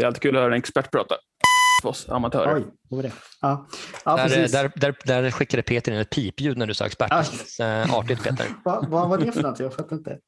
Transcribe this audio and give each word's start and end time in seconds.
Det 0.00 0.04
är 0.04 0.06
alltid 0.06 0.22
kul 0.22 0.36
att 0.36 0.42
höra 0.42 0.54
en 0.54 0.58
expert 0.58 0.90
prata 0.90 1.14
för 1.82 1.88
oss 1.88 2.08
amatörer. 2.08 2.54
Oj, 2.56 2.64
vad 2.90 2.96
var 2.98 3.02
det? 3.02 3.12
Ja. 3.40 3.66
Ja, 4.04 4.16
Där, 4.16 4.24
precis. 4.24 4.52
där, 4.52 4.72
där, 4.76 4.94
där 5.04 5.30
skickade 5.30 5.62
Peter 5.62 5.92
in 5.92 5.98
ett 5.98 6.10
pipljud 6.10 6.58
när 6.58 6.66
du 6.66 6.74
sa 6.74 6.86
expert. 6.86 7.10
Eh, 7.60 7.94
Artigt 7.94 8.22
Peter. 8.22 8.46
Va, 8.64 8.84
vad 8.88 9.08
var 9.08 9.18
det 9.18 9.32
för 9.32 9.42
något? 9.42 9.60
Jag 9.60 9.74
fattar 9.74 9.96
inte. 9.96 10.18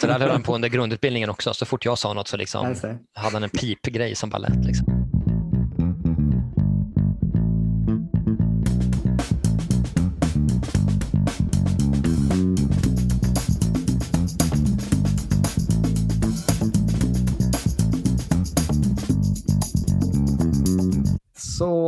Så 0.00 0.06
där 0.06 0.18
höll 0.20 0.30
han 0.30 0.42
på 0.42 0.54
under 0.54 0.68
grundutbildningen 0.68 1.30
också. 1.30 1.54
Så 1.54 1.66
fort 1.66 1.84
jag 1.84 1.98
sa 1.98 2.12
något 2.12 2.28
så 2.28 2.36
liksom 2.36 2.74
hade 3.14 3.36
han 3.36 3.42
en 3.44 3.50
pipgrej 3.50 4.14
som 4.14 4.30
lät. 4.30 4.64
Liksom. 4.64 4.93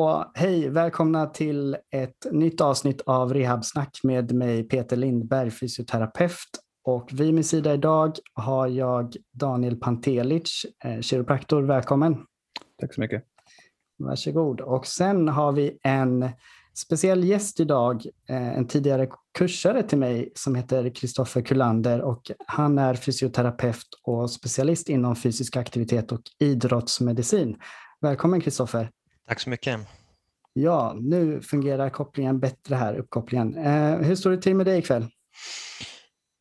Så 0.06 0.30
hej, 0.34 0.69
välkomna 0.69 1.27
till 1.27 1.77
ett 1.91 2.27
nytt 2.33 2.60
avsnitt 2.60 3.01
av 3.01 3.34
Rehabsnack 3.34 4.01
med 4.02 4.33
mig 4.33 4.69
Peter 4.69 4.97
Lindberg, 4.97 5.51
fysioterapeut. 5.51 6.48
Och 6.84 7.09
vid 7.12 7.34
min 7.34 7.45
sida 7.45 7.74
idag 7.74 8.16
har 8.34 8.66
jag 8.66 9.16
Daniel 9.33 9.77
Pantelic, 9.77 10.66
eh, 10.84 11.00
kiropraktor. 11.00 11.62
Välkommen! 11.62 12.16
Tack 12.80 12.95
så 12.95 13.00
mycket. 13.00 13.24
Varsågod. 13.98 14.61
Och 14.61 14.87
sen 14.87 15.28
har 15.28 15.52
vi 15.52 15.78
en 15.83 16.28
speciell 16.75 17.25
gäst 17.25 17.61
idag, 17.61 18.02
eh, 18.28 18.59
en 18.59 18.66
tidigare 18.66 19.09
kursare 19.38 19.83
till 19.83 19.98
mig 19.98 20.33
som 20.34 20.55
heter 20.55 20.95
Kristoffer 20.95 21.42
Kullander 21.42 22.00
och 22.00 22.30
han 22.47 22.78
är 22.78 22.95
fysioterapeut 22.95 23.88
och 24.02 24.30
specialist 24.30 24.88
inom 24.88 25.16
fysisk 25.16 25.56
aktivitet 25.56 26.12
och 26.12 26.23
idrottsmedicin. 26.38 27.56
Välkommen 28.00 28.41
Kristoffer! 28.41 28.91
Tack 29.28 29.40
så 29.40 29.50
mycket. 29.50 29.80
Ja, 30.52 30.94
nu 31.00 31.41
fungerar 31.42 31.91
kopplingen 31.91 32.41
bättre 32.41 32.74
här, 32.74 32.94
uppkopplingen. 32.94 33.56
Eh, 33.56 33.96
hur 33.98 34.14
står 34.16 34.30
det 34.30 34.42
till 34.42 34.56
med 34.56 34.66
dig 34.66 34.78
ikväll? 34.78 35.06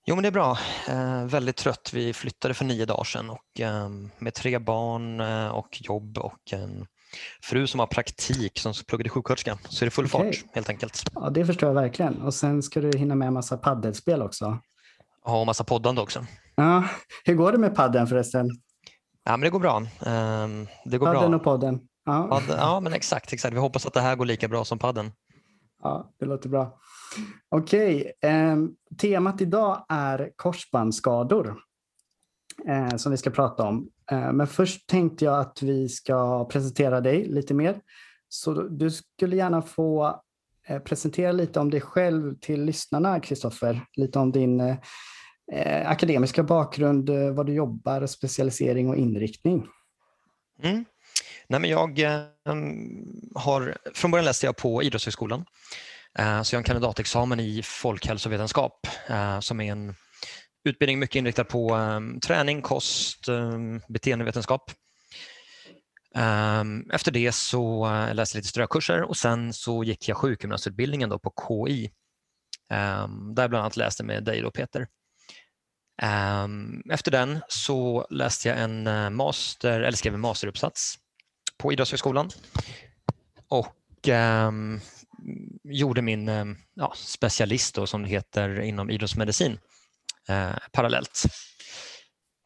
Jo, 0.08 0.16
men 0.16 0.22
det 0.22 0.28
är 0.28 0.32
bra. 0.32 0.58
Eh, 0.90 1.26
väldigt 1.26 1.56
trött. 1.58 1.92
Vi 1.94 2.14
flyttade 2.14 2.54
för 2.54 2.66
nio 2.66 2.86
dagar 2.86 3.04
sedan 3.04 3.30
och 3.30 3.60
eh, 3.60 3.90
med 4.20 4.34
tre 4.34 4.60
barn 4.60 5.20
eh, 5.20 5.48
och 5.48 5.82
jobb 5.82 6.18
och 6.18 6.54
en 6.54 6.88
fru 7.44 7.68
som 7.68 7.80
har 7.80 7.88
praktik 7.88 8.60
som 8.60 8.74
pluggade 8.88 9.10
sjuksköterska 9.10 9.58
så 9.70 9.84
är 9.84 9.88
det 9.88 9.92
full 9.92 10.06
Okej. 10.14 10.34
fart 10.34 10.56
helt 10.56 10.70
enkelt. 10.70 11.04
Ja, 11.14 11.30
det 11.30 11.46
förstår 11.46 11.70
jag 11.70 11.74
verkligen. 11.74 12.22
Och 12.22 12.34
sen 12.34 12.64
ska 12.64 12.82
du 12.82 12.98
hinna 12.98 13.16
med 13.16 13.28
en 13.28 13.34
massa 13.34 13.58
paddelspel 13.58 14.22
också. 14.22 14.60
Ja, 15.26 15.40
och 15.40 15.46
massa 15.46 15.64
poddande 15.64 16.02
också. 16.02 16.26
Ja, 16.56 16.84
hur 17.26 17.34
går 17.36 17.52
det 17.52 17.58
med 17.58 17.76
padden 17.76 18.08
förresten? 18.08 18.50
Ja, 19.24 19.32
men 19.32 19.42
det 19.42 19.50
går 19.50 19.60
bra. 19.60 19.78
Eh, 19.82 20.48
det 20.86 20.98
går 20.98 21.06
Padden 21.06 21.32
bra. 21.32 21.38
och 21.38 21.44
podden. 21.44 21.80
Ja, 22.06 22.28
Padden, 22.28 22.58
ja, 22.58 22.80
men 22.80 22.94
exakt, 22.94 23.34
exakt. 23.34 23.56
Vi 23.56 23.60
hoppas 23.60 23.86
att 23.86 23.94
det 23.94 24.02
här 24.02 24.16
går 24.16 24.26
lika 24.26 24.48
bra 24.48 24.66
som 24.66 24.80
padden. 24.80 25.12
ja 25.84 26.14
det 26.20 26.26
låter 26.26 26.50
bra. 26.50 26.80
Okej, 27.50 28.12
eh, 28.22 28.56
temat 28.98 29.42
idag 29.42 29.86
är 29.90 30.32
korsbandsskador 30.36 31.56
eh, 32.68 32.96
som 32.96 33.12
vi 33.12 33.18
ska 33.18 33.30
prata 33.30 33.64
om. 33.64 33.90
Eh, 34.12 34.32
men 34.32 34.48
först 34.48 34.88
tänkte 34.88 35.26
jag 35.26 35.40
att 35.40 35.62
vi 35.62 35.90
ska 35.90 36.46
presentera 36.46 37.02
dig 37.02 37.26
lite 37.26 37.54
mer. 37.54 37.82
Så 38.28 38.54
du 38.54 38.92
skulle 38.92 39.36
gärna 39.36 39.62
få 39.62 40.22
eh, 40.68 40.80
presentera 40.80 41.32
lite 41.32 41.60
om 41.60 41.70
dig 41.70 41.82
själv 41.82 42.36
till 42.40 42.64
lyssnarna, 42.64 43.20
Kristoffer. 43.20 43.86
Lite 43.96 44.20
om 44.20 44.32
din 44.32 44.60
eh, 44.60 44.78
akademiska 45.86 46.44
bakgrund, 46.44 47.10
eh, 47.10 47.32
vad 47.32 47.46
du 47.46 47.54
jobbar, 47.54 48.06
specialisering 48.06 48.90
och 48.90 48.96
inriktning. 48.96 49.68
Mm. 50.64 50.86
Nej, 51.50 51.60
men 51.60 51.70
jag 51.70 52.00
ehm, 52.00 53.32
har, 53.36 53.78
från 53.94 54.12
början 54.12 54.26
läste 54.26 54.46
jag 54.46 54.58
på 54.58 54.84
Idrottshögskolan. 54.84 55.46
Eh, 56.20 56.42
så 56.42 56.54
jag 56.54 56.58
har 56.58 56.62
en 56.62 56.64
kandidatexamen 56.64 57.40
i 57.40 57.62
folkhälsovetenskap 57.64 58.88
eh, 59.10 59.40
som 59.40 59.62
är 59.62 59.72
en 59.72 59.96
utbildning 60.64 61.00
mycket 61.00 61.16
inriktad 61.16 61.44
på 61.44 61.76
ehm, 61.76 62.20
träning, 62.20 62.62
kost, 62.62 63.28
ehm, 63.28 63.82
beteendevetenskap. 63.88 64.72
Efter 66.94 67.12
det 67.12 67.32
så 67.32 67.86
eh, 67.86 68.14
läste 68.14 68.38
jag 68.38 68.40
lite 68.40 68.50
strökurser 68.50 69.02
och 69.02 69.18
sen 69.18 69.54
så 69.54 69.84
gick 69.84 70.10
jag 70.10 70.18
sjukgymnastutbildningen 70.18 71.10
då 71.10 71.20
på 71.20 71.34
KI 71.48 71.92
där 73.36 73.44
jag 73.44 73.50
bland 73.50 73.56
annat 73.56 73.78
läste 73.78 74.04
med 74.04 74.24
dig 74.24 74.42
då 74.42 74.52
Peter. 74.52 74.88
Efter 76.92 77.12
den 77.12 77.40
så 77.48 78.08
läste 78.10 78.48
jag 78.48 78.60
en 78.60 79.16
master, 79.16 79.82
eller 79.82 79.98
skrev 79.98 80.14
en 80.14 80.20
masteruppsats 80.20 80.98
på 81.58 81.74
Idrottshögskolan 81.74 82.30
och 83.48 84.08
ehm, 84.08 84.80
gjorde 85.64 86.02
min 86.02 86.30
ehm, 86.30 86.58
ja, 86.74 86.94
specialist 86.96 87.76
då, 87.76 87.88
som 87.88 88.04
det 88.04 88.10
heter 88.10 88.62
inom 88.62 88.90
idrottsmedicin 88.90 89.60
eh, 90.30 90.56
parallellt. 90.72 91.24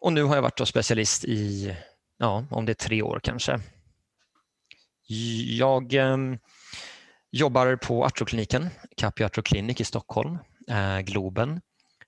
Och 0.02 0.14
nu 0.14 0.24
har 0.24 0.36
jag 0.36 0.42
varit 0.42 0.58
då 0.58 0.66
specialist 0.66 1.26
i, 1.26 1.76
ja, 2.18 2.46
om 2.52 2.66
det 2.66 2.72
är 2.72 2.88
tre 2.88 3.02
år 3.02 3.20
kanske. 3.24 3.60
Jag 5.48 5.94
ehm, 5.94 6.38
jobbar 7.32 7.76
på 7.76 8.06
Artrokliniken, 8.06 8.70
Capio 8.98 9.26
Artro 9.26 9.42
Clinic 9.42 9.82
i 9.82 9.86
Stockholm, 9.86 10.38
eh, 10.70 11.00
Globen 11.00 11.62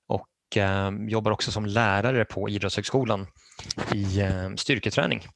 och 0.08 0.28
ehm, 0.56 1.10
jobbar 1.10 1.32
också 1.32 1.52
som 1.52 1.66
lärare 1.66 2.26
på 2.26 2.50
Idrottshögskolan 2.50 3.28
i 3.94 4.22
ehm, 4.22 4.58
styrketräning. 4.58 5.28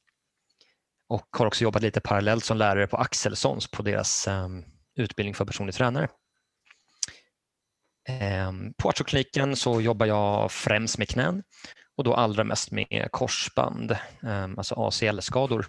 Och 1.08 1.28
har 1.30 1.46
också 1.46 1.64
jobbat 1.64 1.82
lite 1.82 2.00
parallellt 2.00 2.44
som 2.44 2.56
lärare 2.56 2.86
på 2.86 2.96
Axelssons 2.96 3.70
på 3.70 3.82
deras 3.82 4.28
ehm, 4.28 4.64
utbildning 4.96 5.34
för 5.34 5.44
personlig 5.44 5.74
tränare. 5.74 6.08
Ehm, 8.08 8.72
på 8.78 8.88
Artrokliniken 8.88 9.56
så 9.56 9.80
jobbar 9.80 10.06
jag 10.06 10.52
främst 10.52 10.98
med 10.98 11.08
knän 11.08 11.42
och 11.96 12.04
då 12.04 12.14
allra 12.14 12.44
mest 12.44 12.70
med 12.70 13.08
korsband, 13.10 13.96
ehm, 14.22 14.58
alltså 14.58 14.74
ACL-skador 14.74 15.66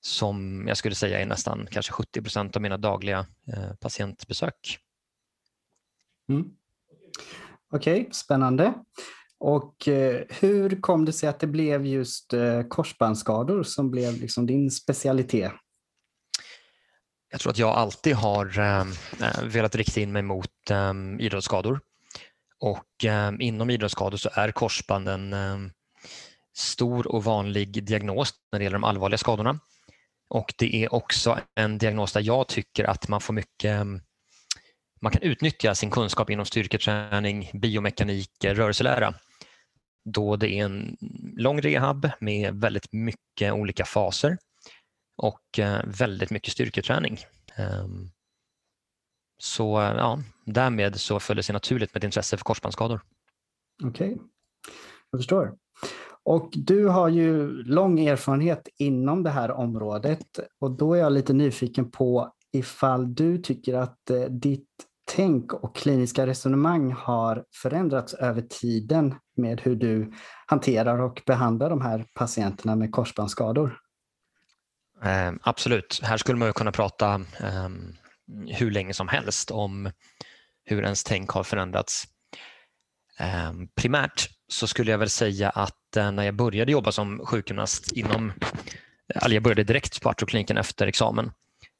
som 0.00 0.64
jag 0.68 0.76
skulle 0.76 0.94
säga 0.94 1.20
är 1.20 1.26
nästan 1.26 1.66
kanske 1.70 1.92
70 1.92 2.22
procent 2.22 2.56
av 2.56 2.62
mina 2.62 2.76
dagliga 2.76 3.26
eh, 3.52 3.74
patientbesök. 3.80 4.78
Mm. 6.28 6.44
Okej, 7.72 8.08
spännande. 8.12 8.74
Och 9.46 9.88
eh, 9.88 10.22
hur 10.28 10.80
kom 10.80 11.04
det 11.04 11.12
sig 11.12 11.28
att 11.28 11.40
det 11.40 11.46
blev 11.46 11.86
just 11.86 12.32
eh, 12.32 12.62
korsbandsskador 12.62 13.62
som 13.62 13.90
blev 13.90 14.20
liksom 14.20 14.46
din 14.46 14.70
specialitet? 14.70 15.52
Jag 17.30 17.40
tror 17.40 17.50
att 17.50 17.58
jag 17.58 17.70
alltid 17.70 18.14
har 18.14 18.58
ehm, 18.58 18.92
eh, 19.20 19.44
velat 19.44 19.74
rikta 19.74 20.00
in 20.00 20.12
mig 20.12 20.22
mot 20.22 20.70
ehm, 20.70 21.20
idrottsskador. 21.20 21.80
Och 22.60 23.04
ehm, 23.04 23.40
inom 23.40 23.70
idrottsskador 23.70 24.16
så 24.16 24.28
är 24.32 24.52
korsband 24.52 25.08
en 25.08 25.34
stor 26.56 27.06
och 27.06 27.24
vanlig 27.24 27.84
diagnos 27.84 28.34
när 28.52 28.58
det 28.58 28.64
gäller 28.64 28.78
de 28.78 28.84
allvarliga 28.84 29.18
skadorna. 29.18 29.58
Och 30.28 30.54
det 30.58 30.84
är 30.84 30.94
också 30.94 31.38
en 31.54 31.78
diagnos 31.78 32.12
där 32.12 32.20
jag 32.20 32.48
tycker 32.48 32.84
att 32.84 33.08
man 33.08 33.20
får 33.20 33.34
mycket 33.34 33.86
man 35.00 35.12
kan 35.12 35.22
utnyttja 35.22 35.74
sin 35.74 35.90
kunskap 35.90 36.30
inom 36.30 36.46
styrketräning, 36.46 37.50
biomekanik, 37.54 38.44
rörelselära 38.44 39.14
då 40.04 40.36
det 40.36 40.48
är 40.48 40.64
en 40.64 40.96
lång 41.36 41.60
rehab 41.60 42.10
med 42.20 42.54
väldigt 42.54 42.92
mycket 42.92 43.52
olika 43.52 43.84
faser 43.84 44.38
och 45.16 45.58
eh, 45.58 45.80
väldigt 45.86 46.30
mycket 46.30 46.52
styrketräning. 46.52 47.18
Ehm, 47.56 48.10
så 49.38 49.80
eh, 49.80 49.94
ja, 49.96 50.18
därmed 50.44 51.00
så 51.00 51.20
följer 51.20 51.36
det 51.36 51.42
sig 51.42 51.52
naturligt 51.52 51.94
med 51.94 52.00
ett 52.00 52.04
intresse 52.04 52.36
för 52.36 52.44
korsbandsskador. 52.44 53.00
Okej, 53.84 54.18
jag 55.10 55.18
förstår. 55.18 55.54
Och 56.22 56.50
du 56.56 56.86
har 56.86 57.08
ju 57.08 57.48
lång 57.62 58.00
erfarenhet 58.00 58.68
inom 58.78 59.22
det 59.22 59.30
här 59.30 59.50
området 59.50 60.26
och 60.60 60.70
då 60.70 60.94
är 60.94 60.98
jag 60.98 61.12
lite 61.12 61.32
nyfiken 61.32 61.90
på 61.90 62.32
ifall 62.52 63.14
du 63.14 63.38
tycker 63.38 63.74
att 63.74 64.10
eh, 64.10 64.20
ditt 64.22 64.68
tänk 65.04 65.52
och 65.52 65.76
kliniska 65.76 66.26
resonemang 66.26 66.92
har 66.92 67.44
förändrats 67.62 68.14
över 68.14 68.42
tiden 68.42 69.14
med 69.36 69.60
hur 69.60 69.76
du 69.76 70.12
hanterar 70.46 70.98
och 70.98 71.22
behandlar 71.26 71.70
de 71.70 71.80
här 71.80 72.04
patienterna 72.14 72.76
med 72.76 72.92
korsbandsskador. 72.92 73.78
Eh, 75.02 75.32
absolut, 75.42 76.00
här 76.02 76.16
skulle 76.16 76.38
man 76.38 76.48
ju 76.48 76.52
kunna 76.52 76.72
prata 76.72 77.14
eh, 77.40 77.68
hur 78.46 78.70
länge 78.70 78.94
som 78.94 79.08
helst 79.08 79.50
om 79.50 79.90
hur 80.64 80.82
ens 80.82 81.04
tänk 81.04 81.30
har 81.30 81.42
förändrats. 81.42 82.04
Eh, 83.18 83.52
primärt 83.74 84.28
så 84.48 84.66
skulle 84.66 84.90
jag 84.90 84.98
väl 84.98 85.10
säga 85.10 85.50
att 85.50 85.96
eh, 85.96 86.12
när 86.12 86.22
jag 86.22 86.34
började 86.34 86.72
jobba 86.72 86.92
som 86.92 87.26
sjukgymnast 87.26 87.92
inom, 87.92 88.32
eh, 89.14 89.24
eller 89.24 89.34
jag 89.34 89.42
började 89.42 89.64
direkt 89.64 90.02
på 90.02 90.08
artrokliniken 90.08 90.56
efter 90.56 90.86
examen, 90.86 91.32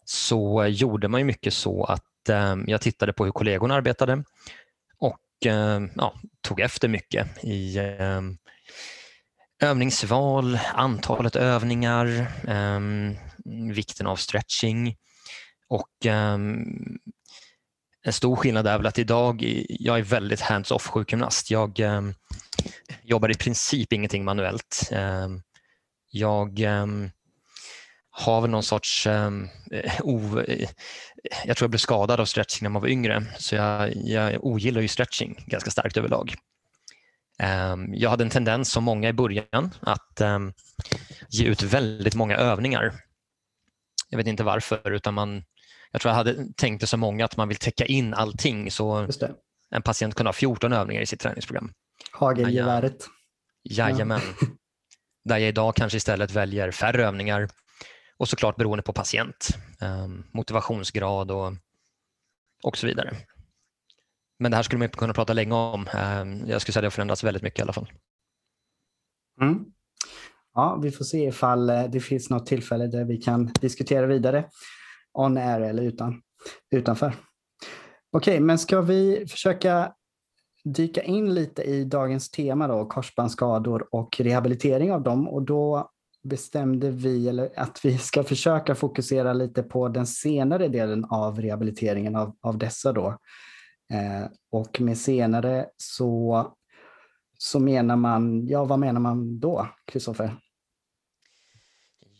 så 0.04 0.62
eh, 0.62 0.68
gjorde 0.68 1.08
man 1.08 1.20
ju 1.20 1.24
mycket 1.24 1.54
så 1.54 1.84
att 1.84 2.28
eh, 2.28 2.56
jag 2.66 2.80
tittade 2.80 3.12
på 3.12 3.24
hur 3.24 3.32
kollegorna 3.32 3.74
arbetade 3.74 4.24
Eh, 5.46 5.80
ja, 5.94 6.14
tog 6.40 6.60
efter 6.60 6.88
mycket 6.88 7.44
i 7.44 7.78
eh, 7.78 8.20
övningsval, 9.62 10.58
antalet 10.74 11.36
övningar, 11.36 12.06
eh, 12.48 12.80
vikten 13.74 14.06
av 14.06 14.16
stretching 14.16 14.96
och 15.68 16.06
en 18.06 18.12
stor 18.12 18.36
skillnad 18.36 18.66
är 18.66 18.76
väl 18.76 18.86
att 18.86 18.98
idag 18.98 19.44
jag 19.68 19.98
är 19.98 20.02
väldigt 20.02 20.40
hands-off 20.40 20.86
sjukgymnast. 20.86 21.50
Jag 21.50 21.80
jobbar 23.02 23.30
i 23.30 23.34
princip 23.34 23.92
ingenting 23.92 24.24
manuellt. 24.24 24.90
jag 26.10 26.60
har 28.10 28.40
väl 28.40 28.50
någon 28.50 28.62
sorts... 28.62 29.06
O, 30.02 30.42
jag 31.44 31.56
tror 31.56 31.64
jag 31.64 31.70
blev 31.70 31.78
skadad 31.78 32.20
av 32.20 32.24
stretching 32.24 32.64
när 32.64 32.70
man 32.70 32.82
var 32.82 32.88
yngre, 32.88 33.26
så 33.38 33.54
jag, 33.54 33.96
jag 33.96 34.44
ogillar 34.44 34.80
ju 34.80 34.88
stretching 34.88 35.44
ganska 35.46 35.70
starkt 35.70 35.96
överlag. 35.96 36.34
Um, 37.42 37.94
jag 37.94 38.10
hade 38.10 38.24
en 38.24 38.30
tendens, 38.30 38.70
som 38.70 38.84
många 38.84 39.08
i 39.08 39.12
början, 39.12 39.74
att 39.80 40.20
um, 40.20 40.52
ge 41.28 41.46
ut 41.46 41.62
väldigt 41.62 42.14
många 42.14 42.36
övningar. 42.36 42.94
Jag 44.10 44.16
vet 44.16 44.26
inte 44.26 44.44
varför, 44.44 44.90
utan 44.90 45.14
man, 45.14 45.44
jag 45.92 46.00
tror 46.00 46.10
jag 46.10 46.16
hade 46.16 46.46
tänkt 46.56 46.80
det 46.80 46.86
så 46.86 46.96
många 46.96 47.24
att 47.24 47.36
man 47.36 47.48
vill 47.48 47.56
täcka 47.56 47.86
in 47.86 48.14
allting. 48.14 48.70
Så 48.70 49.08
en 49.70 49.82
patient 49.82 50.14
kunde 50.14 50.28
ha 50.28 50.32
14 50.32 50.72
övningar 50.72 51.02
i 51.02 51.06
sitt 51.06 51.20
träningsprogram. 51.20 51.72
Hagelgeväret. 52.12 53.06
Jajamän. 53.64 54.20
Ja. 54.40 54.46
Där 55.24 55.38
jag 55.38 55.48
idag 55.48 55.76
kanske 55.76 55.96
istället 55.96 56.30
väljer 56.30 56.70
färre 56.70 57.06
övningar 57.06 57.48
och 58.18 58.28
såklart 58.28 58.56
beroende 58.56 58.82
på 58.82 58.92
patient, 58.92 59.48
ehm, 59.80 60.24
motivationsgrad 60.32 61.30
och, 61.30 61.52
och 62.62 62.76
så 62.76 62.86
vidare. 62.86 63.16
Men 64.38 64.50
det 64.50 64.56
här 64.56 64.62
skulle 64.62 64.78
man 64.78 64.88
kunna 64.88 65.12
prata 65.12 65.32
länge 65.32 65.54
om. 65.54 65.86
Ehm, 65.86 66.46
jag 66.46 66.60
skulle 66.60 66.72
säga 66.72 66.80
att 66.80 66.82
det 66.82 66.86
har 66.86 66.90
förändrats 66.90 67.24
väldigt 67.24 67.42
mycket 67.42 67.58
i 67.58 67.62
alla 67.62 67.72
fall. 67.72 67.92
Mm. 69.40 69.64
Ja, 70.54 70.80
vi 70.82 70.90
får 70.90 71.04
se 71.04 71.24
ifall 71.24 71.70
eh, 71.70 71.84
det 71.84 72.00
finns 72.00 72.30
något 72.30 72.46
tillfälle 72.46 72.86
där 72.86 73.04
vi 73.04 73.16
kan 73.16 73.46
diskutera 73.60 74.06
vidare 74.06 74.44
on 75.12 75.36
air 75.36 75.60
eller 75.60 75.82
utan, 75.82 76.22
utanför. 76.70 77.14
Okej, 78.12 78.40
men 78.40 78.58
ska 78.58 78.80
vi 78.80 79.26
försöka 79.26 79.94
dyka 80.64 81.02
in 81.02 81.34
lite 81.34 81.62
i 81.62 81.84
dagens 81.84 82.30
tema 82.30 82.68
då, 82.68 82.86
korsbandsskador 82.86 83.88
och 83.90 84.20
rehabilitering 84.20 84.92
av 84.92 85.02
dem. 85.02 85.28
Och 85.28 85.42
då 85.42 85.90
bestämde 86.24 86.90
vi 86.90 87.28
eller 87.28 87.50
att 87.56 87.84
vi 87.84 87.98
ska 87.98 88.24
försöka 88.24 88.74
fokusera 88.74 89.32
lite 89.32 89.62
på 89.62 89.88
den 89.88 90.06
senare 90.06 90.68
delen 90.68 91.04
av 91.04 91.40
rehabiliteringen 91.40 92.16
av, 92.16 92.36
av 92.40 92.58
dessa. 92.58 92.92
Då. 92.92 93.18
Eh, 93.92 94.26
och 94.50 94.80
med 94.80 94.98
senare 94.98 95.66
så, 95.76 96.46
så 97.38 97.60
menar 97.60 97.96
man, 97.96 98.46
ja 98.46 98.64
vad 98.64 98.78
menar 98.78 99.00
man 99.00 99.40
då, 99.40 99.68
Kristoffer? 99.86 100.36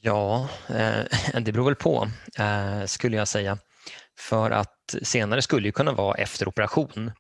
Ja, 0.01 0.49
eh, 0.69 1.41
det 1.41 1.53
beror 1.53 1.65
väl 1.65 1.75
på, 1.75 2.09
eh, 2.39 2.85
skulle 2.87 3.17
jag 3.17 3.29
säga. 3.29 3.59
För 4.19 4.51
att 4.51 4.95
senare 5.03 5.43
skulle 5.43 5.69
ju 5.69 5.73
kunna 5.73 5.93
vara 5.93 6.15
efter 6.15 6.49
operation. 6.49 7.13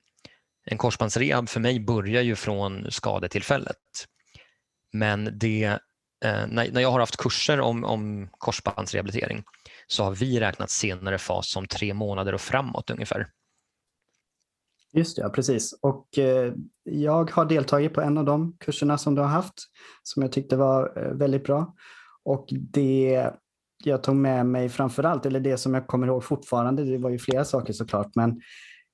En 0.66 0.78
korsbandsrehab 0.78 1.48
för 1.48 1.60
mig 1.60 1.80
börjar 1.80 2.22
ju 2.22 2.36
från 2.36 2.90
skadetillfället. 2.90 3.76
Men 4.92 5.38
det 5.38 5.78
Eh, 6.24 6.46
när, 6.48 6.72
när 6.72 6.80
jag 6.80 6.90
har 6.90 7.00
haft 7.00 7.16
kurser 7.16 7.60
om, 7.60 7.84
om 7.84 8.28
korsbandsrehabilitering 8.38 9.44
så 9.86 10.04
har 10.04 10.10
vi 10.10 10.40
räknat 10.40 10.70
senare 10.70 11.18
fas 11.18 11.50
som 11.50 11.66
tre 11.66 11.94
månader 11.94 12.34
och 12.34 12.40
framåt 12.40 12.90
ungefär. 12.90 13.28
Just 14.92 15.16
det, 15.16 15.22
ja, 15.22 15.28
precis. 15.28 15.78
Och 15.82 16.18
eh, 16.18 16.52
jag 16.82 17.30
har 17.30 17.44
deltagit 17.44 17.94
på 17.94 18.00
en 18.00 18.18
av 18.18 18.24
de 18.24 18.56
kurserna 18.60 18.98
som 18.98 19.14
du 19.14 19.20
har 19.20 19.28
haft 19.28 19.54
som 20.02 20.22
jag 20.22 20.32
tyckte 20.32 20.56
var 20.56 20.92
eh, 20.96 21.12
väldigt 21.12 21.44
bra. 21.44 21.74
Och 22.24 22.46
det 22.50 23.30
jag 23.84 24.02
tog 24.02 24.16
med 24.16 24.46
mig 24.46 24.68
framför 24.68 25.04
allt, 25.04 25.26
eller 25.26 25.40
det 25.40 25.56
som 25.56 25.74
jag 25.74 25.86
kommer 25.86 26.06
ihåg 26.06 26.24
fortfarande, 26.24 26.84
det 26.84 26.98
var 26.98 27.10
ju 27.10 27.18
flera 27.18 27.44
saker 27.44 27.72
såklart, 27.72 28.14
men 28.14 28.40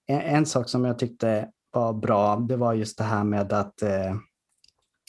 en, 0.07 0.21
en 0.21 0.47
sak 0.47 0.69
som 0.69 0.85
jag 0.85 0.99
tyckte 0.99 1.49
var 1.71 1.93
bra, 1.93 2.37
det 2.37 2.57
var 2.57 2.75
just 2.75 2.99
det 2.99 3.05
här 3.05 3.25
med 3.25 3.53
att 3.53 3.83
eh, 3.83 4.15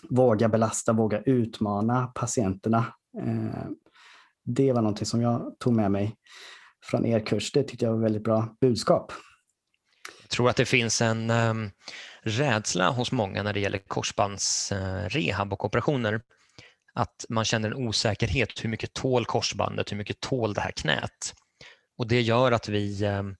våga 0.09 0.49
belasta, 0.49 0.93
våga 0.93 1.21
utmana 1.21 2.07
patienterna. 2.07 2.85
Eh, 3.17 3.65
det 4.45 4.73
var 4.73 4.81
någonting 4.81 5.05
som 5.05 5.21
jag 5.21 5.55
tog 5.59 5.73
med 5.73 5.91
mig 5.91 6.15
från 6.85 7.05
er 7.05 7.25
kurs. 7.25 7.51
Det 7.51 7.63
tyckte 7.63 7.85
jag 7.85 7.91
var 7.91 7.99
väldigt 7.99 8.23
bra 8.23 8.55
budskap. 8.61 9.11
Jag 10.21 10.29
tror 10.29 10.49
att 10.49 10.55
det 10.55 10.65
finns 10.65 11.01
en 11.01 11.29
ehm, 11.29 11.69
rädsla 12.21 12.89
hos 12.89 13.11
många 13.11 13.43
när 13.43 13.53
det 13.53 13.59
gäller 13.59 13.77
korsbandsrehab 13.77 15.53
och 15.53 15.65
operationer. 15.65 16.21
Att 16.93 17.25
man 17.29 17.45
känner 17.45 17.71
en 17.71 17.87
osäkerhet. 17.87 18.63
Hur 18.63 18.69
mycket 18.69 18.93
tål 18.93 19.25
korsbandet? 19.25 19.91
Hur 19.91 19.97
mycket 19.97 20.19
tål 20.19 20.53
det 20.53 20.61
här 20.61 20.71
knät? 20.71 21.33
Och 21.97 22.07
Det 22.07 22.21
gör 22.21 22.51
att 22.51 22.69
vi 22.69 23.05
ehm, 23.05 23.35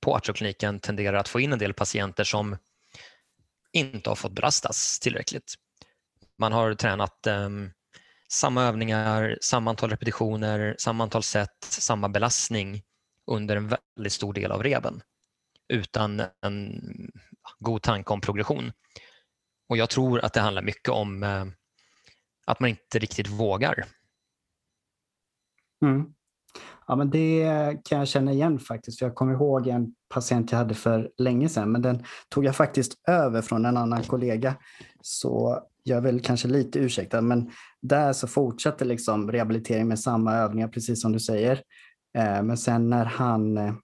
på 0.00 0.16
artrokliniken 0.16 0.80
tenderar 0.80 1.16
att 1.16 1.28
få 1.28 1.40
in 1.40 1.52
en 1.52 1.58
del 1.58 1.74
patienter 1.74 2.24
som 2.24 2.56
inte 3.72 4.10
har 4.10 4.16
fått 4.16 4.32
belastas 4.32 4.98
tillräckligt. 4.98 5.54
Man 6.38 6.52
har 6.52 6.74
tränat 6.74 7.26
um, 7.26 7.70
samma 8.28 8.62
övningar, 8.62 9.38
samma 9.40 9.70
antal 9.70 9.90
repetitioner, 9.90 10.76
samma 10.78 11.04
antal 11.04 11.22
set, 11.22 11.56
samma 11.60 12.08
belastning 12.08 12.82
under 13.26 13.56
en 13.56 13.68
väldigt 13.96 14.12
stor 14.12 14.32
del 14.32 14.52
av 14.52 14.62
reben 14.62 15.02
utan 15.68 16.22
en 16.42 16.80
god 17.58 17.82
tanke 17.82 18.12
om 18.12 18.20
progression. 18.20 18.72
Och 19.68 19.76
Jag 19.76 19.90
tror 19.90 20.24
att 20.24 20.32
det 20.32 20.40
handlar 20.40 20.62
mycket 20.62 20.88
om 20.88 21.22
uh, 21.22 21.46
att 22.46 22.60
man 22.60 22.70
inte 22.70 22.98
riktigt 22.98 23.28
vågar. 23.28 23.84
Mm. 25.82 26.12
Ja, 26.86 26.96
men 26.96 27.10
det 27.10 27.44
kan 27.84 27.98
jag 27.98 28.08
känna 28.08 28.32
igen 28.32 28.58
faktiskt. 28.58 28.98
För 28.98 29.06
jag 29.06 29.14
kommer 29.14 29.32
ihåg 29.32 29.66
en 29.66 29.94
patient 30.08 30.52
jag 30.52 30.58
hade 30.58 30.74
för 30.74 31.10
länge 31.18 31.48
sedan, 31.48 31.72
men 31.72 31.82
den 31.82 32.04
tog 32.28 32.44
jag 32.44 32.56
faktiskt 32.56 33.08
över 33.08 33.42
från 33.42 33.64
en 33.64 33.76
annan 33.76 34.02
kollega. 34.02 34.56
Så 35.00 35.62
jag 35.86 35.96
är 35.96 36.02
väl 36.02 36.20
kanske 36.20 36.48
lite 36.48 36.78
ursäktad, 36.78 37.20
men 37.20 37.50
där 37.82 38.12
så 38.12 38.26
fortsatte 38.26 38.84
liksom 38.84 39.32
rehabilitering 39.32 39.88
med 39.88 40.00
samma 40.00 40.34
övningar, 40.34 40.68
precis 40.68 41.02
som 41.02 41.12
du 41.12 41.20
säger. 41.20 41.62
Eh, 42.18 42.42
men 42.42 42.56
sen 42.56 42.90
när 42.90 43.04
han 43.04 43.56
eh, 43.56 43.74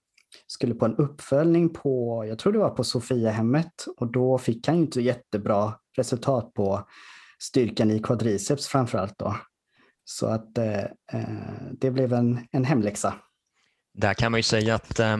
skulle 0.47 0.75
på 0.75 0.85
en 0.85 0.95
uppföljning 0.95 1.69
på, 1.69 2.25
jag 2.27 2.39
tror 2.39 2.53
det 2.53 2.59
var 2.59 2.69
på 2.69 2.83
Sofiahemmet, 2.83 3.85
och 3.97 4.11
då 4.11 4.37
fick 4.37 4.67
han 4.67 4.75
inte 4.75 5.01
jättebra 5.01 5.73
resultat 5.97 6.53
på 6.53 6.87
styrkan 7.39 7.91
i 7.91 7.99
quadriceps 7.99 8.67
framför 8.67 8.97
allt 8.97 9.19
då. 9.19 9.35
Så 10.05 10.27
att 10.27 10.57
eh, 10.57 10.83
eh, 11.13 11.71
det 11.71 11.91
blev 11.91 12.13
en, 12.13 12.47
en 12.51 12.65
hemläxa. 12.65 13.13
Där 13.93 14.13
kan 14.13 14.31
man 14.31 14.39
ju 14.39 14.43
säga 14.43 14.75
att 14.75 14.99
eh, 14.99 15.17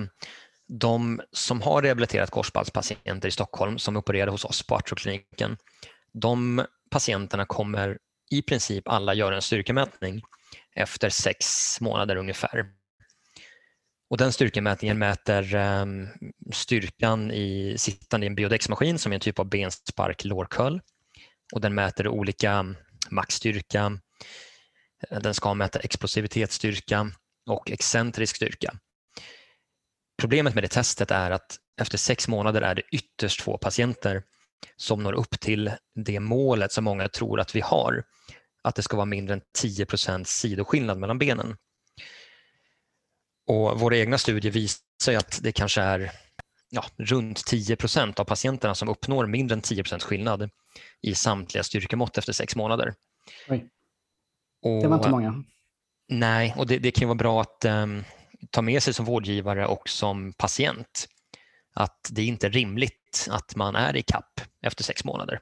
de 0.67 1.21
som 1.31 1.61
har 1.61 1.81
rehabiliterat 1.81 2.31
korsbandspatienter 2.31 3.27
i 3.27 3.31
Stockholm 3.31 3.77
som 3.77 3.97
opererade 3.97 4.31
hos 4.31 4.45
oss 4.45 4.67
på 4.67 4.75
artrokliniken, 4.75 5.57
de 6.13 6.65
patienterna 6.93 7.45
kommer 7.45 7.97
i 8.31 8.41
princip 8.41 8.87
alla 8.87 9.13
göra 9.13 9.35
en 9.35 9.41
styrkemätning 9.41 10.21
efter 10.75 11.09
sex 11.09 11.45
månader 11.81 12.15
ungefär. 12.15 12.65
Och 14.09 14.17
den 14.17 14.33
styrkemätningen 14.33 14.99
mäter 14.99 15.55
um, 15.55 16.09
styrkan 16.53 17.31
i 17.31 17.75
sittande 17.77 18.25
i 18.25 18.27
en 18.27 18.35
biodexmaskin 18.35 18.99
som 18.99 19.11
är 19.11 19.15
en 19.15 19.19
typ 19.19 19.39
av 19.39 19.49
benspark-lårköl. 19.49 20.81
Och 21.53 21.61
den 21.61 21.75
mäter 21.75 22.07
olika 22.07 22.75
maxstyrka, 23.09 23.99
den 25.09 25.33
ska 25.33 25.53
mäta 25.53 25.79
explosivitetsstyrka 25.79 27.11
och 27.49 27.71
excentrisk 27.71 28.35
styrka. 28.35 28.73
Problemet 30.17 30.53
med 30.53 30.63
det 30.63 30.67
testet 30.67 31.11
är 31.11 31.31
att 31.31 31.57
efter 31.81 31.97
sex 31.97 32.27
månader 32.27 32.61
är 32.61 32.75
det 32.75 32.83
ytterst 32.91 33.41
få 33.41 33.57
patienter 33.57 34.23
som 34.75 35.03
når 35.03 35.13
upp 35.13 35.39
till 35.39 35.71
det 35.95 36.19
målet 36.19 36.71
som 36.71 36.83
många 36.83 37.07
tror 37.07 37.39
att 37.39 37.55
vi 37.55 37.61
har, 37.61 38.03
att 38.63 38.75
det 38.75 38.83
ska 38.83 38.97
vara 38.97 39.05
mindre 39.05 39.33
än 39.33 39.41
10% 39.63 40.23
sidoskillnad 40.23 40.97
mellan 40.97 41.19
benen. 41.19 41.57
Och 43.47 43.79
Våra 43.79 43.97
egna 43.97 44.17
studier 44.17 44.51
visar 44.51 45.13
att 45.17 45.39
det 45.43 45.51
kanske 45.51 45.81
är 45.81 46.11
ja, 46.69 46.85
runt 46.97 47.51
10% 47.51 48.19
av 48.19 48.23
patienterna 48.23 48.75
som 48.75 48.89
uppnår 48.89 49.27
mindre 49.27 49.55
än 49.55 49.61
10% 49.61 49.99
skillnad 49.99 50.49
i 51.01 51.15
samtliga 51.15 51.63
styrkemått 51.63 52.17
efter 52.17 52.33
sex 52.33 52.55
månader. 52.55 52.93
Oj. 53.49 53.69
Det 54.81 54.87
var 54.87 54.95
inte 54.95 55.09
många. 55.09 55.43
Nej, 56.07 56.53
och 56.57 56.67
det, 56.67 56.79
det 56.79 56.91
kan 56.91 57.07
vara 57.07 57.15
bra 57.15 57.41
att 57.41 57.65
um, 57.65 58.03
ta 58.49 58.61
med 58.61 58.83
sig 58.83 58.93
som 58.93 59.05
vårdgivare 59.05 59.67
och 59.67 59.89
som 59.89 60.33
patient 60.33 61.07
att 61.73 62.09
det 62.11 62.23
inte 62.23 62.47
är 62.47 62.51
rimligt 62.51 63.02
att 63.31 63.55
man 63.55 63.75
är 63.75 63.95
i 63.95 64.01
kapp 64.01 64.41
efter 64.61 64.83
sex 64.83 65.03
månader. 65.03 65.39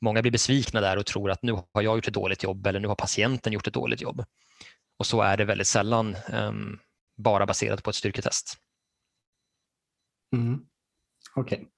Många 0.00 0.22
blir 0.22 0.32
besvikna 0.32 0.80
där 0.80 0.96
och 0.96 1.06
tror 1.06 1.30
att 1.30 1.42
nu 1.42 1.52
har 1.52 1.82
jag 1.82 1.96
gjort 1.96 2.08
ett 2.08 2.14
dåligt 2.14 2.42
jobb 2.42 2.66
eller 2.66 2.80
nu 2.80 2.88
har 2.88 2.94
patienten 2.94 3.52
gjort 3.52 3.66
ett 3.66 3.74
dåligt 3.74 4.00
jobb. 4.00 4.24
Och 4.98 5.06
så 5.06 5.22
är 5.22 5.36
det 5.36 5.44
väldigt 5.44 5.66
sällan 5.66 6.16
um, 6.32 6.78
bara 7.16 7.46
baserat 7.46 7.82
på 7.82 7.90
ett 7.90 7.96
styrketest. 7.96 8.56
Mm. 10.36 10.60
Okej. 11.34 11.58
Okay. 11.58 11.68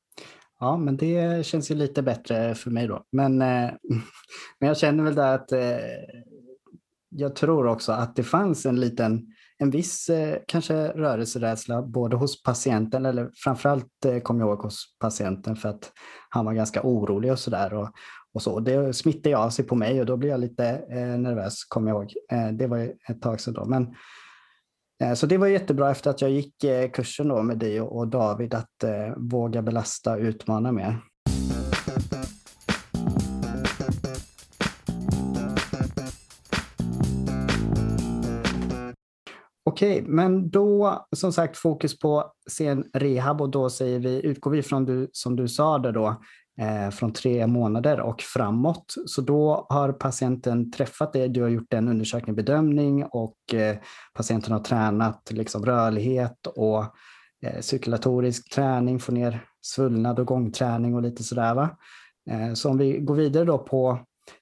ja, 0.61 0.77
men 0.77 0.97
det 0.97 1.47
känns 1.47 1.71
ju 1.71 1.75
lite 1.75 2.03
bättre 2.03 2.55
för 2.55 2.71
mig 2.71 2.87
då. 2.87 3.05
Men, 3.13 3.43
eh, 3.43 3.71
men 4.59 4.69
jag 4.69 4.79
känner 4.79 5.05
väl 5.05 5.15
där 5.15 5.35
att 5.35 5.53
eh, 5.53 5.79
jag 7.09 7.37
tror 7.37 7.67
också 7.67 7.93
att 7.93 8.17
det 8.17 8.23
fanns 8.23 8.67
en 8.67 8.81
liten, 8.81 9.27
en 9.63 9.71
viss 9.71 10.09
eh, 10.09 10.39
kanske 10.47 10.89
rörelserädsla 10.89 11.83
både 11.83 12.17
hos 12.17 12.43
patienten, 12.43 13.07
eller 13.07 13.31
framförallt 13.35 14.05
eh, 14.07 14.19
kommer 14.19 14.41
jag 14.41 14.49
ihåg 14.49 14.59
hos 14.59 14.97
patienten 15.01 15.57
för 15.57 15.69
att 15.69 15.93
han 16.29 16.45
var 16.45 16.53
ganska 16.53 16.83
orolig 16.83 17.33
och 17.33 17.39
sådär. 17.39 17.75
Och, 17.75 17.89
och 18.35 18.43
så. 18.43 18.61
Det 18.61 18.93
smittade 18.93 19.37
av 19.37 19.51
sig 19.51 19.65
på 19.65 19.75
mig 19.75 20.01
och 20.01 20.07
då 20.07 20.17
blev 20.17 20.31
jag 20.31 20.41
lite 20.41 20.67
eh, 20.91 21.19
nervös, 21.19 21.65
kommer 21.65 21.91
jag 21.91 21.97
ihåg. 21.97 22.13
Eh, 22.33 22.49
det 22.49 22.67
var 22.67 22.93
ett 23.09 23.23
tag 23.23 23.41
sedan 23.41 23.55
då. 23.55 23.65
Men, 23.65 23.95
eh, 25.03 25.15
så 25.15 25.27
det 25.27 25.39
var 25.39 25.47
jättebra 25.47 25.91
efter 25.91 26.11
att 26.11 26.21
jag 26.21 26.31
gick 26.31 26.65
eh, 26.65 26.91
kursen 26.91 27.29
då 27.29 27.43
med 27.43 27.59
dig 27.59 27.81
och, 27.81 27.99
och 27.99 28.09
David 28.09 28.55
att 28.55 28.85
eh, 28.85 29.17
våga 29.17 29.63
belasta 29.63 30.13
och 30.13 30.19
utmana 30.19 30.73
mer. 30.73 30.99
Okej, 39.73 40.03
men 40.07 40.51
då 40.51 41.07
som 41.17 41.33
sagt 41.33 41.57
fokus 41.57 41.99
på 41.99 42.33
sen 42.51 42.85
rehab 42.93 43.41
och 43.41 43.51
då 43.51 43.71
säger 43.71 43.99
vi, 43.99 44.27
utgår 44.27 44.51
vi 44.51 44.63
från 44.63 44.85
du, 44.85 45.11
som 45.13 45.37
du 45.37 45.49
sa 45.49 45.79
det 45.79 45.93
då, 45.93 46.07
eh, 46.61 46.91
från 46.91 47.13
tre 47.13 47.47
månader 47.47 48.01
och 48.01 48.21
framåt. 48.21 48.95
Så 49.07 49.21
då 49.21 49.67
har 49.69 49.93
patienten 49.93 50.73
träffat 50.73 51.13
dig, 51.13 51.29
du 51.29 51.43
har 51.43 51.49
gjort 51.49 51.73
en 51.73 51.89
undersökning, 51.89 52.37
bedömning 52.37 53.05
och 53.05 53.55
eh, 53.55 53.77
patienten 54.15 54.53
har 54.53 54.61
tränat 54.61 55.31
liksom, 55.31 55.67
rörlighet 55.67 56.47
och 56.47 56.85
eh, 57.47 57.61
cirkulatorisk 57.61 58.55
träning, 58.55 59.01
få 59.01 59.13
ner 59.13 59.45
svullnad 59.63 60.19
och 60.19 60.27
gångträning 60.27 60.95
och 60.95 61.03
lite 61.03 61.23
sådär. 61.23 61.55
Va? 61.55 61.71
Eh, 62.31 62.55
så 62.55 62.71
om 62.71 62.79
vi 62.79 62.99
går 62.99 63.15
vidare 63.15 63.45
då 63.45 63.59
på 63.59 63.99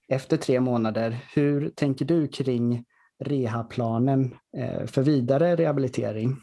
efter 0.09 0.37
tre 0.37 0.61
månader, 0.61 1.19
hur 1.35 1.69
tänker 1.69 2.05
du 2.05 2.29
kring 2.29 2.85
rehabplanen 3.21 4.35
eh, 4.57 4.87
för 4.87 5.03
vidare 5.03 5.57
rehabilitering? 5.57 6.37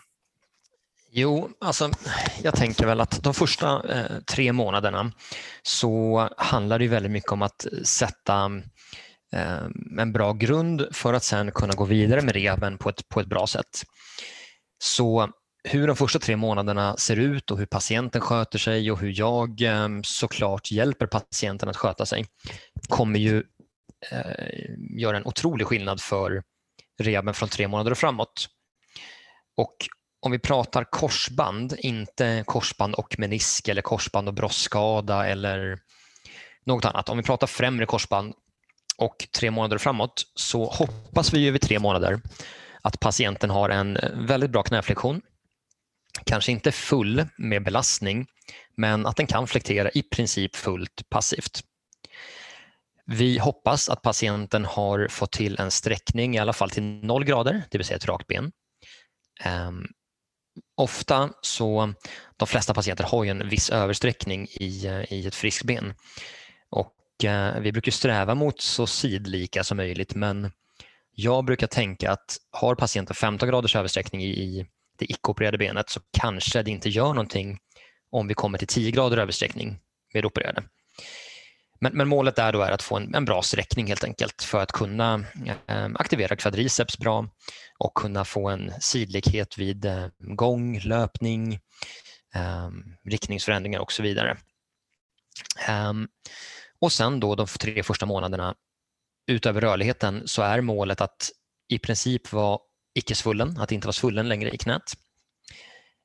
Jo, 1.11 1.49
alltså, 1.59 1.91
jag 2.43 2.55
tänker 2.55 2.85
väl 2.85 3.01
att 3.01 3.23
de 3.23 3.33
första 3.33 3.93
eh, 3.93 4.19
tre 4.31 4.53
månaderna 4.53 5.11
så 5.63 6.29
handlar 6.37 6.79
det 6.79 6.87
väldigt 6.87 7.11
mycket 7.11 7.31
om 7.31 7.41
att 7.41 7.65
sätta 7.83 8.51
eh, 9.33 9.65
en 9.99 10.13
bra 10.13 10.33
grund 10.33 10.87
för 10.91 11.13
att 11.13 11.23
sen 11.23 11.51
kunna 11.51 11.73
gå 11.73 11.85
vidare 11.85 12.21
med 12.21 12.35
rehaben 12.35 12.77
på 12.77 12.89
ett, 12.89 13.09
på 13.09 13.19
ett 13.19 13.27
bra 13.27 13.47
sätt. 13.47 13.83
Så 14.79 15.29
hur 15.63 15.87
de 15.87 15.95
första 15.95 16.19
tre 16.19 16.35
månaderna 16.35 16.97
ser 16.97 17.15
ut 17.19 17.51
och 17.51 17.57
hur 17.57 17.65
patienten 17.65 18.21
sköter 18.21 18.59
sig 18.59 18.91
och 18.91 18.99
hur 18.99 19.19
jag 19.19 19.61
såklart 20.03 20.71
hjälper 20.71 21.07
patienten 21.07 21.69
att 21.69 21.77
sköta 21.77 22.05
sig 22.05 22.25
kommer 22.87 23.19
ju 23.19 23.43
eh, 24.11 24.99
göra 24.99 25.17
en 25.17 25.25
otrolig 25.25 25.67
skillnad 25.67 26.01
för 26.01 26.43
rehaben 26.99 27.33
från 27.33 27.49
tre 27.49 27.67
månader 27.67 27.91
och 27.91 27.97
framåt. 27.97 28.47
Och 29.57 29.75
om 30.21 30.31
vi 30.31 30.39
pratar 30.39 30.83
korsband, 30.83 31.75
inte 31.79 32.43
korsband 32.47 32.95
och 32.95 33.19
menisk 33.19 33.67
eller 33.67 33.81
korsband 33.81 34.27
och 34.27 34.33
brosskada 34.33 35.27
eller 35.27 35.79
något 36.65 36.85
annat. 36.85 37.09
Om 37.09 37.17
vi 37.17 37.23
pratar 37.23 37.47
främre 37.47 37.85
korsband 37.85 38.33
och 38.97 39.27
tre 39.37 39.51
månader 39.51 39.77
framåt 39.77 40.23
så 40.35 40.65
hoppas 40.65 41.33
vi 41.33 41.47
över 41.47 41.59
tre 41.59 41.79
månader 41.79 42.21
att 42.81 42.99
patienten 42.99 43.49
har 43.49 43.69
en 43.69 43.97
väldigt 44.27 44.51
bra 44.51 44.63
knäflektion. 44.63 45.21
Kanske 46.25 46.51
inte 46.51 46.71
full 46.71 47.25
med 47.37 47.63
belastning, 47.63 48.27
men 48.77 49.05
att 49.05 49.15
den 49.15 49.27
kan 49.27 49.47
flektera 49.47 49.89
i 49.89 50.03
princip 50.03 50.55
fullt 50.55 51.09
passivt. 51.09 51.61
Vi 53.07 53.37
hoppas 53.37 53.89
att 53.89 54.01
patienten 54.01 54.65
har 54.65 55.07
fått 55.07 55.31
till 55.31 55.59
en 55.59 55.71
sträckning 55.71 56.35
i 56.35 56.39
alla 56.39 56.53
fall 56.53 56.69
till 56.69 56.83
0 56.83 57.25
grader, 57.25 57.63
det 57.71 57.77
vill 57.77 57.85
säga 57.85 57.97
ett 57.97 58.05
rakt 58.05 58.27
ben. 58.27 58.51
Um, 59.67 59.87
ofta 60.77 61.29
så, 61.41 61.93
de 62.37 62.47
flesta 62.47 62.73
patienter 62.73 63.03
har 63.03 63.23
ju 63.23 63.29
en 63.29 63.49
viss 63.49 63.69
översträckning 63.69 64.47
i, 64.47 64.85
eh, 64.85 65.13
i 65.13 65.27
ett 65.27 65.35
friskt 65.35 65.65
ben. 65.65 65.93
Och 66.69 66.95
uh, 67.23 67.59
vi 67.59 67.71
brukar 67.71 67.91
sträva 67.91 68.35
mot 68.35 68.61
så 68.61 68.87
sidlika 68.87 69.63
som 69.63 69.77
möjligt 69.77 70.15
men 70.15 70.51
jag 71.11 71.45
brukar 71.45 71.67
tänka 71.67 72.11
att 72.11 72.37
har 72.51 72.75
patienten 72.75 73.15
15 73.15 73.49
graders 73.49 73.75
översträckning 73.75 74.23
i, 74.23 74.29
i 74.29 74.65
det 74.97 75.05
icke-opererade 75.11 75.57
benet 75.57 75.89
så 75.89 75.99
kanske 76.19 76.63
det 76.63 76.71
inte 76.71 76.89
gör 76.89 77.07
någonting 77.07 77.57
om 78.11 78.27
vi 78.27 78.33
kommer 78.33 78.57
till 78.57 78.67
10 78.67 78.91
grader 78.91 79.17
översträckning 79.17 79.79
med 80.13 80.25
opererade. 80.25 80.63
Men, 81.79 81.97
men, 81.97 82.07
målet 82.07 82.39
är 82.39 82.53
då 82.53 82.61
är 82.61 82.71
att 82.71 82.81
få 82.81 82.97
en, 82.97 83.15
en, 83.15 83.25
bra 83.25 83.41
sträckning 83.41 83.87
helt 83.87 84.03
enkelt 84.03 84.43
för 84.43 84.59
att 84.59 84.71
kunna 84.71 85.23
eh, 85.67 85.87
aktivera 85.95 86.35
kvadriceps 86.35 86.97
bra 86.97 87.29
och 87.77 87.93
kunna 87.93 88.25
få 88.25 88.49
en 88.49 88.73
sidlighet 88.79 89.57
vid 89.57 89.85
eh, 89.85 90.07
gång, 90.19 90.79
löpning, 90.79 91.53
eh, 92.35 92.69
riktningsförändringar 93.05 93.79
och 93.79 93.91
så 93.91 94.03
vidare. 94.03 94.37
Ehm, 95.67 96.07
och 96.79 96.91
sen 96.91 97.19
då 97.19 97.35
de 97.35 97.47
tre 97.47 97.83
första 97.83 98.05
månaderna 98.05 98.55
utöver 99.27 99.61
rörligheten 99.61 100.23
så 100.25 100.41
är 100.41 100.61
målet 100.61 101.01
att 101.01 101.29
i 101.69 101.79
princip 101.79 102.31
vara 102.31 102.59
icke 102.95 103.15
svullen, 103.15 103.57
att 103.57 103.71
inte 103.71 103.87
vara 103.87 103.93
svullen 103.93 104.29
längre 104.29 104.51
i 104.51 104.57
knät. 104.57 104.93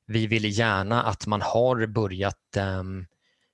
Vi 0.05 0.27
vill 0.27 0.57
gärna 0.57 1.03
att 1.03 1.27
man 1.27 1.41
har 1.41 1.85
börjat 1.85 2.57
um, 2.57 3.05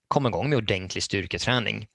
komma 0.09 0.29
igång 0.29 0.49
med 0.49 0.57
ordentlig 0.57 1.03
styrketräning. 1.03 1.87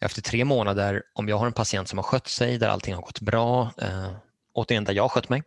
Efter 0.00 0.22
tre 0.22 0.44
månader, 0.44 1.02
om 1.14 1.28
jag 1.28 1.38
har 1.38 1.46
en 1.46 1.52
patient 1.52 1.88
som 1.88 1.98
har 1.98 2.02
skött 2.02 2.28
sig, 2.28 2.58
där 2.58 2.68
allting 2.68 2.94
har 2.94 3.02
gått 3.02 3.20
bra, 3.20 3.72
eh, 3.78 4.12
återigen 4.54 4.84
där 4.84 4.94
jag 4.94 5.02
har 5.04 5.08
skött 5.08 5.28
mig, 5.28 5.42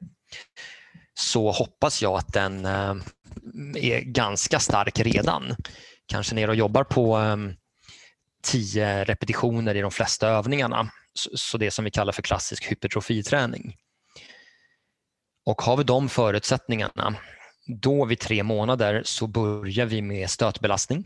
så 1.14 1.52
hoppas 1.52 2.02
jag 2.02 2.14
att 2.14 2.34
den 2.34 2.66
eh, 2.66 2.96
är 3.76 4.02
ganska 4.02 4.60
stark 4.60 5.00
redan. 5.00 5.56
Kanske 6.06 6.36
ner 6.36 6.48
och 6.48 6.56
jobbar 6.56 6.84
på 6.84 7.20
eh, 7.20 7.38
tio 8.44 9.04
repetitioner 9.04 9.76
i 9.76 9.82
de 9.82 9.92
flesta 9.92 10.28
övningarna. 10.28 10.92
Så, 11.14 11.30
så 11.34 11.58
det 11.58 11.72
som 11.72 11.86
vi 11.86 11.92
kallar 11.92 12.14
för 12.14 12.22
klassisk 12.22 12.72
hypertrofiträning. 12.72 13.76
Och 15.46 15.62
har 15.62 15.78
vi 15.78 15.84
de 15.84 16.10
förutsättningarna, 16.10 17.16
då 17.82 18.06
vid 18.06 18.20
tre 18.20 18.44
månader 18.44 19.02
så 19.06 19.28
börjar 19.28 19.86
vi 19.86 20.02
med 20.02 20.30
stötbelastning 20.30 21.06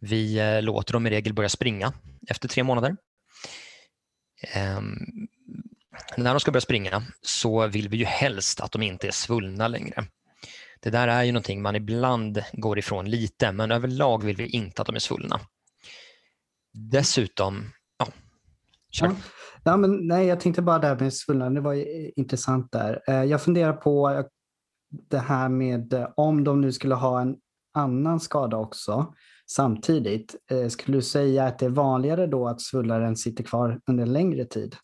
vi 0.00 0.38
eh, 0.38 0.62
låter 0.62 0.92
dem 0.92 1.06
i 1.06 1.10
regel 1.10 1.34
börja 1.34 1.48
springa 1.48 1.92
efter 2.28 2.48
tre 2.48 2.62
månader. 2.62 2.96
Ehm, 4.42 4.96
när 6.16 6.34
de 6.34 6.40
ska 6.40 6.50
börja 6.50 6.60
springa 6.60 7.02
så 7.22 7.66
vill 7.66 7.88
vi 7.88 7.96
ju 7.96 8.04
helst 8.04 8.60
att 8.60 8.72
de 8.72 8.82
inte 8.82 9.06
är 9.06 9.10
svullna 9.10 9.68
längre. 9.68 10.04
Det 10.80 10.90
där 10.90 11.08
är 11.08 11.22
ju 11.22 11.32
någonting 11.32 11.62
man 11.62 11.76
ibland 11.76 12.42
går 12.52 12.78
ifrån 12.78 13.10
lite, 13.10 13.52
men 13.52 13.70
överlag 13.70 14.24
vill 14.24 14.36
vi 14.36 14.46
inte 14.46 14.82
att 14.82 14.86
de 14.86 14.94
är 14.96 15.00
svullna. 15.00 15.40
Dessutom, 16.72 17.70
ja, 17.98 18.06
kör. 18.90 19.06
Ja. 19.06 19.14
Ja, 19.64 19.76
men, 19.76 20.06
nej, 20.06 20.26
jag 20.26 20.40
tänkte 20.40 20.62
bara 20.62 20.78
där 20.78 20.98
med 20.98 21.14
svullna, 21.14 21.50
det 21.50 21.60
var 21.60 21.74
eh, 21.74 22.10
intressant 22.16 22.72
där. 22.72 23.02
Eh, 23.06 23.24
jag 23.24 23.42
funderar 23.42 23.72
på 23.72 24.24
det 24.90 25.18
här 25.18 25.48
med 25.48 26.06
om 26.16 26.44
de 26.44 26.60
nu 26.60 26.72
skulle 26.72 26.94
ha 26.94 27.20
en 27.20 27.36
annan 27.74 28.20
skada 28.20 28.56
också 28.56 29.14
samtidigt. 29.50 30.36
Eh, 30.50 30.68
skulle 30.68 30.98
du 30.98 31.02
säga 31.02 31.46
att 31.46 31.58
det 31.58 31.66
är 31.66 31.70
vanligare 31.70 32.26
då 32.26 32.48
att 32.48 32.60
svullaren 32.60 33.16
sitter 33.16 33.44
kvar 33.44 33.80
under 33.86 34.02
en 34.02 34.12
längre 34.12 34.44
tid? 34.44 34.76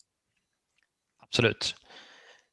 Absolut. 1.23 1.75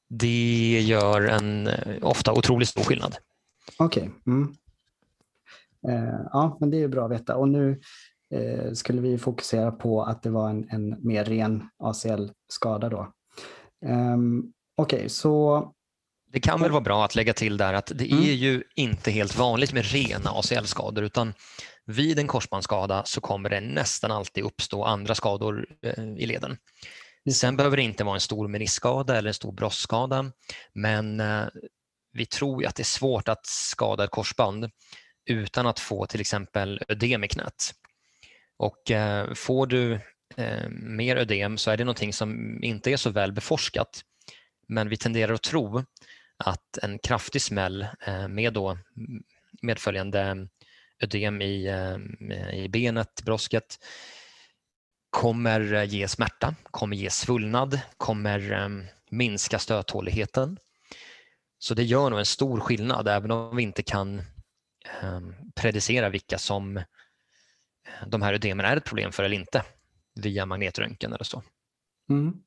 Det 0.09 0.80
gör 0.80 1.23
en 1.23 1.66
eh, 1.66 1.97
ofta 2.02 2.33
otroligt 2.33 2.68
stor 2.68 2.83
skillnad. 2.83 3.16
Okej. 3.78 4.02
Okay. 4.02 4.14
Mm. 4.26 4.54
Eh, 5.88 6.21
ja, 6.33 6.56
men 6.61 6.71
det 6.71 6.83
är 6.83 6.88
bra 6.88 7.04
att 7.04 7.11
veta. 7.11 7.37
Och 7.37 7.49
nu 7.49 7.80
skulle 8.73 9.00
vi 9.00 9.18
fokusera 9.18 9.73
på 9.73 10.02
att 10.02 10.23
det 10.23 10.30
var 10.30 10.50
en, 10.50 10.68
en 10.71 11.06
mer 11.06 11.25
ren 11.25 11.68
ACL-skada 11.78 12.88
då. 12.88 13.12
Um, 13.87 14.52
Okej, 14.76 14.97
okay, 14.97 15.09
så 15.09 15.74
det 16.35 16.41
kan 16.41 16.61
väl 16.61 16.71
vara 16.71 16.81
bra 16.81 17.05
att 17.05 17.14
lägga 17.14 17.33
till 17.33 17.57
där 17.57 17.75
att 17.75 17.93
det 17.95 18.11
mm. 18.11 18.25
är 18.25 18.33
ju 18.33 18.62
inte 18.75 19.11
helt 19.11 19.37
vanligt 19.37 19.73
med 19.73 19.85
rena 19.87 20.31
ACL-skador 20.31 21.05
utan 21.05 21.35
vid 21.87 22.19
en 22.19 22.26
korsbandsskada 22.26 23.03
så 23.05 23.21
kommer 23.21 23.50
det 23.50 23.61
nästan 23.61 24.11
alltid 24.11 24.45
uppstå 24.45 24.85
andra 24.85 25.14
skador 25.14 25.67
eh, 25.83 26.05
i 26.05 26.26
leden. 26.26 26.57
Sen 27.33 27.57
behöver 27.57 27.76
det 27.76 27.83
inte 27.83 28.05
vara 28.05 28.14
en 28.14 28.21
stor 28.21 28.49
meniskskada 28.49 29.17
eller 29.17 29.29
en 29.29 29.35
stor 29.35 29.53
brostskada, 29.53 30.33
men 30.73 31.21
eh, 31.21 31.47
vi 32.12 32.26
tror 32.26 32.67
att 32.67 32.75
det 32.75 32.83
är 32.83 32.85
svårt 32.85 33.29
att 33.29 33.47
skada 33.47 34.05
ett 34.05 34.11
korsband 34.11 34.71
utan 35.31 35.67
att 35.67 35.81
få 35.81 36.07
till 36.07 36.21
exempel 36.21 36.81
ödem 36.88 37.25
i 37.25 37.29
knät. 37.29 37.73
Och 38.57 38.91
eh, 38.91 39.35
får 39.35 39.67
du 39.67 40.00
mer 40.71 41.17
ödem 41.17 41.59
så 41.59 41.71
är 41.71 41.76
det 41.76 41.85
någonting 41.85 42.12
som 42.12 42.59
inte 42.64 42.91
är 42.91 42.97
så 42.97 43.11
väl 43.11 43.33
beforskat. 43.33 44.03
Men 44.69 44.88
vi 44.88 44.97
tenderar 44.97 45.33
att 45.33 45.43
tro 45.43 45.85
att 46.37 46.79
en 46.83 46.99
kraftig 46.99 47.43
smäll 47.43 47.87
eh, 48.07 48.29
med 48.29 48.53
då 48.53 48.79
medföljande 49.62 50.49
ödem 50.99 51.43
i, 51.43 51.67
eh, 51.67 52.55
i 52.55 52.69
benet, 52.69 53.23
brosket, 53.25 53.79
kommer 55.11 55.73
eh, 55.73 55.85
ge 55.85 56.09
smärta, 56.09 56.55
kommer 56.71 56.97
ge 56.97 57.11
svullnad, 57.11 57.81
kommer 57.97 58.71
minska 59.11 59.59
stöttåligheten. 59.59 60.59
Så 61.59 61.75
det 61.75 61.85
gör 61.85 62.11
nog 62.11 62.19
en 62.19 62.26
stor 62.26 62.61
skillnad 62.61 63.09
även 63.09 63.31
om 63.31 63.57
vi 63.57 63.62
inte 63.62 63.83
kan 63.83 64.23
ehm, 65.03 65.35
predicera 65.55 66.09
vilka 66.09 66.38
som 66.38 66.83
de 68.07 68.23
här 68.23 68.35
ödemen 68.35 68.67
är 68.67 68.76
ett 68.76 68.85
problem 68.85 69.12
för 69.12 69.25
eller 69.25 69.37
inte 69.37 69.62
via 70.14 70.47
magnetröntgen 70.47 71.12
eller 71.12 71.25
så. 71.25 71.43
Mm. 72.11 72.44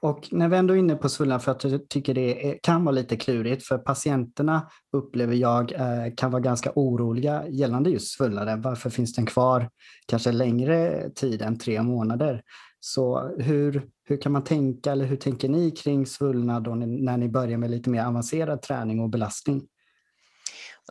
Och 0.00 0.28
när 0.30 0.48
vi 0.48 0.56
ändå 0.56 0.74
är 0.74 0.78
inne 0.78 0.94
på 0.94 1.08
svullnad, 1.08 1.42
för 1.42 1.52
att 1.52 1.64
jag 1.64 1.88
tycker 1.88 2.14
det 2.14 2.58
kan 2.62 2.84
vara 2.84 2.94
lite 2.94 3.16
klurigt, 3.16 3.66
för 3.66 3.78
patienterna 3.78 4.70
upplever 4.92 5.34
jag 5.34 5.72
eh, 5.72 6.14
kan 6.16 6.30
vara 6.30 6.42
ganska 6.42 6.72
oroliga 6.74 7.48
gällande 7.48 7.90
just 7.90 8.16
svullnaden. 8.16 8.62
Varför 8.62 8.90
finns 8.90 9.14
den 9.14 9.26
kvar 9.26 9.70
kanske 10.06 10.32
längre 10.32 11.10
tid 11.10 11.42
än 11.42 11.58
tre 11.58 11.82
månader? 11.82 12.42
Så 12.80 13.36
hur, 13.38 13.88
hur 14.04 14.20
kan 14.20 14.32
man 14.32 14.44
tänka, 14.44 14.92
eller 14.92 15.04
hur 15.04 15.16
tänker 15.16 15.48
ni 15.48 15.70
kring 15.70 16.06
svullnad 16.06 16.62
då 16.62 16.74
när 16.74 17.16
ni 17.16 17.28
börjar 17.28 17.58
med 17.58 17.70
lite 17.70 17.90
mer 17.90 18.04
avancerad 18.04 18.62
träning 18.62 19.00
och 19.00 19.08
belastning? 19.08 19.62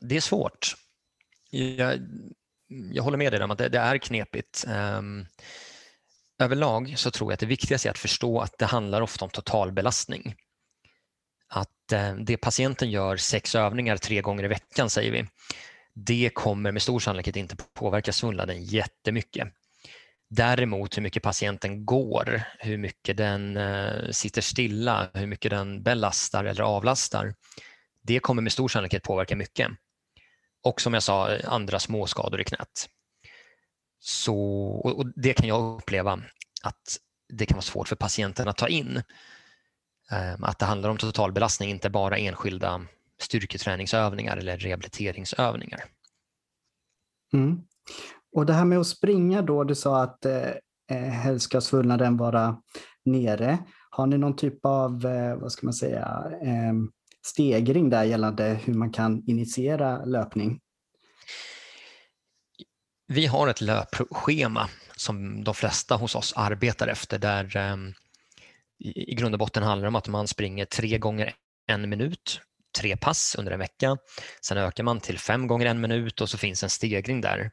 Det 0.02 0.18
är 0.18 0.22
svårt. 0.22 0.76
Jag, 1.50 2.00
jag 2.68 3.04
håller 3.04 3.18
med 3.18 3.34
dig 3.34 3.44
om 3.44 3.52
att 3.52 3.58
det, 3.58 3.70
det 3.70 3.78
är 3.78 3.98
knepigt. 3.98 4.66
Um, 4.98 5.26
överlag 6.40 6.94
så 6.98 7.12
tror 7.12 7.32
jag 7.32 7.34
att 7.34 7.40
det 7.40 7.46
viktigaste 7.46 7.88
är 7.88 7.92
att 7.92 7.98
förstå 7.98 8.40
att 8.40 8.58
det 8.58 8.66
handlar 8.66 9.02
ofta 9.02 9.26
om 9.26 9.32
totalbelastning. 9.32 10.36
Att 11.48 11.92
eh, 11.92 12.16
det 12.16 12.38
patienten 12.38 12.92
gör 12.92 13.18
sex 13.18 13.56
övningar 13.56 13.98
tre 13.98 14.22
gånger 14.22 14.44
i 14.44 14.48
veckan 14.48 14.90
säger 14.90 15.12
vi, 15.12 15.26
det 15.94 16.30
kommer 16.34 16.72
med 16.72 16.82
stor 16.82 17.00
sannolikhet 17.00 17.36
inte 17.36 17.56
påverka 17.74 18.14
svullnaden 18.14 18.64
jättemycket. 18.64 19.48
Däremot 20.30 20.98
hur 20.98 21.02
mycket 21.02 21.24
patienten 21.24 21.86
går, 21.86 22.42
hur 22.60 22.78
mycket 22.78 23.18
den 23.18 23.58
eh, 23.58 24.12
sitter 24.12 24.42
stilla, 24.42 25.10
hur 25.14 25.28
mycket 25.28 25.52
den 25.52 25.84
belastar 25.84 26.46
eller 26.46 26.64
avlastar, 26.64 27.36
det 28.02 28.20
kommer 28.20 28.42
med 28.42 28.52
stor 28.52 28.68
sannolikhet 28.68 29.04
påverka 29.04 29.36
mycket. 29.36 29.72
Och 30.64 30.82
som 30.82 30.94
jag 30.94 31.04
sa, 31.04 31.38
andra 31.38 31.80
småskador 31.80 32.42
i 32.42 32.44
knät. 32.44 32.90
Så, 34.00 34.38
och 34.84 35.06
det 35.16 35.34
kan 35.34 35.48
jag 35.48 35.78
uppleva 35.78 36.20
att 36.64 37.00
det 37.34 37.46
kan 37.46 37.56
vara 37.56 37.62
svårt 37.62 37.88
för 37.88 37.96
patienten 37.96 38.48
att 38.48 38.58
ta 38.58 38.68
in. 38.68 39.02
Ehm, 40.12 40.44
att 40.44 40.60
det 40.60 40.66
handlar 40.66 40.90
om 40.90 40.98
totalbelastning, 40.98 41.70
inte 41.70 41.90
bara 41.90 42.18
enskilda 42.18 42.82
styrketräningsövningar 43.22 44.38
eller 44.38 44.58
rehabiliteringsövningar. 44.58 45.84
Mm. 47.34 47.62
Och 48.36 48.46
det 48.46 48.54
här 48.54 48.66
med 48.66 48.80
att 48.80 48.88
springa 48.88 49.42
då, 49.42 49.64
du 49.64 49.76
sa 49.76 50.04
att 50.04 50.26
eh, 50.26 50.50
eh 50.92 50.98
helst 50.98 51.46
ska 51.46 51.62
svullnaden 51.62 52.18
vara 52.18 52.62
nere. 53.06 53.58
Har 53.90 54.08
ni 54.08 54.18
någon 54.18 54.36
typ 54.36 54.66
av, 54.66 55.06
eh, 55.06 55.36
vad 55.36 55.52
ska 55.52 55.66
man 55.66 55.74
säga, 55.74 56.32
eh, 56.42 56.74
stegring 57.26 57.90
där 57.90 58.04
gällande 58.04 58.60
hur 58.64 58.74
man 58.74 58.92
kan 58.92 59.24
initiera 59.28 60.06
löpning? 60.06 60.60
Vi 63.08 63.26
har 63.26 63.48
ett 63.48 63.62
löpschema 63.62 64.70
som 64.96 65.44
de 65.44 65.56
flesta 65.56 65.96
hos 65.96 66.16
oss 66.16 66.34
arbetar 66.36 66.88
efter 66.88 67.20
där 67.20 67.58
i, 68.80 69.12
i 69.12 69.16
grund 69.16 69.36
och 69.36 69.40
botten 69.40 69.64
handlar 69.64 69.86
det 69.86 69.88
om 69.88 69.96
att 69.96 70.08
man 70.08 70.28
springer 70.28 70.66
tre 70.66 70.98
gånger 70.98 71.34
en 71.68 71.90
minut, 71.90 72.42
tre 72.80 72.98
pass 72.98 73.36
under 73.40 73.52
en 73.52 73.60
vecka. 73.60 73.98
Sen 74.42 74.58
ökar 74.58 74.84
man 74.84 75.00
till 75.00 75.20
fem 75.20 75.48
gånger 75.48 75.66
en 75.66 75.82
minut 75.82 76.22
och 76.22 76.30
så 76.30 76.38
finns 76.38 76.64
en 76.64 76.70
stegring 76.70 77.22
där. 77.22 77.52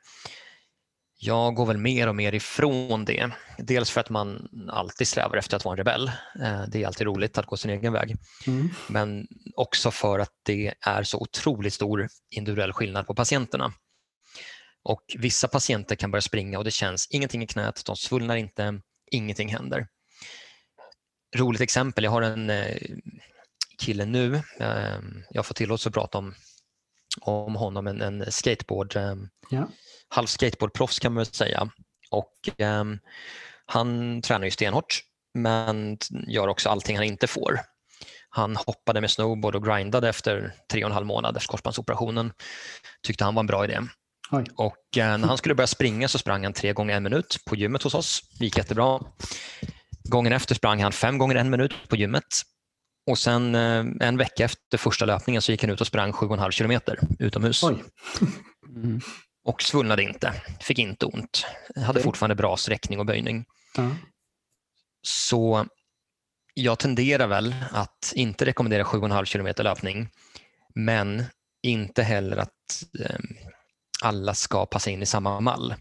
Jag 1.19 1.55
går 1.55 1.67
väl 1.67 1.79
mer 1.79 2.09
och 2.09 2.17
mer 2.17 2.35
ifrån 2.35 3.05
det. 3.05 3.31
Dels 3.59 3.91
för 3.91 4.01
att 4.01 4.11
man 4.11 4.49
alltid 4.71 5.09
strävar 5.09 5.37
efter 5.37 5.57
att 5.57 5.65
vara 5.65 5.73
en 5.73 5.79
rebell. 5.79 6.09
Eh, 6.43 6.63
det 6.69 6.83
är 6.83 6.87
alltid 6.87 7.07
roligt 7.07 7.39
att 7.39 7.47
gå 7.47 7.57
sin 7.57 7.71
egen 7.71 7.93
väg. 7.93 8.17
Mm. 8.47 8.71
Men 8.89 9.27
också 9.57 9.91
för 9.91 10.19
att 10.19 10.33
det 10.43 10.75
är 10.81 11.03
så 11.03 11.19
otroligt 11.19 11.75
stor 11.75 12.09
individuell 12.31 12.73
skillnad 12.73 13.07
på 13.07 13.15
patienterna. 13.15 13.73
Och 14.85 15.03
Vissa 15.19 15.49
patienter 15.49 15.97
kan 15.97 16.11
börja 16.11 16.23
springa 16.23 16.59
och 16.59 16.65
det 16.65 16.71
känns 16.71 17.07
ingenting 17.11 17.43
i 17.43 17.47
knät, 17.47 17.83
de 17.87 17.97
svullnar 17.97 18.37
inte, 18.37 18.81
ingenting 19.11 19.49
händer. 19.49 19.87
Roligt 21.37 21.61
exempel, 21.61 22.05
jag 22.05 22.11
har 22.11 22.23
en 22.23 22.51
eh, 22.51 22.77
kille 23.79 24.05
nu, 24.05 24.35
eh, 24.61 24.99
jag 25.31 25.47
får 25.47 25.55
tillåtelse 25.55 25.89
att 25.89 25.95
prata 25.95 26.19
om, 26.19 26.35
om 27.21 27.55
honom, 27.55 27.87
en, 27.87 28.01
en 28.01 28.33
skateboard, 28.33 28.97
eh, 28.97 29.15
ja. 29.51 29.69
halv 30.09 30.27
skateboardproffs 30.27 30.99
kan 30.99 31.13
man 31.13 31.17
väl 31.17 31.27
säga. 31.27 31.71
Och, 32.11 32.33
han 33.67 34.23
tränar 34.23 34.45
ju 34.45 34.51
stenhårt 34.51 35.01
men 35.35 35.99
gör 36.27 36.49
också 36.49 36.69
allting 36.69 36.97
han 36.97 37.05
inte 37.05 37.27
får. 37.27 37.61
Han 38.29 38.57
hoppade 38.57 39.01
med 39.01 39.11
snowboard 39.11 39.55
och 39.55 39.65
grindade 39.65 40.09
efter 40.09 40.55
tre 40.73 40.85
och 40.85 40.91
en 40.91 40.95
halv 40.95 41.07
månad 41.07 41.37
efter 41.37 41.49
korsbandsoperationen. 41.49 42.33
Tyckte 43.03 43.25
han 43.25 43.35
var 43.35 43.41
en 43.41 43.47
bra 43.47 43.65
idé. 43.65 43.81
Oj. 44.37 44.45
Och 44.57 44.99
eh, 44.99 45.19
när 45.19 45.29
han 45.29 45.39
skulle 45.39 45.55
börja 45.55 45.67
springa 45.67 46.09
så 46.09 46.19
sprang 46.19 46.45
han 46.45 46.53
tre 46.53 46.73
gånger 46.73 46.97
en 46.97 47.03
minut 47.03 47.37
på 47.47 47.57
gymmet 47.57 47.83
hos 47.83 47.95
oss. 47.95 48.21
Det 48.39 48.45
gick 48.45 48.59
jättebra. 48.59 49.01
Gången 50.09 50.33
efter 50.33 50.55
sprang 50.55 50.83
han 50.83 50.93
fem 50.93 51.19
gånger 51.19 51.35
en 51.35 51.51
minut 51.51 51.75
på 51.89 51.97
gymmet. 51.97 52.25
Och 53.11 53.19
sen 53.19 53.55
eh, 53.55 53.85
en 54.01 54.17
vecka 54.17 54.45
efter 54.45 54.79
första 54.79 55.05
löpningen 55.05 55.43
så 55.43 55.53
gick 55.53 55.63
han 55.63 55.71
ut 55.71 55.81
och 55.81 55.87
sprang 55.87 56.13
sju 56.13 56.27
och 56.27 56.33
en 56.33 56.39
halv 56.39 56.53
kilometer 56.53 56.99
utomhus. 57.19 57.63
Mm. 57.63 59.01
Och 59.45 59.63
svullnade 59.63 60.03
inte, 60.03 60.43
fick 60.61 60.79
inte 60.79 61.07
ont. 61.07 61.47
Hade 61.77 62.01
fortfarande 62.01 62.35
bra 62.35 62.57
sträckning 62.57 62.99
och 62.99 63.07
böjning. 63.07 63.45
Mm. 63.79 63.95
Så 65.03 65.67
jag 66.55 66.79
tenderar 66.79 67.27
väl 67.27 67.55
att 67.71 68.13
inte 68.15 68.47
rekommendera 68.47 68.85
sju 68.85 68.99
och 68.99 69.05
en 69.05 69.11
halv 69.11 69.27
kilometer 69.27 69.65
löpning, 69.65 70.09
men 70.75 71.25
inte 71.63 72.03
heller 72.03 72.37
att 72.37 72.85
eh, 73.01 73.17
alla 74.03 74.35
ska 74.35 74.67
passa 74.67 74.91
in 74.91 75.03
i 75.03 75.07
samma 75.07 75.41
mall. 75.41 75.75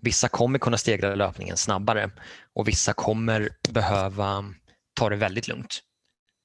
Vissa 0.00 0.28
kommer 0.28 0.58
kunna 0.58 0.76
stegra 0.76 1.14
löpningen 1.14 1.56
snabbare 1.56 2.10
och 2.54 2.68
vissa 2.68 2.92
kommer 2.92 3.48
behöva 3.68 4.44
ta 4.94 5.08
det 5.08 5.16
väldigt 5.16 5.48
lugnt. 5.48 5.80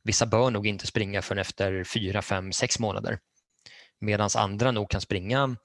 Vissa 0.04 0.26
bör 0.26 0.52
nog 0.52 0.68
inte 0.68 0.88
springa 0.88 1.22
förrän 1.22 1.42
efter 1.42 1.84
fyra, 1.84 2.22
fem, 2.22 2.52
sex 2.52 2.80
månader 2.80 3.20
medan 4.02 4.30
andra 4.38 4.72
nog 4.72 4.90
kan 4.90 5.02
springa 5.02 5.56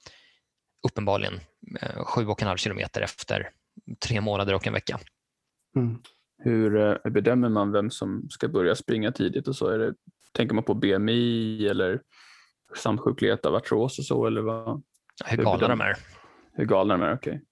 uppenbarligen 0.87 1.39
eh, 1.81 2.03
sju 2.03 2.27
och 2.27 2.41
en 2.41 2.47
halv 2.47 2.57
kilometer 2.57 3.01
efter 3.01 3.49
tre 4.07 4.21
månader 4.21 4.53
och 4.53 4.67
en 4.67 4.73
vecka. 4.73 4.99
Mm. 5.75 6.01
Hur 6.43 6.77
eh, 6.77 7.11
bedömer 7.11 7.49
man 7.49 7.71
vem 7.71 7.91
som 7.91 8.29
ska 8.29 8.47
börja 8.47 8.75
springa 8.75 9.11
tidigt 9.11 9.47
och 9.47 9.55
så? 9.55 9.67
Är 9.67 9.79
det, 9.79 9.93
tänker 10.31 10.55
man 10.55 10.63
på 10.63 10.73
BMI 10.73 11.67
eller 11.67 12.01
samsjuklighet 12.77 13.45
av 13.45 13.55
artros 13.55 13.99
och 13.99 14.05
så? 14.05 14.25
Eller 14.25 14.41
vad? 14.41 14.83
Hur 15.25 15.37
galna 15.37 15.67
de 15.67 15.81
är. 15.81 15.95
Hur 16.53 16.65
galna 16.65 16.97
de 16.97 17.03
är, 17.03 17.13
okej. 17.13 17.33
Okay. 17.33 17.45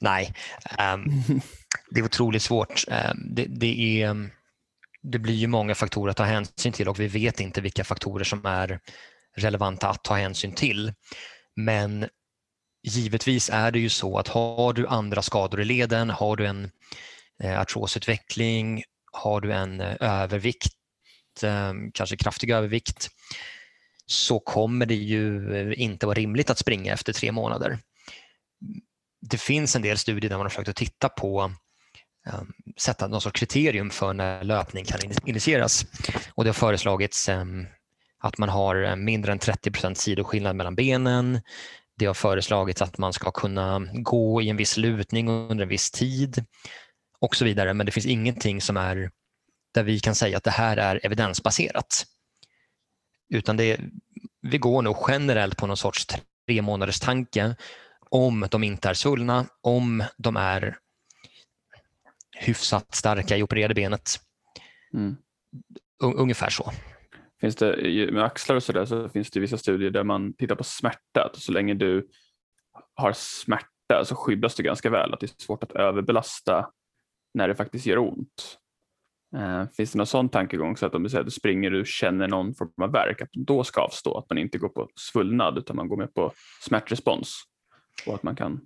Nej, 0.00 0.34
um, 0.94 1.22
det 1.90 2.00
är 2.00 2.04
otroligt 2.04 2.42
svårt. 2.42 2.84
Um, 2.88 3.34
det, 3.34 3.44
det, 3.44 4.02
är, 4.02 4.10
um, 4.10 4.30
det 5.02 5.18
blir 5.18 5.34
ju 5.34 5.46
många 5.46 5.74
faktorer 5.74 6.10
att 6.10 6.16
ta 6.16 6.24
hänsyn 6.24 6.72
till 6.72 6.88
och 6.88 7.00
vi 7.00 7.06
vet 7.06 7.40
inte 7.40 7.60
vilka 7.60 7.84
faktorer 7.84 8.24
som 8.24 8.46
är 8.46 8.80
relevanta 9.36 9.88
att 9.88 10.04
ta 10.04 10.14
hänsyn 10.14 10.52
till. 10.52 10.92
Men 11.56 12.08
givetvis 12.82 13.50
är 13.52 13.70
det 13.70 13.78
ju 13.78 13.88
så 13.88 14.18
att 14.18 14.28
har 14.28 14.72
du 14.72 14.86
andra 14.86 15.22
skador 15.22 15.60
i 15.60 15.64
leden, 15.64 16.10
har 16.10 16.36
du 16.36 16.46
en 16.46 16.70
eh, 17.42 17.60
artrosutveckling, 17.60 18.82
har 19.12 19.40
du 19.40 19.52
en 19.52 19.80
eh, 19.80 19.96
övervikt, 20.00 20.74
kanske 21.92 22.16
kraftig 22.16 22.50
övervikt, 22.50 23.10
så 24.06 24.40
kommer 24.40 24.86
det 24.86 24.94
ju 24.94 25.54
eh, 25.54 25.82
inte 25.82 26.06
vara 26.06 26.14
rimligt 26.14 26.50
att 26.50 26.58
springa 26.58 26.92
efter 26.92 27.12
tre 27.12 27.32
månader. 27.32 27.78
Det 29.20 29.38
finns 29.38 29.76
en 29.76 29.82
del 29.82 29.98
studier 29.98 30.30
där 30.30 30.36
man 30.36 30.44
har 30.44 30.50
försökt 30.50 30.68
att 30.68 30.76
titta 30.76 31.08
på 31.08 31.52
ehm, 32.26 32.52
sätta 32.76 33.08
någon 33.08 33.20
sorts 33.20 33.40
kriterium 33.40 33.90
för 33.90 34.12
när 34.12 34.44
löpning 34.44 34.84
kan 34.84 35.00
initieras. 35.24 35.86
Och 36.34 36.44
det 36.44 36.48
har 36.48 36.54
föreslagits 36.54 37.28
ehm, 37.28 37.66
att 38.18 38.38
man 38.38 38.48
har 38.48 38.84
eh, 38.84 38.96
mindre 38.96 39.32
än 39.32 39.38
30% 39.38 39.94
sidoskillnad 39.94 40.56
mellan 40.56 40.74
benen. 40.74 41.40
Det 41.98 42.06
har 42.06 42.14
föreslagits 42.14 42.82
att 42.82 42.98
man 42.98 43.12
ska 43.12 43.30
kunna 43.30 43.86
gå 43.92 44.42
i 44.42 44.48
en 44.48 44.56
viss 44.56 44.76
lutning 44.76 45.28
under 45.28 45.62
en 45.62 45.68
viss 45.68 45.90
tid 45.90 46.44
och 47.20 47.36
så 47.36 47.44
vidare. 47.44 47.74
Men 47.74 47.86
det 47.86 47.92
finns 47.92 48.06
ingenting 48.06 48.60
som 48.60 48.76
är 48.76 49.10
där 49.74 49.82
vi 49.82 50.00
kan 50.00 50.14
säga 50.14 50.36
att 50.36 50.44
det 50.44 50.50
här 50.50 50.76
är 50.76 51.00
evidensbaserat. 51.06 52.04
Utan 53.28 53.56
det, 53.56 53.80
vi 54.40 54.58
går 54.58 54.82
nog 54.82 54.96
generellt 55.08 55.56
på 55.56 55.66
någon 55.66 55.76
sorts 55.76 56.06
tre 56.06 56.62
månaders 56.62 57.00
tanke 57.00 57.56
om 58.10 58.46
de 58.50 58.64
inte 58.64 58.88
är 58.88 58.94
svullna, 58.94 59.46
om 59.60 60.04
de 60.16 60.36
är 60.36 60.78
hyfsat 62.36 62.94
starka 62.94 63.36
i 63.36 63.42
opererade 63.42 63.74
benet. 63.74 64.10
Mm. 64.94 65.16
Ungefär 66.02 66.50
så. 66.50 66.72
Finns 67.40 67.56
det, 67.56 68.12
med 68.12 68.24
axlar 68.24 68.56
och 68.56 68.62
sådär 68.62 68.84
så 68.84 69.08
finns 69.08 69.30
det 69.30 69.40
vissa 69.40 69.58
studier 69.58 69.90
där 69.90 70.04
man 70.04 70.34
tittar 70.34 70.54
på 70.54 70.64
smärta. 70.64 71.30
Så 71.34 71.52
länge 71.52 71.74
du 71.74 72.08
har 72.94 73.12
smärta 73.12 74.04
så 74.04 74.14
skyddas 74.14 74.54
du 74.54 74.62
ganska 74.62 74.90
väl. 74.90 75.14
Att 75.14 75.20
det 75.20 75.26
är 75.26 75.42
svårt 75.42 75.62
att 75.62 75.72
överbelasta 75.72 76.70
när 77.34 77.48
det 77.48 77.54
faktiskt 77.54 77.86
gör 77.86 77.98
ont. 77.98 78.58
Eh, 79.36 79.64
finns 79.76 79.92
det 79.92 79.98
någon 79.98 80.06
sån 80.06 80.28
tankegång 80.28 80.76
så 80.76 80.86
att 80.86 80.94
om 80.94 81.02
du 81.02 81.08
säger 81.08 81.20
att 81.20 81.26
du 81.26 81.30
springer 81.30 81.74
och 81.74 81.86
känner 81.86 82.28
någon 82.28 82.54
form 82.54 82.70
av 82.82 82.92
verk, 82.92 83.22
att 83.22 83.32
då 83.32 83.64
ska 83.64 83.80
avstå, 83.80 84.18
att 84.18 84.30
man 84.30 84.38
inte 84.38 84.58
går 84.58 84.68
på 84.68 84.88
svullnad 84.96 85.58
utan 85.58 85.76
man 85.76 85.88
går 85.88 85.96
med 85.96 86.14
på 86.14 86.32
smärtrespons 86.60 87.42
och 88.06 88.14
att 88.14 88.22
man 88.22 88.36
kan 88.36 88.60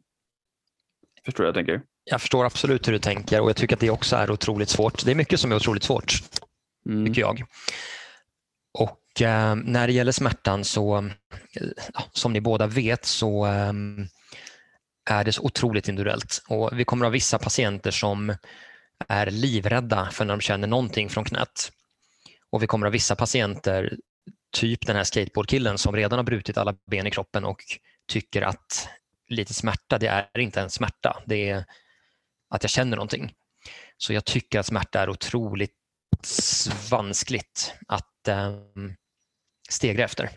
Förstår 1.24 1.46
jag 1.46 1.54
tänker? 1.54 1.82
Jag 2.04 2.20
förstår 2.20 2.44
absolut 2.44 2.88
hur 2.88 2.92
du 2.92 2.98
tänker 2.98 3.40
och 3.40 3.48
jag 3.48 3.56
tycker 3.56 3.76
att 3.76 3.80
det 3.80 3.90
också 3.90 4.16
är 4.16 4.30
otroligt 4.30 4.68
svårt. 4.68 5.04
Det 5.04 5.10
är 5.10 5.14
mycket 5.14 5.40
som 5.40 5.52
är 5.52 5.56
otroligt 5.56 5.82
svårt, 5.82 6.12
mm. 6.86 7.06
tycker 7.06 7.20
jag. 7.20 7.44
Och 8.78 9.22
eh, 9.22 9.54
när 9.54 9.86
det 9.86 9.92
gäller 9.92 10.12
smärtan 10.12 10.64
så, 10.64 10.96
eh, 10.98 11.66
som 12.12 12.32
ni 12.32 12.40
båda 12.40 12.66
vet, 12.66 13.04
så 13.04 13.46
eh, 13.46 13.72
är 15.10 15.24
det 15.24 15.32
så 15.32 15.42
otroligt 15.42 15.88
individuellt. 15.88 16.42
Och 16.48 16.70
vi 16.72 16.84
kommer 16.84 17.06
att 17.06 17.08
ha 17.08 17.12
vissa 17.12 17.38
patienter 17.38 17.90
som 17.90 18.34
är 19.08 19.30
livrädda 19.30 20.10
för 20.12 20.24
när 20.24 20.34
de 20.34 20.40
känner 20.40 20.68
någonting 20.68 21.08
från 21.08 21.24
knät. 21.24 21.72
Och 22.50 22.62
vi 22.62 22.66
kommer 22.66 22.86
att 22.86 22.90
ha 22.90 22.92
vissa 22.92 23.16
patienter, 23.16 23.96
typ 24.52 24.86
den 24.86 24.96
här 24.96 25.04
skateboardkillen 25.04 25.78
som 25.78 25.96
redan 25.96 26.18
har 26.18 26.24
brutit 26.24 26.58
alla 26.58 26.76
ben 26.90 27.06
i 27.06 27.10
kroppen 27.10 27.44
och 27.44 27.62
tycker 28.08 28.42
att 28.42 28.88
lite 29.28 29.54
smärta, 29.54 29.98
det 29.98 30.06
är 30.06 30.38
inte 30.38 30.60
en 30.60 30.70
smärta, 30.70 31.22
det 31.26 31.48
är 31.48 31.64
att 32.50 32.62
jag 32.62 32.70
känner 32.70 32.96
någonting. 32.96 33.34
Så 33.96 34.12
jag 34.12 34.24
tycker 34.24 34.60
att 34.60 34.66
smärta 34.66 35.00
är 35.00 35.10
otroligt 35.10 35.74
vanskligt 36.90 37.74
att 37.88 38.28
eh, 38.28 38.54
stegra 39.70 40.04
efter. 40.04 40.30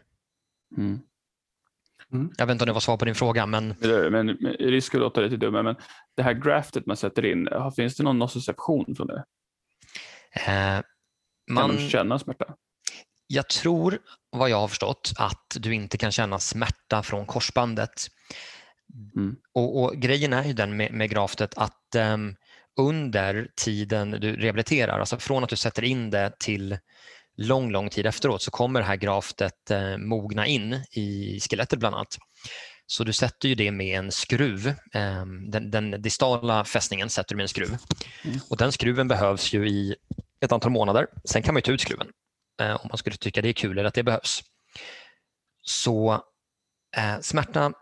Mm. 0.77 1.01
Mm. 2.13 2.31
Jag 2.37 2.45
vet 2.45 2.51
inte 2.51 2.63
om 2.63 2.67
det 2.67 2.73
var 2.73 2.79
svar 2.79 2.97
på 2.97 3.05
din 3.05 3.15
fråga. 3.15 3.45
Men... 3.45 3.75
men, 4.11 4.11
men 4.11 4.53
risk 4.53 4.95
att 4.95 5.01
låta 5.01 5.21
lite 5.21 5.37
dum, 5.37 5.53
men 5.53 5.75
det 6.15 6.23
här 6.23 6.33
graftet 6.33 6.85
man 6.85 6.97
sätter 6.97 7.25
in, 7.25 7.47
finns 7.75 7.95
det 7.95 8.03
någon 8.03 8.19
nociception 8.19 8.95
från 8.95 9.07
det? 9.07 9.23
Eh, 10.31 10.81
man... 11.51 11.69
Kan 11.69 11.75
du 11.75 11.89
känna 11.89 12.19
smärta? 12.19 12.55
Jag 13.27 13.49
tror, 13.49 13.99
vad 14.29 14.49
jag 14.49 14.57
har 14.57 14.67
förstått, 14.67 15.11
att 15.17 15.57
du 15.59 15.73
inte 15.73 15.97
kan 15.97 16.11
känna 16.11 16.39
smärta 16.39 17.03
från 17.03 17.25
korsbandet. 17.25 18.07
Mm. 19.15 19.35
Och, 19.53 19.83
och, 19.83 19.95
Grejen 19.95 20.33
är 20.33 20.43
ju 20.43 20.53
den 20.53 20.77
med, 20.77 20.93
med 20.93 21.09
graftet 21.09 21.53
att 21.57 21.95
um, 21.97 22.35
under 22.79 23.47
tiden 23.55 24.11
du 24.11 24.35
rehabiliterar, 24.35 24.99
alltså 24.99 25.17
från 25.17 25.43
att 25.43 25.49
du 25.49 25.55
sätter 25.55 25.83
in 25.83 26.09
det 26.09 26.31
till 26.39 26.77
lång, 27.37 27.71
lång 27.71 27.89
tid 27.89 28.05
efteråt 28.05 28.41
så 28.41 28.51
kommer 28.51 28.79
det 28.79 28.85
här 28.85 28.95
graftet 28.95 29.71
eh, 29.71 29.97
mogna 29.97 30.47
in 30.47 30.73
i 30.91 31.39
skelettet 31.39 31.79
bland 31.79 31.95
annat. 31.95 32.17
Så 32.85 33.03
du 33.03 33.13
sätter 33.13 33.49
ju 33.49 33.55
det 33.55 33.71
med 33.71 33.99
en 33.99 34.11
skruv. 34.11 34.67
Eh, 34.67 35.25
den, 35.49 35.71
den, 35.71 36.01
distala 36.01 36.65
fästningen 36.65 37.09
sätter 37.09 37.29
du 37.29 37.35
med 37.35 37.43
en 37.43 37.49
skruv. 37.49 37.77
Mm. 38.23 38.39
Och 38.49 38.57
Den 38.57 38.71
skruven 38.71 39.07
behövs 39.07 39.53
ju 39.53 39.69
i 39.69 39.95
ett 40.41 40.51
antal 40.51 40.71
månader. 40.71 41.07
Sen 41.25 41.43
kan 41.43 41.53
man 41.53 41.59
ju 41.59 41.61
ta 41.61 41.71
ut 41.71 41.81
skruven 41.81 42.07
eh, 42.61 42.75
om 42.75 42.87
man 42.89 42.97
skulle 42.97 43.15
tycka 43.15 43.41
det 43.41 43.49
är 43.49 43.53
kul 43.53 43.77
eller 43.77 43.87
att 43.87 43.93
det 43.93 44.03
behövs. 44.03 44.41
Så 45.61 46.13
eh, 46.97 47.19
smärta, 47.21 47.73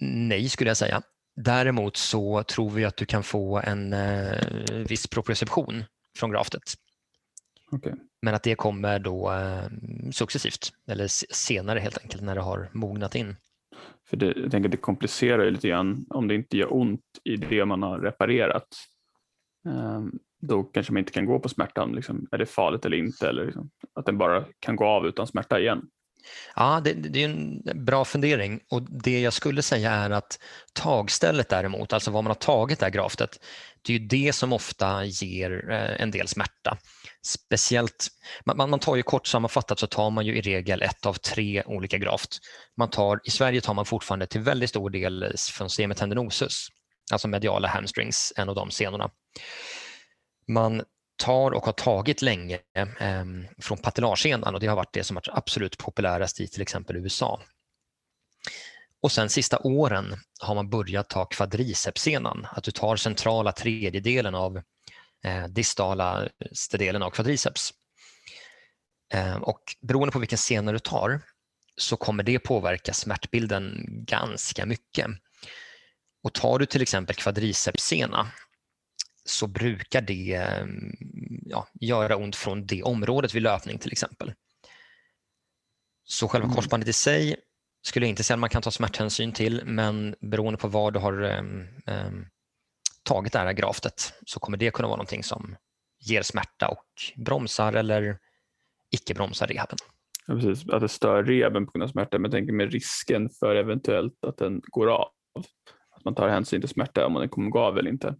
nej 0.00 0.48
skulle 0.48 0.70
jag 0.70 0.76
säga. 0.76 1.02
Däremot 1.36 1.96
så 1.96 2.42
tror 2.42 2.70
vi 2.70 2.84
att 2.84 2.96
du 2.96 3.06
kan 3.06 3.22
få 3.22 3.58
en 3.58 3.92
eh, 3.92 4.40
viss 4.88 5.06
proprioception 5.06 5.84
från 6.16 6.30
graftet. 6.30 6.62
Okay. 7.70 7.92
Men 8.22 8.34
att 8.34 8.42
det 8.42 8.54
kommer 8.54 8.98
då 8.98 9.32
eh, 9.32 9.68
successivt 10.12 10.72
eller 10.86 11.06
senare 11.34 11.78
helt 11.78 11.98
enkelt 11.98 12.22
när 12.22 12.34
det 12.34 12.40
har 12.40 12.68
mognat 12.72 13.14
in. 13.14 13.36
För 14.08 14.16
det, 14.16 14.32
jag 14.36 14.50
tänker 14.50 14.68
det 14.68 14.76
komplicerar 14.76 15.50
lite 15.50 15.68
grann 15.68 16.06
om 16.10 16.28
det 16.28 16.34
inte 16.34 16.56
gör 16.56 16.74
ont 16.74 17.00
i 17.24 17.36
det 17.36 17.64
man 17.64 17.82
har 17.82 17.98
reparerat. 17.98 18.68
Ehm, 19.68 20.18
då 20.40 20.62
kanske 20.62 20.92
man 20.92 20.98
inte 20.98 21.12
kan 21.12 21.26
gå 21.26 21.38
på 21.38 21.48
smärtan. 21.48 21.92
Liksom, 21.92 22.28
är 22.30 22.38
det 22.38 22.46
farligt 22.46 22.86
eller 22.86 22.96
inte? 22.96 23.28
Eller 23.28 23.44
liksom, 23.44 23.70
att 23.94 24.06
den 24.06 24.18
bara 24.18 24.44
kan 24.60 24.76
gå 24.76 24.84
av 24.84 25.06
utan 25.06 25.26
smärta 25.26 25.60
igen. 25.60 25.88
Ja, 26.56 26.80
det, 26.84 26.92
det, 26.92 27.24
är 27.24 27.28
en 27.28 27.62
bra 27.84 28.04
fundering 28.04 28.60
och 28.70 28.82
det 28.82 29.20
jag 29.20 29.32
skulle 29.32 29.62
säga 29.62 29.92
är 29.92 30.10
att 30.10 30.38
tagstället 30.72 31.48
däremot, 31.48 31.92
alltså 31.92 32.10
var 32.10 32.22
man 32.22 32.30
har 32.30 32.34
tagit 32.34 32.78
det 32.78 32.86
här 32.86 32.90
graftet, 32.90 33.40
det 33.82 33.94
är 33.94 33.98
ju 33.98 34.06
det 34.06 34.32
som 34.32 34.52
ofta 34.52 35.04
ger 35.04 35.70
eh, 35.70 36.02
en 36.02 36.10
del 36.10 36.28
smärta. 36.28 36.78
Speciellt, 37.26 38.08
man, 38.44 38.70
man 38.70 38.78
tar 38.78 38.96
ju 38.96 39.02
kort 39.02 39.26
sammanfattat 39.26 39.78
så 39.78 39.86
tar 39.86 40.10
man 40.10 40.26
ju 40.26 40.36
i 40.38 40.40
regel 40.40 40.82
ett 40.82 41.06
av 41.06 41.14
tre 41.14 41.62
olika 41.66 41.98
graft. 41.98 42.38
Man 42.76 42.90
tar, 42.90 43.20
I 43.24 43.30
Sverige 43.30 43.60
tar 43.60 43.74
man 43.74 43.84
fortfarande 43.84 44.26
till 44.26 44.40
väldigt 44.40 44.70
stor 44.70 44.90
del 44.90 45.34
från 45.52 45.70
semitendinosus, 45.70 46.68
alltså 47.12 47.28
mediala 47.28 47.68
hamstrings, 47.68 48.32
en 48.36 48.48
av 48.48 48.54
de 48.54 48.70
senorna. 48.70 49.10
Man 50.48 50.82
tar 51.18 51.50
och 51.50 51.64
har 51.64 51.72
tagit 51.72 52.22
länge 52.22 52.58
eh, 52.74 53.24
från 53.58 53.78
patellarsenan 53.78 54.54
och 54.54 54.60
det 54.60 54.66
har 54.66 54.76
varit 54.76 54.92
det 54.92 55.04
som 55.04 55.14
varit 55.14 55.28
absolut 55.32 55.78
populärast 55.78 56.40
i 56.40 56.48
till 56.48 56.62
exempel 56.62 56.96
USA. 56.96 57.40
Och 59.02 59.12
sen 59.12 59.28
sista 59.28 59.58
åren 59.58 60.16
har 60.40 60.54
man 60.54 60.70
börjat 60.70 61.08
ta 61.08 61.24
kvadricepssenan, 61.24 62.46
att 62.50 62.64
du 62.64 62.70
tar 62.70 62.96
centrala 62.96 63.52
tredjedelen 63.52 64.34
av 64.34 64.56
eh, 65.24 65.44
distala 65.48 66.28
delen 66.72 67.02
av 67.02 67.10
kvadriceps. 67.10 67.74
Eh, 69.14 69.36
och 69.36 69.62
beroende 69.80 70.12
på 70.12 70.18
vilken 70.18 70.38
sena 70.38 70.72
du 70.72 70.78
tar 70.78 71.20
så 71.76 71.96
kommer 71.96 72.22
det 72.22 72.38
påverka 72.38 72.92
smärtbilden 72.92 73.84
ganska 73.88 74.66
mycket. 74.66 75.06
Och 76.22 76.34
tar 76.34 76.58
du 76.58 76.66
till 76.66 76.82
exempel 76.82 77.16
kvadricepssena 77.16 78.30
så 79.28 79.46
brukar 79.46 80.00
det 80.00 80.34
ehm, 80.34 80.92
ja, 81.46 81.66
göra 81.80 82.16
ont 82.16 82.36
från 82.36 82.66
det 82.66 82.82
området 82.82 83.34
vid 83.34 83.42
löpning 83.42 83.78
till 83.78 83.92
exempel. 83.92 84.32
Så 86.04 86.28
själva 86.28 86.44
mm. 86.44 86.56
korsbandet 86.56 86.88
i 86.88 86.92
sig 86.92 87.36
skulle 87.82 88.06
jag 88.06 88.10
inte 88.10 88.22
säga 88.22 88.34
att 88.34 88.40
man 88.40 88.50
kan 88.50 88.62
ta 88.62 88.70
smärthänsyn 88.70 89.32
till 89.32 89.62
men 89.64 90.14
beroende 90.20 90.58
på 90.58 90.68
var 90.68 90.90
du 90.90 90.98
har 90.98 91.22
um, 91.22 92.26
tagit 93.02 93.32
det 93.32 93.38
här 93.38 93.52
graftet 93.52 94.12
så 94.26 94.40
kommer 94.40 94.58
det 94.58 94.70
kunna 94.70 94.88
vara 94.88 94.96
någonting 94.96 95.24
som 95.24 95.56
ger 96.00 96.22
smärta 96.22 96.68
och 96.68 97.22
bromsar 97.24 97.72
eller 97.72 98.18
icke 98.90 99.14
bromsar 99.14 99.46
rehaben. 99.46 99.78
Ja, 100.26 100.34
precis, 100.34 100.68
att 100.68 100.80
det 100.80 100.88
stör 100.88 101.24
rehaben 101.24 101.66
på 101.66 101.72
grund 101.72 101.82
av 101.82 101.88
smärta 101.88 102.18
men 102.18 102.24
jag 102.24 102.32
tänker 102.32 102.52
med 102.52 102.72
risken 102.72 103.30
för 103.30 103.56
eventuellt 103.56 104.24
att 104.24 104.36
den 104.36 104.60
går 104.64 104.86
av. 104.90 105.08
Att 105.96 106.04
man 106.04 106.14
tar 106.14 106.28
hänsyn 106.28 106.60
till 106.60 106.70
smärta 106.70 107.06
om 107.06 107.14
den 107.14 107.28
kommer 107.28 107.50
gå 107.50 107.58
av 107.58 107.78
eller 107.78 107.90
inte 107.90 108.14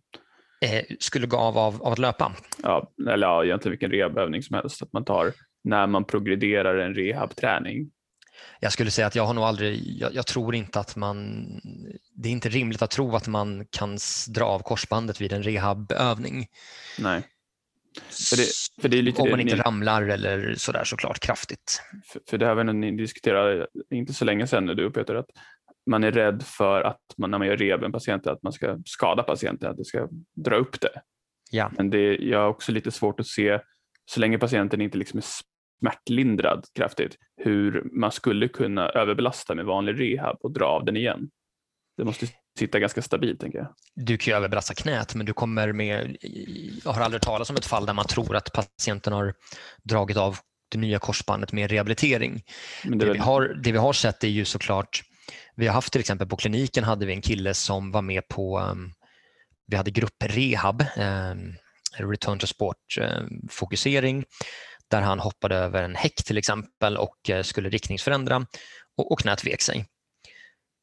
skulle 1.00 1.26
gå 1.26 1.36
av, 1.36 1.58
av 1.58 1.82
av 1.82 1.92
att 1.92 1.98
löpa? 1.98 2.32
Ja, 2.62 2.92
eller 3.10 3.26
ja, 3.26 3.44
egentligen 3.44 3.70
vilken 3.70 3.90
rehabövning 3.90 4.42
som 4.42 4.54
helst. 4.54 4.82
Att 4.82 4.92
man 4.92 5.04
tar 5.04 5.32
när 5.64 5.86
man 5.86 6.04
progrederar 6.04 6.78
en 6.78 6.94
rehabträning. 6.94 7.90
Jag 8.60 8.72
skulle 8.72 8.90
säga 8.90 9.06
att 9.06 9.14
jag 9.14 9.26
har 9.26 9.34
nog 9.34 9.44
aldrig, 9.44 9.82
jag, 10.00 10.14
jag, 10.14 10.26
tror 10.26 10.54
inte 10.54 10.80
att 10.80 10.96
man, 10.96 11.44
det 12.14 12.28
är 12.28 12.32
inte 12.32 12.48
rimligt 12.48 12.82
att 12.82 12.90
tro 12.90 13.16
att 13.16 13.28
man 13.28 13.66
kan 13.70 13.98
dra 14.28 14.44
av 14.44 14.58
korsbandet 14.58 15.20
vid 15.20 15.32
en 15.32 15.42
rehabövning. 15.42 16.46
Nej. 16.98 17.22
För 18.30 18.36
det, 18.36 18.46
för 18.82 18.88
det 18.88 18.98
är 18.98 19.02
lite 19.02 19.22
Om 19.22 19.30
man 19.30 19.40
inte 19.40 19.56
ni, 19.56 19.62
ramlar 19.62 20.02
eller 20.02 20.54
sådär 20.54 20.84
såklart 20.84 21.18
kraftigt. 21.18 21.82
För, 22.12 22.20
för 22.30 22.38
det 22.38 22.46
här 22.46 22.54
var 22.54 22.64
ni 22.64 22.96
diskuterade 22.96 23.66
inte 23.90 24.12
så 24.14 24.24
länge 24.24 24.46
sedan 24.46 24.66
du 24.66 24.86
och 24.86 24.94
Peter, 24.94 25.14
att 25.14 25.30
man 25.88 26.04
är 26.04 26.12
rädd 26.12 26.42
för 26.42 26.82
att 26.82 27.00
man, 27.16 27.30
när 27.30 27.38
man 27.38 27.46
gör 27.46 27.56
rehab 27.56 27.82
en 27.82 27.92
patient 27.92 28.26
att 28.26 28.42
man 28.42 28.52
ska 28.52 28.78
skada 28.84 29.22
patienten, 29.22 29.70
att 29.70 29.76
det 29.76 29.84
ska 29.84 30.08
dra 30.36 30.56
upp 30.56 30.80
det. 30.80 31.00
Ja. 31.50 31.70
Men 31.76 31.90
det, 31.90 32.16
jag 32.16 32.38
har 32.38 32.48
också 32.48 32.72
lite 32.72 32.90
svårt 32.90 33.20
att 33.20 33.26
se, 33.26 33.60
så 34.10 34.20
länge 34.20 34.38
patienten 34.38 34.80
inte 34.80 34.98
liksom 34.98 35.18
är 35.18 35.24
smärtlindrad 35.80 36.64
kraftigt, 36.74 37.16
hur 37.36 37.88
man 37.92 38.12
skulle 38.12 38.48
kunna 38.48 38.88
överbelasta 38.88 39.54
med 39.54 39.64
vanlig 39.64 40.00
rehab 40.00 40.36
och 40.40 40.52
dra 40.52 40.66
av 40.66 40.84
den 40.84 40.96
igen. 40.96 41.30
Det 41.96 42.04
måste 42.04 42.26
sitta 42.58 42.78
ganska 42.78 43.02
stabilt 43.02 43.40
tänker 43.40 43.58
jag. 43.58 43.74
Du 43.94 44.18
kan 44.18 44.32
ju 44.32 44.36
överbelasta 44.36 44.74
knät 44.74 45.14
men 45.14 45.26
du 45.26 45.32
kommer 45.32 45.72
med, 45.72 46.16
jag 46.84 46.92
har 46.92 47.02
aldrig 47.02 47.22
talat 47.22 47.50
om 47.50 47.56
ett 47.56 47.66
fall 47.66 47.86
där 47.86 47.94
man 47.94 48.04
tror 48.04 48.36
att 48.36 48.52
patienten 48.52 49.12
har 49.12 49.34
dragit 49.82 50.16
av 50.16 50.36
det 50.70 50.78
nya 50.78 50.98
korsbandet 50.98 51.52
med 51.52 51.70
rehabilitering. 51.70 52.42
Det, 52.84 52.94
det, 52.94 53.12
vi 53.12 53.18
har, 53.18 53.60
det 53.62 53.72
vi 53.72 53.78
har 53.78 53.92
sett 53.92 54.24
är 54.24 54.28
ju 54.28 54.44
såklart 54.44 55.02
vi 55.54 55.66
har 55.66 55.74
haft 55.74 55.92
till 55.92 56.00
exempel 56.00 56.28
på 56.28 56.36
kliniken 56.36 56.84
hade 56.84 57.06
vi 57.06 57.12
en 57.12 57.22
kille 57.22 57.54
som 57.54 57.92
var 57.92 58.02
med 58.02 58.28
på, 58.28 58.60
um, 58.60 58.92
vi 59.66 59.76
hade 59.76 59.90
grupprehab, 59.90 60.84
um, 60.96 61.54
return 61.96 62.38
to 62.38 62.46
sport 62.46 62.98
um, 63.00 63.48
fokusering, 63.50 64.24
där 64.90 65.00
han 65.00 65.20
hoppade 65.20 65.56
över 65.56 65.82
en 65.82 65.94
häck 65.94 66.24
till 66.24 66.38
exempel 66.38 66.96
och 66.96 67.30
uh, 67.30 67.42
skulle 67.42 67.68
riktningsförändra 67.68 68.46
och, 68.96 69.12
och 69.12 69.20
knät 69.20 69.46
vek 69.46 69.62
sig. 69.62 69.86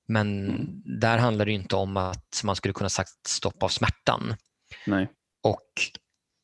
Men 0.07 0.49
mm. 0.49 0.81
där 0.99 1.17
handlar 1.17 1.45
det 1.45 1.51
inte 1.51 1.75
om 1.75 1.97
att 1.97 2.41
man 2.43 2.55
skulle 2.55 2.73
kunna 2.73 2.89
sagt 2.89 3.27
stopp 3.27 3.63
av 3.63 3.69
smärtan. 3.69 4.35
Nej. 4.85 5.07
Och 5.43 5.69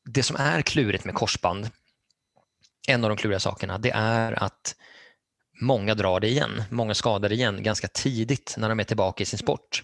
Det 0.04 0.22
som 0.22 0.36
är 0.36 0.62
klurigt 0.62 1.04
med 1.04 1.14
korsband, 1.14 1.70
en 2.88 3.04
av 3.04 3.10
de 3.10 3.16
kluriga 3.16 3.40
sakerna, 3.40 3.78
det 3.78 3.90
är 3.90 4.42
att 4.42 4.76
många 5.60 5.94
drar 5.94 6.20
det 6.20 6.28
igen, 6.28 6.62
många 6.70 6.94
skadar 6.94 7.28
det 7.28 7.34
igen 7.34 7.62
ganska 7.62 7.88
tidigt 7.88 8.54
när 8.58 8.68
de 8.68 8.80
är 8.80 8.84
tillbaka 8.84 9.22
i 9.22 9.26
sin 9.26 9.38
sport. 9.38 9.82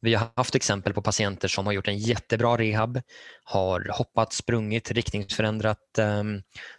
Vi 0.00 0.14
har 0.14 0.28
haft 0.36 0.54
exempel 0.54 0.92
på 0.92 1.02
patienter 1.02 1.48
som 1.48 1.66
har 1.66 1.72
gjort 1.72 1.88
en 1.88 1.98
jättebra 1.98 2.56
rehab, 2.56 3.00
har 3.44 3.90
hoppat, 3.92 4.32
sprungit, 4.32 4.90
riktningsförändrat, 4.90 5.98
eh, 5.98 6.22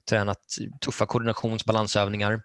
tränat 0.10 0.42
tuffa 0.82 1.06
koordinations 1.06 1.66
balansövningar, 1.66 2.42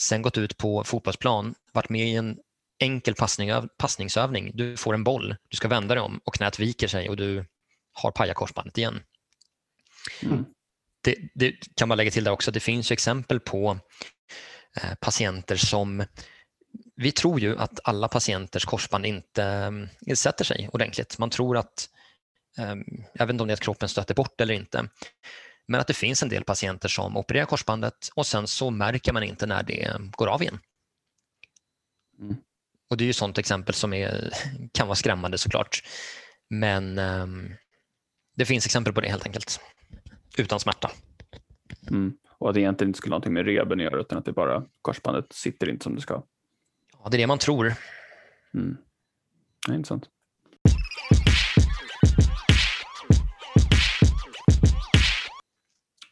sen 0.00 0.22
gått 0.22 0.38
ut 0.38 0.56
på 0.56 0.84
fotbollsplan, 0.84 1.54
varit 1.72 1.88
med 1.88 2.08
i 2.08 2.14
en 2.14 2.36
enkel 2.78 3.14
passning, 3.14 3.50
passningsövning. 3.78 4.50
Du 4.54 4.76
får 4.76 4.94
en 4.94 5.04
boll, 5.04 5.36
du 5.48 5.56
ska 5.56 5.68
vända 5.68 5.94
dig 5.94 6.02
om 6.02 6.20
och 6.24 6.34
knät 6.34 6.58
viker 6.58 6.88
sig 6.88 7.08
och 7.08 7.16
du 7.16 7.44
har 7.92 8.10
pajat 8.10 8.36
korsbandet 8.36 8.78
igen. 8.78 9.00
Mm. 10.22 10.44
Det, 11.02 11.16
det, 11.34 11.54
kan 11.76 11.88
man 11.88 11.96
lägga 11.96 12.10
till 12.10 12.24
där 12.24 12.32
också, 12.32 12.50
det 12.50 12.60
finns 12.60 12.92
exempel 12.92 13.40
på 13.40 13.78
patienter 15.00 15.56
som 15.56 16.04
vi 16.96 17.12
tror 17.12 17.40
ju 17.40 17.58
att 17.58 17.80
alla 17.84 18.08
patienters 18.08 18.64
korsband 18.64 19.06
inte 19.06 19.44
eh, 20.06 20.14
sätter 20.14 20.44
sig 20.44 20.68
ordentligt. 20.72 21.18
Man 21.18 21.30
tror 21.30 21.56
att, 21.56 21.88
eh, 22.58 22.74
jag 23.12 23.26
vet 23.26 23.30
inte 23.30 23.42
om 23.42 23.48
det 23.48 23.52
är 23.52 23.56
att 23.56 23.60
kroppen 23.60 23.88
stöter 23.88 24.14
bort 24.14 24.40
eller 24.40 24.54
inte, 24.54 24.88
men 25.68 25.80
att 25.80 25.86
det 25.86 25.94
finns 25.94 26.22
en 26.22 26.28
del 26.28 26.44
patienter 26.44 26.88
som 26.88 27.16
opererar 27.16 27.46
korsbandet 27.46 28.08
och 28.14 28.26
sen 28.26 28.46
så 28.46 28.70
märker 28.70 29.12
man 29.12 29.22
inte 29.22 29.46
när 29.46 29.62
det 29.62 29.96
går 30.10 30.26
av 30.26 30.42
igen. 30.42 30.58
Mm. 32.20 32.36
Och 32.90 32.96
Det 32.96 33.04
är 33.04 33.06
ju 33.06 33.12
sånt 33.12 33.38
exempel 33.38 33.74
som 33.74 33.92
är, 33.92 34.30
kan 34.72 34.86
vara 34.86 34.96
skrämmande 34.96 35.38
såklart. 35.38 35.82
Men 36.50 36.98
um, 36.98 37.54
det 38.36 38.46
finns 38.46 38.66
exempel 38.66 38.92
på 38.92 39.00
det 39.00 39.08
helt 39.08 39.26
enkelt. 39.26 39.60
Utan 40.38 40.60
smärta. 40.60 40.90
Mm. 41.90 42.16
Och 42.38 42.48
att 42.48 42.54
det 42.54 42.60
egentligen 42.60 42.88
inte 42.88 42.96
skulle 42.96 43.12
ha 43.12 43.18
någonting 43.18 43.32
med 43.32 43.46
reben 43.46 43.78
att 43.80 43.84
göra 43.84 44.00
utan 44.00 44.18
att 44.18 44.24
det 44.24 44.32
bara 44.32 44.64
korsbandet 44.82 45.32
sitter 45.32 45.68
inte 45.68 45.84
som 45.84 45.94
det 45.94 46.00
ska. 46.00 46.22
Ja, 47.02 47.08
det 47.10 47.16
är 47.16 47.18
det 47.18 47.26
man 47.26 47.38
tror. 47.38 47.72
Mm. 48.54 48.76
Ja, 49.68 49.74
intressant. 49.74 50.08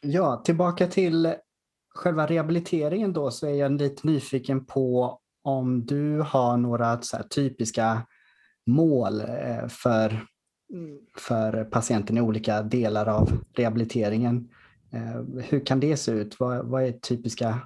Ja, 0.01 0.41
tillbaka 0.45 0.87
till 0.87 1.33
själva 1.89 2.25
rehabiliteringen 2.25 3.13
då 3.13 3.31
så 3.31 3.47
är 3.47 3.53
jag 3.53 3.71
lite 3.71 4.07
nyfiken 4.07 4.65
på 4.65 5.19
om 5.43 5.85
du 5.85 6.19
har 6.19 6.57
några 6.57 7.01
så 7.01 7.17
typiska 7.29 8.07
mål 8.65 9.21
eh, 9.21 9.67
för, 9.69 10.25
för 11.17 11.63
patienten 11.63 12.17
i 12.17 12.21
olika 12.21 12.61
delar 12.61 13.05
av 13.05 13.31
rehabiliteringen. 13.53 14.49
Eh, 14.93 15.43
hur 15.43 15.65
kan 15.65 15.79
det 15.79 15.97
se 15.97 16.11
ut? 16.11 16.39
Vad, 16.39 16.65
vad 16.65 16.83
är 16.83 16.91
typiska 16.91 17.59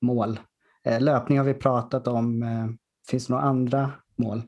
mål? 0.00 0.40
Eh, 0.84 1.00
löpning 1.00 1.38
har 1.38 1.44
vi 1.44 1.54
pratat 1.54 2.08
om. 2.08 2.42
Eh, 2.42 2.66
finns 3.10 3.26
det 3.26 3.32
några 3.32 3.44
andra 3.44 3.92
mål? 4.16 4.42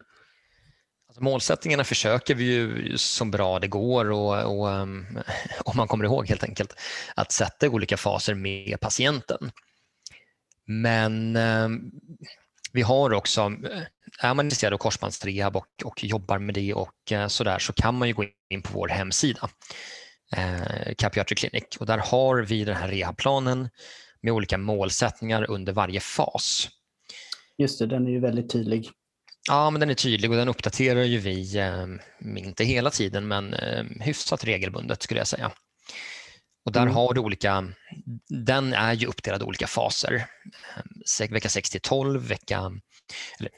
Alltså 1.08 1.24
målsättningarna 1.24 1.84
försöker 1.84 2.34
vi 2.34 2.44
ju 2.44 2.98
så 2.98 3.24
bra 3.24 3.58
det 3.58 3.68
går 3.68 4.10
och, 4.10 4.58
och 4.58 4.72
ehm, 4.72 5.06
om 5.64 5.76
man 5.76 5.88
kommer 5.88 6.04
ihåg 6.04 6.28
helt 6.28 6.44
enkelt 6.44 6.74
att 7.16 7.32
sätta 7.32 7.68
olika 7.68 7.96
faser 7.96 8.34
med 8.34 8.80
patienten. 8.80 9.50
Men 10.66 11.36
ehm, 11.36 11.90
vi 12.72 12.82
har 12.82 13.12
också, 13.12 13.40
eh, 13.40 13.82
är 14.20 14.34
man 14.34 14.46
intresserad 14.46 14.72
av 14.72 14.78
korsbandsrehab 14.78 15.56
och, 15.56 15.66
och 15.84 16.04
jobbar 16.04 16.38
med 16.38 16.54
det 16.54 16.74
och 16.74 17.12
eh, 17.12 17.28
sådär 17.28 17.58
så 17.58 17.72
kan 17.72 17.94
man 17.94 18.08
ju 18.08 18.14
gå 18.14 18.24
in 18.50 18.62
på 18.62 18.70
vår 18.72 18.88
hemsida, 18.88 19.48
eh, 20.36 20.94
Capiatry 20.98 21.34
Clinic, 21.34 21.76
och 21.80 21.86
där 21.86 21.98
har 21.98 22.42
vi 22.42 22.64
den 22.64 22.76
här 22.76 22.88
rehabplanen 22.88 23.68
med 24.22 24.32
olika 24.32 24.58
målsättningar 24.58 25.50
under 25.50 25.72
varje 25.72 26.00
fas. 26.00 26.68
Just 27.58 27.78
det, 27.78 27.86
den 27.86 28.06
är 28.06 28.10
ju 28.10 28.20
väldigt 28.20 28.50
tydlig. 28.50 28.90
Ja, 29.48 29.70
men 29.70 29.80
den 29.80 29.90
är 29.90 29.94
tydlig 29.94 30.30
och 30.30 30.36
den 30.36 30.48
uppdaterar 30.48 31.02
ju 31.02 31.18
vi, 31.18 31.58
eh, 31.58 31.86
inte 32.38 32.64
hela 32.64 32.90
tiden, 32.90 33.28
men 33.28 33.54
eh, 33.54 33.84
hyfsat 34.00 34.44
regelbundet 34.44 35.02
skulle 35.02 35.20
jag 35.20 35.26
säga. 35.26 35.52
Och 36.64 36.72
där 36.72 36.82
mm. 36.82 36.94
har 36.94 37.14
du 37.14 37.20
olika, 37.20 37.72
den 38.44 38.72
är 38.72 38.92
ju 38.92 39.06
uppdelad 39.06 39.42
i 39.42 39.44
olika 39.44 39.66
faser. 39.66 40.26
Vecka 41.30 41.48
6 41.48 41.70
till 41.70 41.80
12, 41.80 42.28
vecka, 42.28 42.72
eller, 43.40 43.50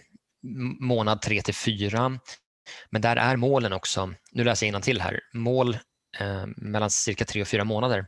månad 0.81 1.23
3 1.23 1.43
till 1.43 1.55
4. 1.55 2.19
Men 2.91 3.03
där 3.03 3.17
är 3.17 3.37
målen 3.37 3.73
också, 3.73 4.15
nu 4.33 4.45
läser 4.45 4.67
jag 4.67 4.83
till 4.83 5.01
här, 5.01 5.21
mål 5.35 5.75
eh, 5.75 5.81
Eh, 6.19 6.47
mellan 6.57 6.91
cirka 6.91 7.25
3 7.25 7.43
och 7.43 7.49
4 7.49 7.65
månader. 7.65 8.07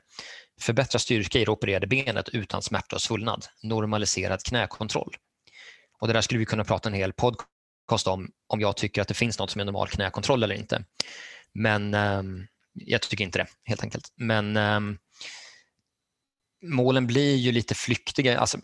Förbättra 0.60 0.98
styrka 0.98 1.38
i 1.38 1.44
det 1.44 1.50
opererade 1.50 1.86
benet 1.86 2.28
utan 2.28 2.62
smärta 2.62 2.96
och 2.96 3.02
svullnad. 3.02 3.46
Normaliserad 3.62 4.42
knäkontroll. 4.42 5.16
Och 6.00 6.06
det 6.06 6.12
där 6.12 6.20
skulle 6.20 6.38
vi 6.38 6.46
kunna 6.46 6.64
prata 6.64 6.88
en 6.88 6.94
hel 6.94 7.12
podcast 7.12 8.06
om, 8.06 8.30
om 8.46 8.60
jag 8.60 8.76
tycker 8.76 9.02
att 9.02 9.08
det 9.08 9.14
finns 9.14 9.38
något 9.38 9.50
som 9.50 9.60
är 9.60 9.64
normal 9.64 9.88
knäkontroll 9.88 10.42
eller 10.42 10.54
inte. 10.54 10.84
Men 11.52 11.94
eh, 11.94 12.22
jag 12.72 13.02
tycker 13.02 13.24
inte 13.24 13.38
det 13.38 13.46
helt 13.64 13.82
enkelt. 13.82 14.12
Men 14.16 14.56
eh, 14.56 14.80
målen 16.62 17.06
blir 17.06 17.36
ju 17.36 17.52
lite 17.52 17.74
flyktiga, 17.74 18.38
alltså 18.38 18.58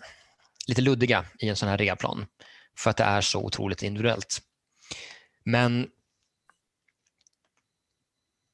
lite 0.67 0.81
luddiga 0.81 1.25
i 1.39 1.49
en 1.49 1.57
sån 1.57 1.69
här 1.69 1.79
reaplan 1.79 2.27
för 2.79 2.91
att 2.91 2.97
det 2.97 3.05
är 3.05 3.21
så 3.21 3.45
otroligt 3.45 3.83
individuellt. 3.83 4.39
Men 5.45 5.89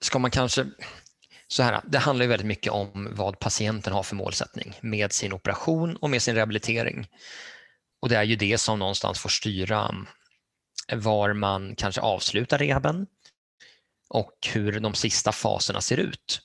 ska 0.00 0.18
man 0.18 0.30
kanske 0.30 0.66
så 1.48 1.62
här, 1.62 1.80
det 1.86 1.98
handlar 1.98 2.24
ju 2.24 2.28
väldigt 2.28 2.46
mycket 2.46 2.72
om 2.72 3.08
vad 3.12 3.38
patienten 3.38 3.92
har 3.92 4.02
för 4.02 4.16
målsättning 4.16 4.74
med 4.80 5.12
sin 5.12 5.32
operation 5.32 5.96
och 5.96 6.10
med 6.10 6.22
sin 6.22 6.34
rehabilitering. 6.34 7.08
Och 8.00 8.08
Det 8.08 8.16
är 8.16 8.22
ju 8.22 8.36
det 8.36 8.58
som 8.58 8.78
någonstans 8.78 9.18
får 9.18 9.28
styra 9.28 9.94
var 10.92 11.32
man 11.32 11.74
kanske 11.76 12.00
avslutar 12.00 12.58
rehaben 12.58 13.06
och 14.08 14.32
hur 14.52 14.80
de 14.80 14.94
sista 14.94 15.32
faserna 15.32 15.80
ser 15.80 15.96
ut. 15.96 16.40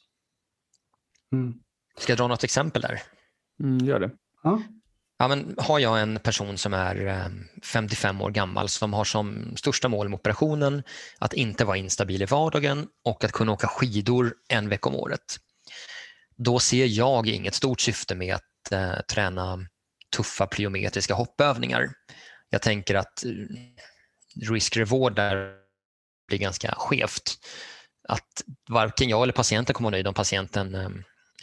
Mm. 1.31 1.53
Ska 1.97 2.11
jag 2.11 2.17
dra 2.17 2.27
något 2.27 2.43
exempel 2.43 2.81
där? 2.81 3.01
Mm, 3.63 3.85
gör 3.85 3.99
det. 3.99 4.11
Ja. 4.43 4.61
Ja, 5.17 5.28
men 5.28 5.56
har 5.58 5.80
jag 5.80 6.01
en 6.01 6.19
person 6.19 6.58
som 6.58 6.73
är 6.73 7.08
eh, 7.08 7.28
55 7.63 8.21
år 8.21 8.32
gammal 8.32 8.69
som 8.69 8.93
har 8.93 9.04
som 9.04 9.58
största 9.58 9.88
mål 9.88 10.10
med 10.10 10.19
operationen 10.19 10.84
att 11.19 11.34
inte 11.34 11.65
vara 11.65 11.78
instabil 11.78 12.21
i 12.21 12.25
vardagen 12.25 12.88
och 13.06 13.23
att 13.23 13.32
kunna 13.32 13.51
åka 13.51 13.67
skidor 13.67 14.34
en 14.49 14.69
vecka 14.69 14.89
om 14.89 14.95
året. 14.95 15.39
Då 16.38 16.60
ser 16.60 16.86
jag 16.86 17.28
inget 17.28 17.54
stort 17.56 17.82
syfte 17.82 18.15
med 18.15 18.36
att 18.36 18.71
eh, 18.71 19.01
träna 19.01 19.60
tuffa 20.15 20.47
plyometriska 20.47 21.13
hoppövningar. 21.13 21.89
Jag 22.49 22.62
tänker 22.62 22.95
att 22.95 23.25
eh, 23.25 23.32
risk-reward 24.49 25.15
där 25.15 25.54
blir 26.28 26.39
ganska 26.39 26.75
skevt. 26.78 27.38
Att 28.08 28.43
varken 28.69 29.10
jag 29.10 29.23
eller 29.23 29.34
patienten 29.34 29.73
kommer 29.73 29.88
vara 29.88 29.95
nöjd 29.95 30.08
om 30.08 30.13
patienten 30.13 30.75
eh, 30.75 30.89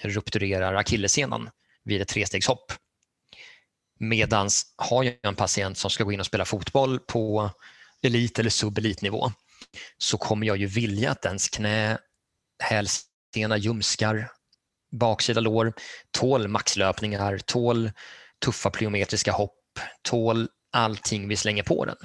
rupturerar 0.02 0.74
akillessenan 0.74 1.50
vid 1.84 2.02
ett 2.02 2.08
trestegshopp. 2.08 2.72
Medans 4.02 4.74
har 4.76 5.04
jag 5.04 5.16
en 5.22 5.34
patient 5.34 5.78
som 5.78 5.90
ska 5.90 6.04
gå 6.04 6.12
in 6.12 6.20
och 6.20 6.26
spela 6.26 6.44
fotboll 6.44 6.98
på 6.98 7.50
elit 8.02 8.38
eller 8.38 8.50
subelitnivå 8.50 9.32
så 9.98 10.18
kommer 10.18 10.46
jag 10.46 10.56
ju 10.56 10.66
vilja 10.66 11.10
att 11.10 11.24
ens 11.24 11.48
knä, 11.48 11.98
hälsena, 12.62 13.56
ljumskar, 13.56 14.30
baksida 14.92 15.40
lår 15.40 15.72
tål 16.10 16.48
maxlöpningar, 16.48 17.38
tål 17.38 17.90
tuffa 18.44 18.70
plyometriska 18.70 19.32
hopp, 19.32 19.78
tål 20.02 20.48
allting 20.72 21.28
vi 21.28 21.36
slänger 21.36 21.62
på 21.62 21.84
den 21.84 21.96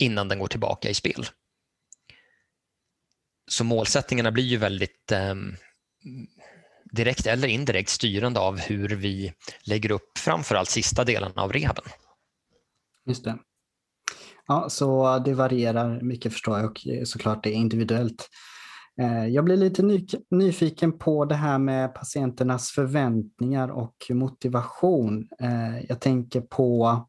innan 0.00 0.28
den 0.28 0.38
går 0.38 0.48
tillbaka 0.48 0.90
i 0.90 0.94
spel. 0.94 1.26
Så 3.50 3.64
målsättningarna 3.64 4.32
blir 4.32 4.44
ju 4.44 4.56
väldigt 4.56 5.12
eh, 5.12 5.34
direkt 6.92 7.26
eller 7.26 7.48
indirekt 7.48 7.90
styrande 7.90 8.40
av 8.40 8.58
hur 8.58 8.88
vi 8.88 9.32
lägger 9.64 9.90
upp 9.90 10.18
framförallt 10.18 10.70
sista 10.70 11.04
delen 11.04 11.32
av 11.36 11.52
rehaben. 11.52 11.84
Just 13.06 13.24
det. 13.24 13.38
Ja, 14.46 14.68
så 14.68 15.18
det 15.18 15.34
varierar 15.34 16.00
mycket 16.00 16.32
förstår 16.32 16.58
jag 16.58 16.70
och 16.70 17.08
såklart 17.08 17.44
det 17.44 17.50
är 17.50 17.54
individuellt. 17.54 18.28
Eh, 19.00 19.26
jag 19.26 19.44
blir 19.44 19.56
lite 19.56 19.82
ny, 19.82 20.06
nyfiken 20.30 20.98
på 20.98 21.24
det 21.24 21.34
här 21.34 21.58
med 21.58 21.94
patienternas 21.94 22.70
förväntningar 22.70 23.68
och 23.68 23.96
motivation. 24.10 25.28
Eh, 25.40 25.84
jag 25.88 26.00
tänker 26.00 26.40
på, 26.40 27.00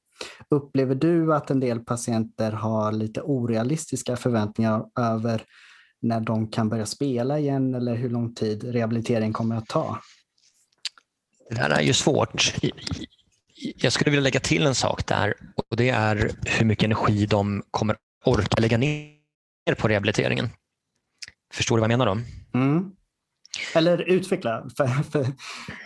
upplever 0.49 0.95
du 0.95 1.33
att 1.33 1.51
en 1.51 1.59
del 1.59 1.79
patienter 1.79 2.51
har 2.51 2.91
lite 2.91 3.21
orealistiska 3.21 4.15
förväntningar 4.15 4.85
över 4.99 5.43
när 6.01 6.19
de 6.19 6.47
kan 6.47 6.69
börja 6.69 6.85
spela 6.85 7.39
igen 7.39 7.75
eller 7.75 7.95
hur 7.95 8.09
lång 8.09 8.33
tid 8.33 8.63
rehabilitering 8.63 9.33
kommer 9.33 9.55
att 9.55 9.67
ta? 9.67 10.01
Det 11.49 11.55
där 11.55 11.69
är 11.69 11.81
ju 11.81 11.93
svårt. 11.93 12.53
Jag 13.75 13.93
skulle 13.93 14.11
vilja 14.11 14.23
lägga 14.23 14.39
till 14.39 14.65
en 14.65 14.75
sak 14.75 15.07
där 15.07 15.33
och 15.69 15.77
det 15.77 15.89
är 15.89 16.31
hur 16.45 16.65
mycket 16.65 16.83
energi 16.83 17.25
de 17.25 17.63
kommer 17.71 17.97
orka 18.25 18.61
lägga 18.61 18.77
ner 18.77 19.15
på 19.77 19.87
rehabiliteringen. 19.87 20.49
Förstår 21.53 21.77
du 21.77 21.81
vad 21.81 21.91
jag 21.91 21.97
menar 21.97 22.15
då? 22.15 22.21
Mm. 22.59 22.91
Eller 23.75 24.01
utveckla 24.09 24.69
för, 24.77 24.87
för, 24.87 25.27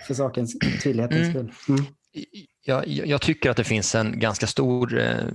för 0.07 0.13
sakens 0.13 0.57
tydlighetens 0.83 1.21
mm. 1.21 1.31
skull. 1.31 1.53
Mm. 1.69 1.85
Jag, 2.65 2.87
jag, 2.87 3.21
tycker 3.21 3.49
att 3.49 3.57
det 3.57 3.63
finns 3.63 3.95
en 3.95 4.19
ganska 4.19 4.47
stor 4.47 4.99
eh, 4.99 5.25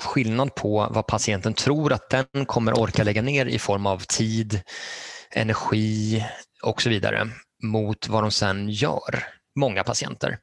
skillnad 0.00 0.54
på 0.54 0.88
vad 0.90 1.06
patienten 1.06 1.54
tror 1.54 1.92
att 1.92 2.10
den 2.10 2.46
kommer 2.46 2.78
orka 2.78 3.04
lägga 3.04 3.22
ner 3.22 3.46
i 3.46 3.58
form 3.58 3.86
av 3.86 3.98
tid, 3.98 4.60
energi 5.30 6.24
och 6.62 6.82
så 6.82 6.88
vidare 6.88 7.28
mot 7.62 8.08
vad 8.08 8.24
de 8.24 8.30
sen 8.30 8.68
gör, 8.68 9.24
många 9.58 9.84
patienter. 9.84 10.38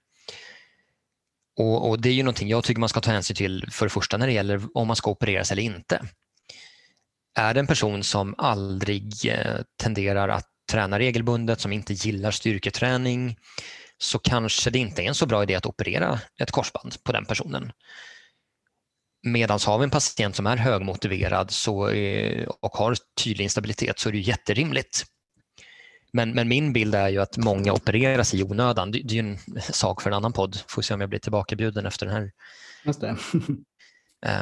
Och, 1.60 1.90
och, 1.90 2.02
Det 2.02 2.10
är 2.10 2.14
ju 2.14 2.24
någonting 2.24 2.50
jag 2.50 2.64
tycker 2.64 2.80
man 2.80 2.90
ska 2.90 3.02
ta 3.02 3.12
hänsyn 3.12 3.36
till 3.36 3.68
för 3.72 3.86
det 3.86 3.90
första 3.90 4.18
när 4.18 4.28
det 4.28 4.34
gäller 4.34 4.62
om 4.74 4.88
man 4.88 4.96
ska 4.96 5.12
opereras 5.12 5.52
eller 5.52 5.64
inte. 5.64 6.02
Är 7.36 7.54
det 7.54 7.60
en 7.60 7.68
person 7.68 8.04
som 8.04 8.36
aldrig 8.38 9.14
eh, 9.26 9.62
tenderar 9.82 10.30
att 10.30 10.48
träna 10.72 11.00
regelbundet, 11.00 11.60
som 11.60 11.74
inte 11.74 11.94
gillar 11.94 12.32
styrketräning, 12.32 13.38
så 13.98 14.20
kanske 14.20 14.70
det 14.70 14.80
inte 14.80 15.02
är 15.02 15.08
en 15.08 15.16
så 15.16 15.26
bra 15.26 15.44
idé 15.44 15.56
att 15.56 15.66
operera 15.66 16.20
ett 16.42 16.52
korsband 16.52 17.04
på 17.04 17.12
den 17.12 17.26
personen. 17.26 17.72
Medan 19.24 19.60
har 19.66 19.78
vi 19.78 19.84
en 19.84 19.90
patient 19.90 20.36
som 20.36 20.48
är 20.48 20.58
högmotiverad 20.58 21.52
så 21.52 21.86
är, 21.86 22.48
och 22.66 22.72
har 22.72 22.96
tydlig 23.24 23.44
instabilitet 23.44 24.00
så 24.00 24.10
är 24.10 24.14
det 24.14 24.20
jätterimligt. 24.20 25.06
Men, 26.14 26.32
men, 26.32 26.48
min 26.48 26.74
bild 26.74 26.96
är 26.96 27.10
ju 27.10 27.22
att 27.22 27.38
många 27.38 27.74
opereras 27.74 28.34
i 28.34 28.44
onödan. 28.44 28.92
Det, 28.92 29.02
det 29.04 29.16
är 29.16 29.20
en 29.20 29.38
sak 29.62 30.02
för 30.02 30.10
en 30.10 30.16
annan 30.16 30.34
podd. 30.34 30.58
Får 30.68 30.82
se 30.82 30.94
om 30.94 31.02
jag 31.02 31.10
blir 31.10 31.20
tillbakabjuden 31.20 31.86
efter 31.86 32.06
den 32.06 32.16
här 32.16 32.32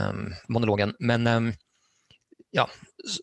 um, 0.07 0.33
monologen. 0.47 0.95
Men 0.99 1.27
um, 1.27 1.53
ja, 2.51 2.69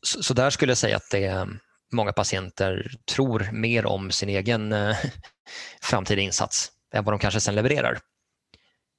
så, 0.03 0.23
så, 0.23 0.35
där 0.35 0.51
skulle 0.51 0.71
jag 0.71 0.79
säga 0.79 0.97
att 0.97 1.11
det 1.11 1.25
är 1.25 1.49
många 1.92 2.12
patienter 2.12 2.90
tror 3.14 3.49
mer 3.53 3.87
om 3.87 4.11
sin 4.11 4.29
egen 4.29 4.73
uh, 4.73 4.97
framtida 5.83 6.21
insats 6.21 6.73
än 6.94 7.05
vad 7.05 7.12
de 7.12 7.18
kanske 7.18 7.40
sen 7.40 7.55
levererar. 7.55 7.99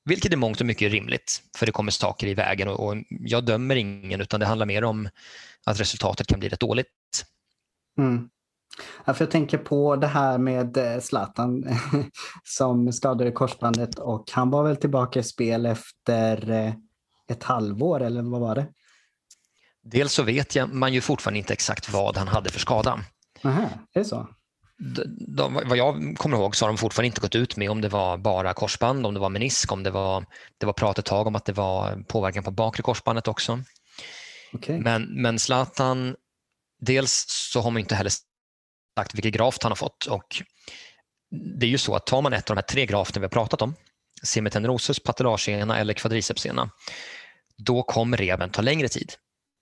Vilket 0.05 0.33
är 0.33 0.37
mångt 0.37 0.59
och 0.59 0.65
mycket 0.65 0.91
rimligt, 0.91 1.41
för 1.57 1.65
det 1.65 1.71
kommer 1.71 1.91
saker 1.91 2.27
i 2.27 2.33
vägen 2.33 2.67
och, 2.67 2.87
och 2.87 2.95
jag 3.09 3.45
dömer 3.45 3.75
ingen 3.75 4.21
utan 4.21 4.39
det 4.39 4.45
handlar 4.45 4.65
mer 4.65 4.83
om 4.83 5.09
att 5.65 5.79
resultatet 5.79 6.27
kan 6.27 6.39
bli 6.39 6.49
rätt 6.49 6.59
dåligt. 6.59 6.87
Mm. 7.97 8.29
Ja, 9.05 9.13
för 9.13 9.25
jag 9.25 9.31
tänker 9.31 9.57
på 9.57 9.95
det 9.95 10.07
här 10.07 10.37
med 10.37 10.77
eh, 10.77 10.99
Zlatan 10.99 11.63
som 12.43 12.93
skadade 12.93 13.31
korsbandet 13.31 13.99
och 13.99 14.31
han 14.31 14.49
var 14.49 14.63
väl 14.63 14.77
tillbaka 14.77 15.19
i 15.19 15.23
spel 15.23 15.65
efter 15.65 16.49
eh, 16.49 16.73
ett 17.27 17.43
halvår 17.43 18.01
eller 18.01 18.21
vad 18.21 18.41
var 18.41 18.55
det? 18.55 18.67
Dels 19.81 20.13
så 20.13 20.23
vet 20.23 20.55
jag, 20.55 20.73
man 20.73 20.93
ju 20.93 21.01
fortfarande 21.01 21.37
inte 21.39 21.53
exakt 21.53 21.89
vad 21.89 22.17
han 22.17 22.27
hade 22.27 22.49
för 22.49 22.59
skada. 22.59 22.99
Aha, 23.43 23.69
är 23.93 23.99
det 23.99 24.05
så? 24.05 24.27
De, 25.27 25.53
vad 25.53 25.77
jag 25.77 26.15
kommer 26.17 26.37
ihåg 26.37 26.55
så 26.55 26.65
har 26.65 26.69
de 26.69 26.77
fortfarande 26.77 27.07
inte 27.07 27.21
gått 27.21 27.35
ut 27.35 27.57
med 27.57 27.71
om 27.71 27.81
det 27.81 27.89
var 27.89 28.17
bara 28.17 28.53
korsband, 28.53 29.05
om 29.05 29.13
det 29.13 29.19
var 29.19 29.29
menisk, 29.29 29.71
om 29.71 29.83
det 29.83 29.91
var, 29.91 30.25
det 30.57 30.65
var 30.65 30.73
prat 30.73 30.99
ett 30.99 31.05
tag 31.05 31.27
om 31.27 31.35
att 31.35 31.45
det 31.45 31.53
var 31.53 32.03
påverkan 32.07 32.43
på 32.43 32.51
bakre 32.51 32.83
korsbandet 32.83 33.27
också. 33.27 33.63
Okay. 34.53 34.79
Men, 34.79 35.21
men 35.21 35.39
Zlatan, 35.39 36.15
dels 36.81 37.25
så 37.27 37.61
har 37.61 37.71
man 37.71 37.79
inte 37.79 37.95
heller 37.95 38.11
sagt 38.97 39.15
vilket 39.15 39.33
graft 39.33 39.63
han 39.63 39.71
har 39.71 39.75
fått 39.75 40.05
och 40.05 40.41
det 41.31 41.65
är 41.65 41.69
ju 41.69 41.77
så 41.77 41.95
att 41.95 42.05
tar 42.05 42.21
man 42.21 42.33
ett 42.33 42.49
av 42.49 42.55
de 42.55 42.61
här 42.61 42.67
tre 42.67 42.85
graften 42.85 43.21
vi 43.21 43.25
har 43.25 43.29
pratat 43.29 43.61
om, 43.61 43.75
semitendinosus, 44.23 44.99
patellagena 44.99 45.79
eller 45.79 45.93
kvadricepsena, 45.93 46.69
då 47.57 47.83
kommer 47.83 48.17
rehaben 48.17 48.49
ta 48.49 48.61
längre 48.61 48.87
tid 48.87 49.13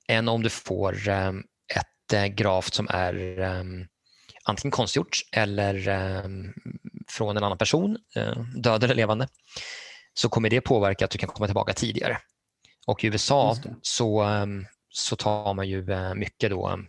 än 0.08 0.28
om 0.28 0.44
du 0.44 0.50
får 0.50 1.10
eh, 1.10 1.34
ett 1.76 2.14
eh, 2.14 2.26
graft 2.26 2.74
som 2.74 2.88
är 2.90 3.40
eh, 3.40 3.64
antingen 4.48 4.72
konstgjort 4.72 5.22
eller 5.32 5.74
från 7.08 7.38
en 7.38 7.44
annan 7.44 7.58
person, 7.58 7.98
död 8.56 8.84
eller 8.84 8.96
levande, 8.96 9.28
så 10.14 10.30
kommer 10.30 10.50
det 10.50 10.62
påverka 10.62 11.06
att 11.06 11.12
du 11.12 11.18
kan 11.18 11.30
komma 11.30 11.48
tillbaka 11.48 11.74
tidigare. 11.74 12.18
Och 12.88 13.04
i 13.04 13.08
USA 13.08 13.58
så, 13.82 14.28
så 14.90 15.16
tar 15.16 15.54
man 15.54 15.68
ju 15.68 15.86
mycket 16.16 16.50
då 16.50 16.80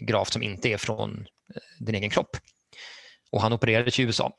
graft 0.00 0.32
som 0.32 0.42
inte 0.42 0.68
är 0.68 0.78
från 0.78 1.26
din 1.78 1.94
egen 1.94 2.10
kropp. 2.10 2.36
Och 3.32 3.42
han 3.42 3.52
opererades 3.52 3.98
i 3.98 4.02
USA. 4.02 4.32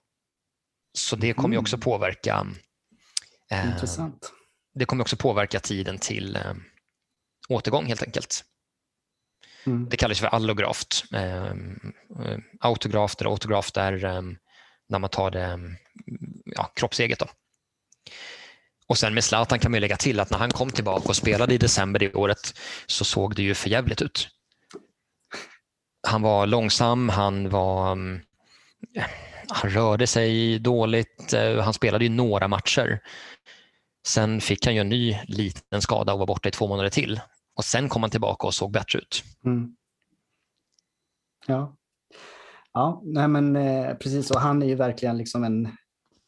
Så 0.93 1.15
det 1.15 1.33
kommer 1.33 1.55
ju 1.55 1.59
också 1.59 1.75
mm. 1.75 1.81
påverka 1.81 2.47
eh, 3.51 3.65
Intressant. 3.65 4.31
Det 4.73 4.85
kommer 4.85 5.01
också 5.01 5.17
påverka 5.17 5.59
tiden 5.59 5.97
till 5.97 6.35
eh, 6.35 6.53
återgång 7.49 7.85
helt 7.85 8.03
enkelt. 8.03 8.43
Mm. 9.65 9.89
Det 9.89 9.97
kallas 9.97 10.19
för 10.19 10.27
allograft. 10.27 11.03
Ehm, 11.13 11.79
eh, 12.25 12.37
autograft 12.59 13.21
eller 13.21 13.31
autograft 13.31 13.77
är 13.77 14.05
eh, 14.05 14.21
när 14.89 14.99
man 14.99 15.09
tar 15.09 15.31
det 15.31 15.43
ehm, 15.43 15.75
ja, 16.45 16.71
kroppseget. 16.75 17.19
Då. 17.19 17.27
Och 18.87 18.97
sen 18.97 19.13
med 19.13 19.23
Zlatan 19.23 19.59
kan 19.59 19.71
man 19.71 19.81
lägga 19.81 19.97
till 19.97 20.19
att 20.19 20.29
när 20.29 20.37
han 20.37 20.51
kom 20.51 20.69
tillbaka 20.69 21.09
och 21.09 21.15
spelade 21.15 21.53
i 21.53 21.57
december 21.57 21.99
det 21.99 22.13
året 22.13 22.59
så 22.85 23.05
såg 23.05 23.35
det 23.35 23.43
ju 23.43 23.55
förjävligt 23.55 24.01
ut 24.01 24.29
han 26.05 26.21
var 26.21 26.47
långsam, 26.47 27.09
han 27.09 27.49
var 27.49 27.91
ehm, 27.91 28.21
han 29.47 29.69
rörde 29.69 30.07
sig 30.07 30.59
dåligt, 30.59 31.33
eh, 31.33 31.57
han 31.57 31.73
spelade 31.73 32.05
ju 32.05 32.09
några 32.09 32.47
matcher. 32.47 32.99
Sen 34.07 34.41
fick 34.41 34.65
han 34.65 34.75
ju 34.75 34.81
en 34.81 34.89
ny 34.89 35.17
liten 35.27 35.81
skada 35.81 36.13
och 36.13 36.19
var 36.19 36.25
borta 36.25 36.49
i 36.49 36.51
två 36.51 36.67
månader 36.67 36.89
till. 36.89 37.21
Och 37.55 37.65
Sen 37.65 37.89
kom 37.89 38.03
han 38.03 38.09
tillbaka 38.09 38.47
och 38.47 38.53
såg 38.53 38.71
bättre 38.71 38.99
ut. 38.99 39.23
Mm. 39.45 39.75
Ja, 41.47 41.75
ja 42.73 43.01
nej 43.05 43.27
men, 43.27 43.55
eh, 43.55 43.93
precis. 43.93 44.31
Och 44.31 44.41
han 44.41 44.63
är 44.63 44.67
ju 44.67 44.75
verkligen 44.75 45.17
liksom 45.17 45.43
en 45.43 45.69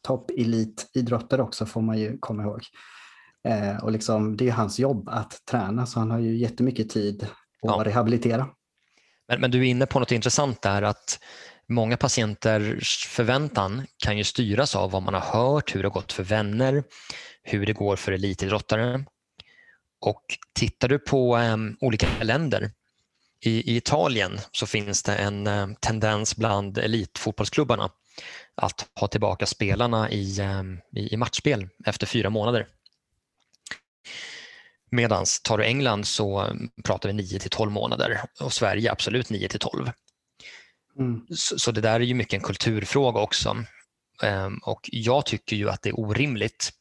toppelitidrottare 0.02 1.42
också, 1.42 1.66
får 1.66 1.82
man 1.82 1.98
ju 1.98 2.18
komma 2.18 2.42
ihåg. 2.42 2.62
Eh, 3.44 3.76
och 3.76 3.92
liksom, 3.92 4.36
det 4.36 4.48
är 4.48 4.52
hans 4.52 4.78
jobb 4.78 5.08
att 5.08 5.42
träna, 5.50 5.86
så 5.86 5.98
han 5.98 6.10
har 6.10 6.18
ju 6.18 6.36
jättemycket 6.36 6.90
tid 6.90 7.22
att 7.22 7.28
ja. 7.60 7.82
rehabilitera. 7.84 8.48
Men, 9.28 9.40
men 9.40 9.50
du 9.50 9.58
är 9.58 9.64
inne 9.70 9.86
på 9.86 10.00
något 10.00 10.12
intressant 10.12 10.62
där 10.62 10.82
att 10.82 11.18
många 11.68 11.96
patienters 11.96 13.06
förväntan 13.06 13.86
kan 14.04 14.18
ju 14.18 14.24
styras 14.24 14.76
av 14.76 14.90
vad 14.90 15.02
man 15.02 15.14
har 15.14 15.20
hört, 15.20 15.74
hur 15.74 15.82
det 15.82 15.88
har 15.88 15.94
gått 15.94 16.12
för 16.12 16.22
vänner, 16.22 16.84
hur 17.42 17.66
det 17.66 17.72
går 17.72 17.96
för 17.96 18.12
elitidrottare. 18.12 19.04
Och 20.00 20.22
tittar 20.52 20.88
du 20.88 20.98
på 20.98 21.36
um, 21.36 21.76
olika 21.80 22.06
länder, 22.22 22.70
i, 23.40 23.72
i, 23.72 23.76
Italien 23.76 24.40
så 24.52 24.66
finns 24.66 25.02
det 25.02 25.14
en 25.14 25.46
um, 25.46 25.74
tendens 25.74 26.36
bland 26.36 26.78
elitfotbollsklubbarna 26.78 27.90
att 28.54 28.86
ha 28.94 29.08
tillbaka 29.08 29.46
spelarna 29.46 30.10
i, 30.10 30.40
um, 30.40 30.80
i, 30.96 31.14
i 31.14 31.16
matchspel 31.16 31.68
efter 31.86 32.06
fyra 32.06 32.30
månader. 32.30 32.66
Medan 34.90 35.24
tar 35.42 35.58
du 35.58 35.64
England 35.64 36.06
så 36.06 36.56
pratar 36.84 37.08
vi 37.08 37.12
9 37.12 37.38
till 37.38 37.50
12 37.50 37.72
månader 37.72 38.20
och 38.40 38.52
Sverige 38.52 38.92
absolut 38.92 39.30
9 39.30 39.48
till 39.48 39.60
12. 39.60 39.90
Mm. 40.98 41.26
Så, 41.30 41.58
så, 41.58 41.72
det 41.72 41.80
där 41.80 42.00
är 42.00 42.04
ju 42.04 42.14
mycket 42.14 42.34
en 42.34 42.40
kulturfråga 42.40 43.20
också. 43.20 43.64
Och 44.62 44.80
jag 44.92 45.26
tycker 45.26 45.56
ju 45.56 45.70
att 45.70 45.82
det 45.82 45.88
är 45.88 46.00
orimligt, 46.00 46.72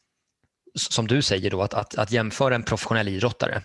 som 0.78 1.08
du 1.08 1.22
säger, 1.22 1.52
då, 1.52 1.62
att, 1.62 1.74
att, 1.74 1.96
att 1.96 2.12
jämföra 2.12 2.56
en 2.56 2.64
professionell 2.64 3.08
idrottare 3.08 3.64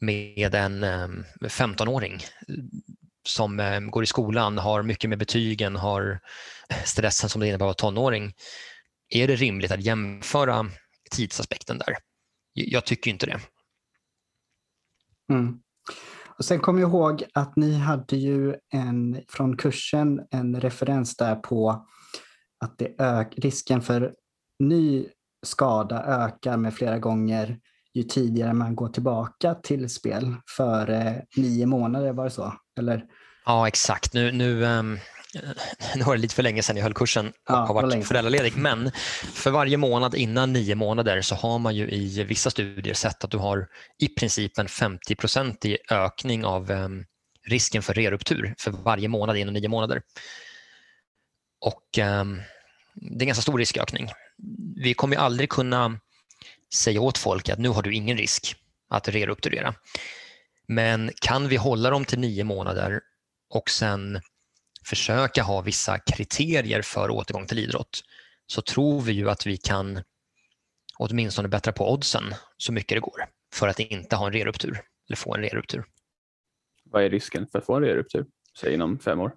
med 0.00 0.54
en 0.54 0.84
ehm, 0.84 1.24
um, 1.40 1.48
15-åring 1.48 2.14
eh, 2.14 2.54
som 3.26 3.60
um, 3.60 3.90
går 3.90 4.02
i 4.02 4.06
skolan, 4.06 4.58
har 4.58 4.82
mycket 4.82 5.10
med 5.10 5.18
betygen, 5.18 5.76
har 5.76 6.20
stressen 6.84 7.30
som 7.30 7.40
det 7.40 7.48
innebär 7.48 7.64
att 7.64 7.82
vara 7.82 7.90
tonåring. 7.90 8.32
Är 9.08 9.28
det 9.28 9.36
rimligt 9.36 9.70
att 9.70 9.84
jämföra 9.84 10.66
tidsaspekten 11.10 11.78
där? 11.78 11.96
Jag 12.52 12.84
tycker 12.84 13.10
inte 13.10 13.26
det. 13.26 13.40
Mm. 15.32 15.60
Och 16.38 16.44
sen 16.44 16.60
kom 16.60 16.78
jag 16.78 16.90
ihåg 16.90 17.24
att 17.34 17.56
ni 17.56 17.78
hade 17.78 18.16
ju 18.16 18.54
en, 18.72 19.22
från 19.28 19.56
kursen 19.56 20.20
en 20.30 20.60
referens 20.60 21.16
där 21.16 21.36
på 21.36 21.86
att 22.64 22.78
det 22.78 23.00
ök, 23.00 23.34
risken 23.36 23.82
för 23.82 24.14
ny 24.58 25.06
skada 25.46 26.02
ökar 26.02 26.56
med 26.56 26.74
flera 26.74 26.98
gånger 26.98 27.58
ju 27.94 28.02
tidigare 28.02 28.52
man 28.52 28.76
går 28.76 28.88
tillbaka 28.88 29.54
till 29.54 29.88
spel. 29.88 30.34
Före 30.56 31.24
nio 31.36 31.66
månader, 31.66 32.12
var 32.12 32.24
det 32.24 32.30
så? 32.30 32.54
Eller? 32.78 33.04
Ja, 33.46 33.68
exakt. 33.68 34.14
Nu, 34.14 34.32
nu, 34.32 34.64
um, 34.64 34.98
nu 35.96 36.02
var 36.02 36.16
det 36.16 36.22
lite 36.22 36.34
för 36.34 36.42
länge 36.42 36.62
sedan 36.62 36.76
jag 36.76 36.82
höll 36.82 36.94
kursen 36.94 37.26
och 37.26 37.34
ja, 37.46 37.54
har 37.56 37.74
varit 37.74 38.06
föräldraledig, 38.06 38.56
men 38.56 38.90
för 39.34 39.50
varje 39.50 39.76
månad 39.76 40.14
innan 40.14 40.52
nio 40.52 40.74
månader 40.74 41.20
så 41.20 41.34
har 41.34 41.58
man 41.58 41.74
ju 41.76 41.88
i 41.90 42.24
vissa 42.24 42.50
studier 42.50 42.94
sett 42.94 43.24
att 43.24 43.30
du 43.30 43.38
har 43.38 43.68
i 43.98 44.08
princip 44.08 44.58
en 44.58 44.66
50-procentig 44.66 45.76
ökning 45.90 46.44
av 46.44 46.70
um, 46.70 47.04
risken 47.46 47.82
för 47.82 47.94
reruptur 47.94 48.54
för 48.58 48.70
varje 48.70 49.08
månad 49.08 49.36
inom 49.36 49.54
nio 49.54 49.68
månader. 49.68 50.02
Och 51.60 51.98
um, 51.98 52.42
Det 52.94 53.16
är 53.16 53.22
en 53.22 53.26
ganska 53.26 53.42
stor 53.42 53.58
riskökning. 53.58 54.10
Vi 54.76 54.94
kommer 54.94 55.16
aldrig 55.16 55.50
kunna 55.50 56.00
säga 56.74 57.00
åt 57.00 57.18
folk 57.18 57.48
att 57.48 57.58
nu 57.58 57.68
har 57.68 57.82
du 57.82 57.94
ingen 57.94 58.16
risk 58.16 58.56
att 58.88 59.08
rerupturera. 59.08 59.74
Men 60.66 61.10
kan 61.20 61.48
vi 61.48 61.56
hålla 61.56 61.90
dem 61.90 62.04
till 62.04 62.18
nio 62.18 62.44
månader 62.44 63.00
och 63.50 63.70
sen 63.70 64.20
försöka 64.84 65.42
ha 65.42 65.60
vissa 65.60 65.98
kriterier 65.98 66.82
för 66.82 67.10
återgång 67.10 67.46
till 67.46 67.58
idrott 67.58 68.02
så 68.46 68.62
tror 68.62 69.00
vi 69.00 69.12
ju 69.12 69.30
att 69.30 69.46
vi 69.46 69.56
kan 69.56 70.02
åtminstone 70.98 71.48
bättra 71.48 71.72
på 71.72 71.92
oddsen 71.92 72.34
så 72.56 72.72
mycket 72.72 72.96
det 72.96 73.00
går. 73.00 73.26
för 73.54 73.68
att 73.68 73.80
inte 73.80 74.16
ha 74.16 74.26
en 74.26 74.32
reruptur 74.32 74.80
eller 75.08 75.16
få 75.16 75.34
en 75.34 75.42
reruptur. 75.42 75.84
Vad 76.84 77.04
är 77.04 77.10
risken 77.10 77.46
för 77.46 77.58
att 77.58 77.66
få 77.66 77.74
en 77.74 77.82
reruptur? 77.82 78.26
Säg 78.60 78.74
inom 78.74 78.98
fem 78.98 79.20
år. 79.20 79.32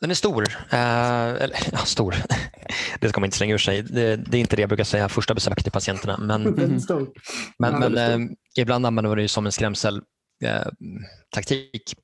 Den 0.00 0.10
är 0.10 0.14
stor. 0.14 0.44
Eh, 0.70 1.28
eller, 1.28 1.58
ja, 1.72 1.78
stor. 1.78 2.14
det 3.00 3.08
ska 3.08 3.20
man 3.20 3.26
inte 3.26 3.36
slänga 3.36 3.54
ur 3.54 3.58
sig. 3.58 3.82
Det, 3.82 4.16
det, 4.16 4.36
är 4.36 4.40
inte 4.40 4.56
det 4.56 4.62
jag 4.62 4.68
brukar 4.68 4.84
säga 4.84 5.08
första 5.08 5.34
besök 5.34 5.62
till 5.62 5.72
patienterna. 5.72 6.18
Men, 6.18 6.80
stor. 6.84 7.10
men, 7.58 7.78
men 7.78 7.98
eh, 7.98 8.18
ibland 8.56 8.86
använder 8.86 9.08
man 9.08 9.18
det 9.18 9.28
som 9.28 9.46
en 9.46 9.52
skrämseltaktik. 9.52 11.94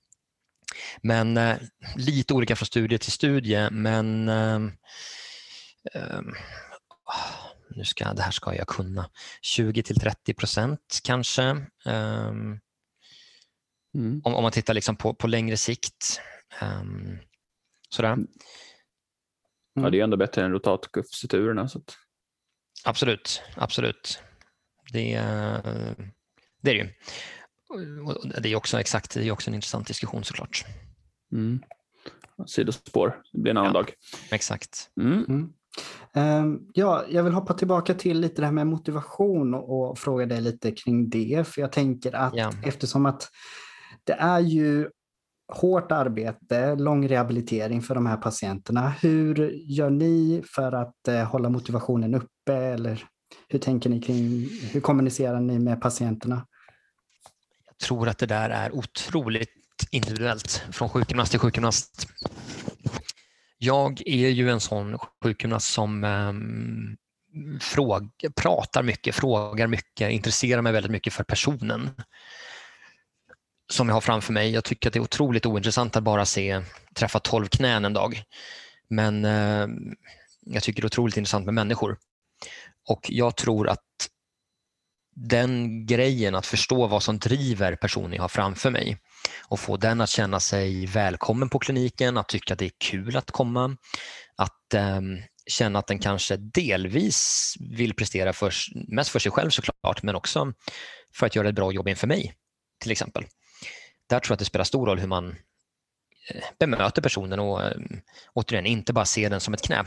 men 1.02 1.36
eh, 1.36 1.56
lite 1.96 2.34
olika 2.34 2.56
från 2.56 2.66
studie 2.66 2.98
till 2.98 3.12
studie. 3.12 3.68
Men 3.70 4.28
eh, 4.28 4.54
eh, 5.94 6.20
nu 7.76 7.84
ska, 7.84 8.12
det 8.12 8.22
här 8.22 8.30
ska 8.30 8.54
jag 8.54 8.68
kunna. 8.68 9.10
20 9.42 9.82
till 9.82 10.00
30 10.00 10.34
procent 10.34 11.00
kanske. 11.02 11.44
Eh, 11.86 12.32
Mm. 13.94 14.20
om, 14.24 14.34
om 14.34 14.42
man 14.42 14.52
tittar 14.52 14.74
liksom 14.74 14.96
på, 14.96 15.14
på 15.14 15.26
längre 15.26 15.56
sikt. 15.56 16.20
Um, 16.62 17.18
sådär. 17.94 18.18
Ja, 19.74 19.90
det 19.90 20.00
är 20.00 20.04
ändå 20.04 20.16
bättre 20.16 20.44
än 20.44 20.52
rotatkuffsuturerna. 20.52 21.68
Så 21.68 21.78
att, 21.78 21.96
Absolut, 22.84 23.42
absolut. 23.56 24.18
Det, 24.92 25.00
det 26.62 26.70
är 26.70 26.74
det 26.74 26.74
ju. 26.74 26.88
Och 28.04 28.42
Det 28.42 28.48
är 28.52 28.56
också 28.56 28.80
exakt, 28.80 29.14
det 29.14 29.28
är 29.28 29.32
också 29.32 29.50
en 29.50 29.54
intressant 29.54 29.86
diskussion 29.86 30.24
såklart. 30.24 30.64
mm. 31.32 31.62
Sidospår, 32.46 33.22
det 33.32 33.38
blir 33.40 33.50
en 33.50 33.56
annan 33.56 33.72
Ja. 33.74 33.80
dag. 33.82 33.92
Exakt. 34.30 34.90
Mm. 35.00 35.24
Mm. 35.28 35.52
Ehm, 36.14 36.58
ja, 36.74 37.04
jag 37.08 37.22
vill 37.22 37.32
hoppa 37.32 37.54
tillbaka 37.54 37.94
till 37.94 38.20
lite 38.20 38.42
det 38.42 38.46
här 38.46 38.52
med 38.52 38.66
motivation 38.66 39.54
och, 39.54 39.90
och 39.90 39.98
fråga 39.98 40.26
dig 40.26 40.40
lite 40.40 40.72
kring 40.72 41.08
det. 41.10 41.48
För 41.48 41.60
jag 41.60 41.72
tänker 41.72 42.14
att 42.14 42.34
Ja. 42.36 42.52
eftersom 42.64 43.06
att 43.06 43.28
det 44.04 44.12
är 44.12 44.40
ju 44.40 44.90
hårt 45.52 45.92
arbete, 45.92 46.74
lång 46.74 47.08
rehabilitering 47.08 47.82
för 47.82 47.94
de 47.94 48.06
här 48.06 48.16
patienterna. 48.16 48.90
Hur 48.90 49.52
gör 49.66 49.90
ni 49.90 50.42
för 50.54 50.72
att 50.72 51.08
eh, 51.08 51.24
hålla 51.24 51.48
motivationen 51.48 52.14
uppe? 52.14 52.54
Eller 52.54 53.04
hur 53.48 53.58
tänker 53.58 53.90
ni 53.90 54.00
kring, 54.00 54.48
hur 54.72 54.80
kommunicerar 54.80 55.40
ni 55.40 55.58
med 55.58 55.80
patienterna? 55.80 56.46
Jag 57.66 57.78
tror 57.78 58.08
att 58.08 58.18
det 58.18 58.26
där 58.26 58.50
är 58.50 58.74
otroligt 58.74 59.50
individuellt 59.90 60.64
från 60.72 60.88
sjukgymnast 60.88 61.30
till 61.30 61.40
sjukgymnast. 61.40 62.06
Jag 63.58 64.02
är 64.06 64.28
ju 64.28 64.50
en 64.50 64.60
sån 64.60 64.98
sjukgymnast 65.24 65.72
som 65.72 66.04
um, 66.04 66.96
fråg, 67.60 68.10
pratar 68.36 68.82
mycket, 68.82 69.14
frågar 69.14 69.66
mycket, 69.66 70.10
intresserar 70.10 70.62
mig 70.62 70.72
väldigt 70.72 70.92
mycket 70.92 71.12
för 71.12 71.24
personen 71.24 71.90
som 73.72 73.88
jag 73.88 73.96
har 73.96 74.00
framför 74.00 74.32
mig. 74.32 74.50
Jag 74.50 74.64
tycker 74.64 74.88
att 74.88 74.92
det 74.92 74.98
är 74.98 75.02
otroligt 75.02 75.46
ointressant 75.46 75.96
att 75.96 76.02
bara 76.02 76.26
se 76.26 76.62
träffa 76.94 77.18
12 77.18 77.46
knän 77.46 77.84
en 77.84 77.92
dag. 77.92 78.22
Men 78.88 79.24
eh, 79.24 79.66
jag 80.40 80.62
tycker 80.62 80.82
det 80.82 80.84
är 80.84 80.86
otroligt 80.86 81.16
intressant 81.16 81.44
med 81.44 81.54
människor. 81.54 81.98
Och 82.88 83.06
jag 83.08 83.36
tror 83.36 83.68
att 83.68 83.80
den 85.16 85.86
grejen, 85.86 86.34
att 86.34 86.46
förstå 86.46 86.86
vad 86.86 87.02
som 87.02 87.18
driver 87.18 87.76
personen 87.76 88.12
jag 88.12 88.22
har 88.22 88.28
framför 88.28 88.70
mig 88.70 88.98
och 89.48 89.60
få 89.60 89.76
den 89.76 90.00
att 90.00 90.08
känna 90.08 90.40
sig 90.40 90.86
välkommen 90.86 91.48
på 91.48 91.58
kliniken, 91.58 92.18
att 92.18 92.28
tycka 92.28 92.52
att 92.52 92.58
det 92.58 92.64
är 92.64 92.72
kul 92.78 93.16
att 93.16 93.30
komma, 93.30 93.76
att 94.36 94.74
eh, 94.74 95.00
känna 95.46 95.78
att 95.78 95.86
den 95.86 95.98
kanske 95.98 96.36
delvis 96.36 97.54
vill 97.60 97.94
prestera 97.94 98.32
för, 98.32 98.52
mest 98.88 99.10
för 99.10 99.18
sig 99.18 99.32
själv 99.32 99.50
såklart, 99.50 100.02
men 100.02 100.14
också 100.14 100.52
för 101.14 101.26
att 101.26 101.36
göra 101.36 101.48
ett 101.48 101.54
bra 101.54 101.72
jobb 101.72 101.88
inför 101.88 102.06
mig 102.06 102.34
till 102.82 102.92
exempel. 102.92 103.24
Där 104.08 104.20
tror 104.20 104.30
jag 104.30 104.34
att 104.34 104.38
det 104.38 104.44
spelar 104.44 104.64
stor 104.64 104.86
roll 104.86 104.98
hur 104.98 105.08
man 105.08 105.28
eh, 106.28 106.44
bemöter 106.58 107.02
personen 107.02 107.40
och 107.40 107.62
eh, 107.62 107.76
återigen 108.32 108.66
inte 108.66 108.92
bara 108.92 109.04
ser 109.04 109.30
den 109.30 109.40
som 109.40 109.54
ett 109.54 109.62
knä. 109.62 109.84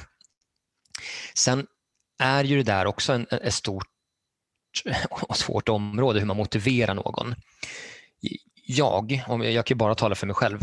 Sen 1.33 1.67
är 2.19 2.43
ju 2.43 2.57
det 2.57 2.63
där 2.63 2.85
också 2.85 3.13
en, 3.13 3.27
ett 3.31 3.53
stort 3.53 3.87
och 5.09 5.37
svårt 5.37 5.69
område 5.69 6.19
hur 6.19 6.25
man 6.25 6.37
motiverar 6.37 6.93
någon. 6.93 7.35
Jag, 8.65 9.23
om 9.27 9.43
jag 9.43 9.65
kan 9.65 9.77
bara 9.77 9.95
tala 9.95 10.15
för 10.15 10.27
mig 10.27 10.35
själv, 10.35 10.59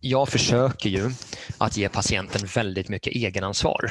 jag 0.00 0.28
försöker 0.28 0.88
ju 0.88 1.10
att 1.58 1.76
ge 1.76 1.88
patienten 1.88 2.46
väldigt 2.46 2.88
mycket 2.88 3.12
egenansvar. 3.12 3.90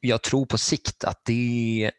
Jag 0.00 0.22
tror 0.22 0.46
på 0.46 0.58
sikt 0.58 1.04
att 1.04 1.24
det 1.24 1.90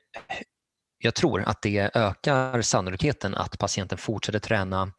jag 0.98 1.16
tror 1.16 1.42
att 1.42 1.62
det 1.62 1.92
ökar 1.96 2.62
sannolikheten 2.62 3.36
att 3.36 3.60
patienten 3.60 3.98
fortsätter 3.98 4.40
träna 4.40 4.92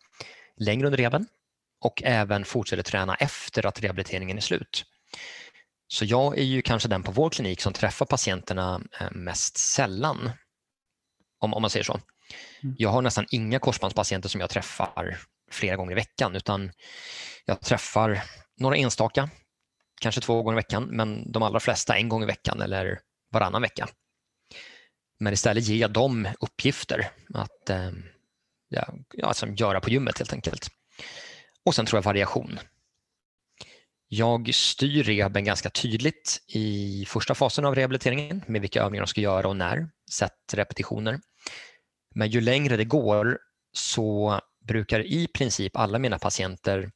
längre 0.64 0.86
under 0.86 0.98
rehaben 0.98 1.26
och 1.80 2.02
även 2.02 2.44
fortsätter 2.44 2.82
träna 2.82 3.14
efter 3.14 3.66
att 3.66 3.82
rehabiliteringen 3.82 4.36
är 4.36 4.40
slut. 4.40 4.84
Så 5.88 6.04
jag 6.04 6.38
är 6.38 6.42
ju 6.42 6.62
kanske 6.62 6.88
den 6.88 7.02
på 7.02 7.12
vår 7.12 7.30
klinik 7.30 7.60
som 7.60 7.72
träffar 7.72 8.06
patienterna 8.06 8.80
mest 9.10 9.56
sällan, 9.56 10.30
om, 11.38 11.54
om 11.54 11.62
man 11.62 11.70
säger 11.70 11.84
så. 11.84 12.00
Mm. 12.62 12.76
Jag 12.78 12.90
har 12.90 13.02
nästan 13.02 13.26
inga 13.30 13.58
korsbandspatienter 13.58 14.28
som 14.28 14.40
jag 14.40 14.50
träffar 14.50 15.18
flera 15.50 15.76
gånger 15.76 15.92
i 15.92 15.94
veckan 15.94 16.36
utan 16.36 16.72
jag 17.44 17.60
träffar 17.60 18.22
några 18.56 18.76
enstaka, 18.76 19.30
kanske 20.00 20.20
två 20.20 20.42
gånger 20.42 20.58
i 20.58 20.62
veckan, 20.62 20.84
men 20.84 21.32
de 21.32 21.42
allra 21.42 21.60
flesta 21.60 21.96
en 21.96 22.08
gång 22.08 22.22
i 22.22 22.26
veckan 22.26 22.60
eller 22.60 23.00
varannan 23.32 23.62
vecka. 23.62 23.88
Men 25.20 25.32
istället 25.32 25.64
ger 25.64 25.76
jag 25.76 25.90
dem 25.90 26.28
uppgifter 26.40 27.10
att 27.34 27.70
eh, 27.70 27.90
ja, 28.72 29.26
alltså 29.26 29.46
göra 29.46 29.80
på 29.80 29.90
gymmet 29.90 30.18
helt 30.18 30.32
enkelt. 30.32 30.68
Och 31.64 31.74
sen 31.74 31.86
tror 31.86 31.98
jag 31.98 32.04
variation. 32.04 32.58
Jag 34.08 34.54
styr 34.54 35.02
rehaben 35.02 35.44
ganska 35.44 35.70
tydligt 35.70 36.40
i 36.48 37.04
första 37.08 37.34
fasen 37.34 37.64
av 37.64 37.74
rehabiliteringen 37.74 38.42
med 38.46 38.60
vilka 38.60 38.82
övningar 38.82 39.02
de 39.02 39.06
ska 39.06 39.20
göra 39.20 39.48
och 39.48 39.56
när, 39.56 39.88
sätt 40.10 40.54
repetitioner. 40.54 41.20
Men 42.14 42.28
ju 42.28 42.40
längre 42.40 42.76
det 42.76 42.84
går 42.84 43.38
så 43.72 44.40
brukar 44.68 45.00
i 45.00 45.26
princip 45.26 45.76
alla 45.76 45.98
mina 45.98 46.18
patienter 46.18 46.90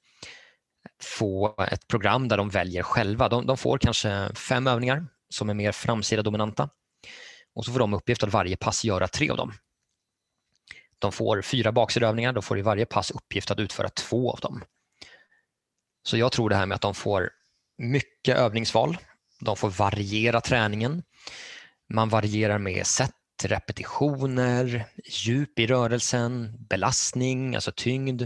få 1.03 1.55
ett 1.73 1.89
program 1.89 2.29
där 2.29 2.37
de 2.37 2.49
väljer 2.49 2.83
själva. 2.83 3.29
De, 3.29 3.47
de 3.47 3.57
får 3.57 3.79
kanske 3.79 4.35
fem 4.35 4.67
övningar 4.67 5.07
som 5.29 5.51
är 5.51 5.55
mer 5.55 5.73
framsida 5.73 6.23
dominanta 6.23 6.69
och 7.55 7.65
så 7.65 7.73
får 7.73 7.79
de 7.79 7.95
uppgift 7.95 8.23
att 8.23 8.33
varje 8.33 8.57
pass 8.57 8.85
göra 8.85 9.09
tre 9.09 9.31
av 9.31 9.37
dem. 9.37 9.53
De 10.99 11.13
får 11.13 11.43
fyra 11.43 11.73
baksidövningar, 11.73 12.33
De 12.33 12.43
får 12.43 12.59
i 12.59 12.63
varje 12.63 12.87
pass 12.87 13.11
uppgift 13.11 13.51
att 13.51 13.59
utföra 13.59 13.89
två 13.89 14.33
av 14.33 14.41
dem. 14.41 14.65
Så 16.03 16.17
jag 16.17 16.33
tror 16.33 16.51
det 16.51 16.57
här 16.57 16.67
med 16.67 16.75
att 16.75 16.83
de 16.83 16.95
får 16.95 17.31
mycket 17.79 18.37
övningsval, 18.37 18.97
de 19.41 19.57
får 19.57 19.71
variera 19.71 20.41
träningen, 20.41 21.03
man 21.89 22.09
varierar 22.09 22.59
med 22.59 22.87
sätt, 22.87 23.13
repetitioner, 23.45 24.87
djup 25.05 25.59
i 25.59 25.67
rörelsen, 25.67 26.57
belastning, 26.69 27.55
alltså 27.55 27.73
tyngd. 27.77 28.23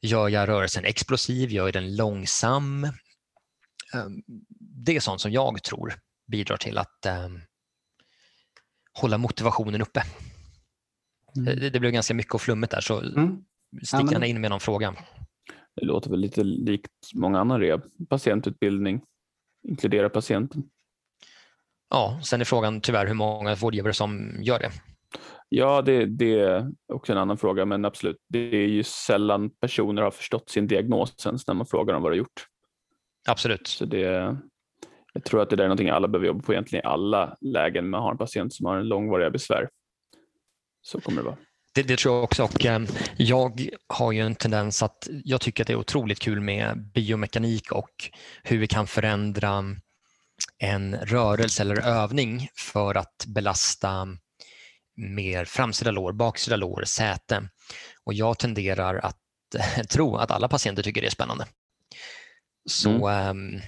Gör 0.00 0.28
jag 0.28 0.48
rörelsen 0.48 0.84
explosiv, 0.84 1.50
gör 1.50 1.64
jag 1.64 1.72
den 1.72 1.96
långsam? 1.96 2.84
Ehm, 3.94 4.22
det 4.58 4.96
är 4.96 5.00
sånt 5.00 5.20
som 5.20 5.32
jag 5.32 5.62
tror 5.62 5.94
bidrar 6.26 6.56
till 6.56 6.78
att 6.78 7.06
ehm, 7.06 7.40
hålla 8.92 9.18
motivationen 9.18 9.82
uppe. 9.82 10.04
Mm. 11.36 11.60
Det, 11.60 11.70
det 11.70 11.80
blev 11.80 11.92
ganska 11.92 12.14
mycket 12.14 12.34
och 12.34 12.40
flummigt 12.40 12.70
där, 12.70 12.80
så 12.80 12.98
Mm. 12.98 13.44
stick 13.82 14.00
Ja, 14.00 14.12
gärna 14.12 14.26
in 14.26 14.40
med 14.40 14.50
någon 14.50 14.60
fråga. 14.60 14.94
Det 15.76 15.84
låter 15.84 16.10
väl 16.10 16.20
lite 16.20 16.44
likt 16.44 16.90
många 17.14 17.40
andra 17.40 17.60
rehab. 17.60 17.82
Patientutbildning, 18.08 19.00
inkludera 19.68 20.08
patienten. 20.08 20.62
Ja, 21.90 22.20
sen 22.24 22.40
är 22.40 22.44
frågan 22.44 22.80
tyvärr 22.80 23.06
hur 23.06 23.14
många 23.14 23.54
vårdgivare 23.54 23.92
som 23.92 24.36
gör 24.42 24.58
det. 24.58 24.70
Ja, 25.48 25.82
det, 25.82 26.06
det 26.06 26.40
är 26.40 26.72
också 26.92 27.12
en 27.12 27.18
annan 27.18 27.38
fråga, 27.38 27.64
men 27.64 27.84
absolut. 27.84 28.16
Det 28.28 28.38
är 28.38 28.68
ju 28.68 28.82
sällan 28.82 29.50
personer 29.50 30.02
har 30.02 30.10
förstått 30.10 30.50
sin 30.50 30.66
diagnos 30.66 31.26
ens 31.26 31.46
när 31.46 31.54
man 31.54 31.66
frågar 31.66 31.92
dem 31.94 32.02
vad 32.02 32.12
de 32.12 32.14
har 32.14 32.18
gjort. 32.18 32.46
Absolut. 33.28 33.66
Så 33.66 33.84
det, 33.84 34.36
jag 35.12 35.24
tror 35.24 35.42
att 35.42 35.50
det 35.50 35.56
där 35.56 35.64
är 35.64 35.68
någonting 35.68 35.88
alla 35.88 36.08
behöver 36.08 36.26
jobba 36.26 36.42
på 36.42 36.52
egentligen 36.52 36.84
i 36.84 36.88
alla 36.88 37.36
lägen 37.40 37.90
man 37.90 38.02
har 38.02 38.10
en 38.10 38.18
patient 38.18 38.54
som 38.54 38.66
har 38.66 38.76
en 38.76 38.88
långvariga 38.88 39.30
besvär. 39.30 39.68
Så 40.82 41.00
kommer 41.00 41.22
det 41.22 41.26
vara. 41.26 41.36
Det, 41.74 41.82
det 41.82 41.96
tror 41.98 42.14
jag 42.14 42.24
också 42.24 42.44
och 42.44 42.64
ehm, 42.64 42.86
jag 43.16 43.68
har 43.86 44.12
ju 44.12 44.20
en 44.20 44.34
tendens 44.34 44.82
att 44.82 45.08
jag 45.24 45.40
tycker 45.40 45.64
att 45.64 45.66
det 45.66 45.72
är 45.72 45.76
otroligt 45.76 46.18
kul 46.18 46.40
med 46.40 46.90
biomekanik 46.94 47.72
och 47.72 48.10
hur 48.42 48.58
vi 48.58 48.66
kan 48.66 48.86
förändra 48.86 49.64
en 50.58 50.96
rörelse 50.96 51.62
eller 51.62 51.80
övning 51.86 52.48
för 52.54 52.94
att 52.94 53.24
belasta 53.26 54.08
mer 54.96 55.44
framsida 55.44 55.90
lår, 55.90 56.12
baksida 56.12 56.56
lår, 56.56 56.84
säte. 56.84 57.48
Och 58.04 58.14
jag 58.14 58.38
tenderar 58.38 58.94
att 58.94 59.18
tro 59.88 60.16
att 60.16 60.30
alla 60.30 60.48
patienter 60.48 60.82
tycker 60.82 61.00
det 61.00 61.06
är 61.06 61.10
spännande. 61.10 61.46
Så 62.68 63.08
mm. 63.08 63.60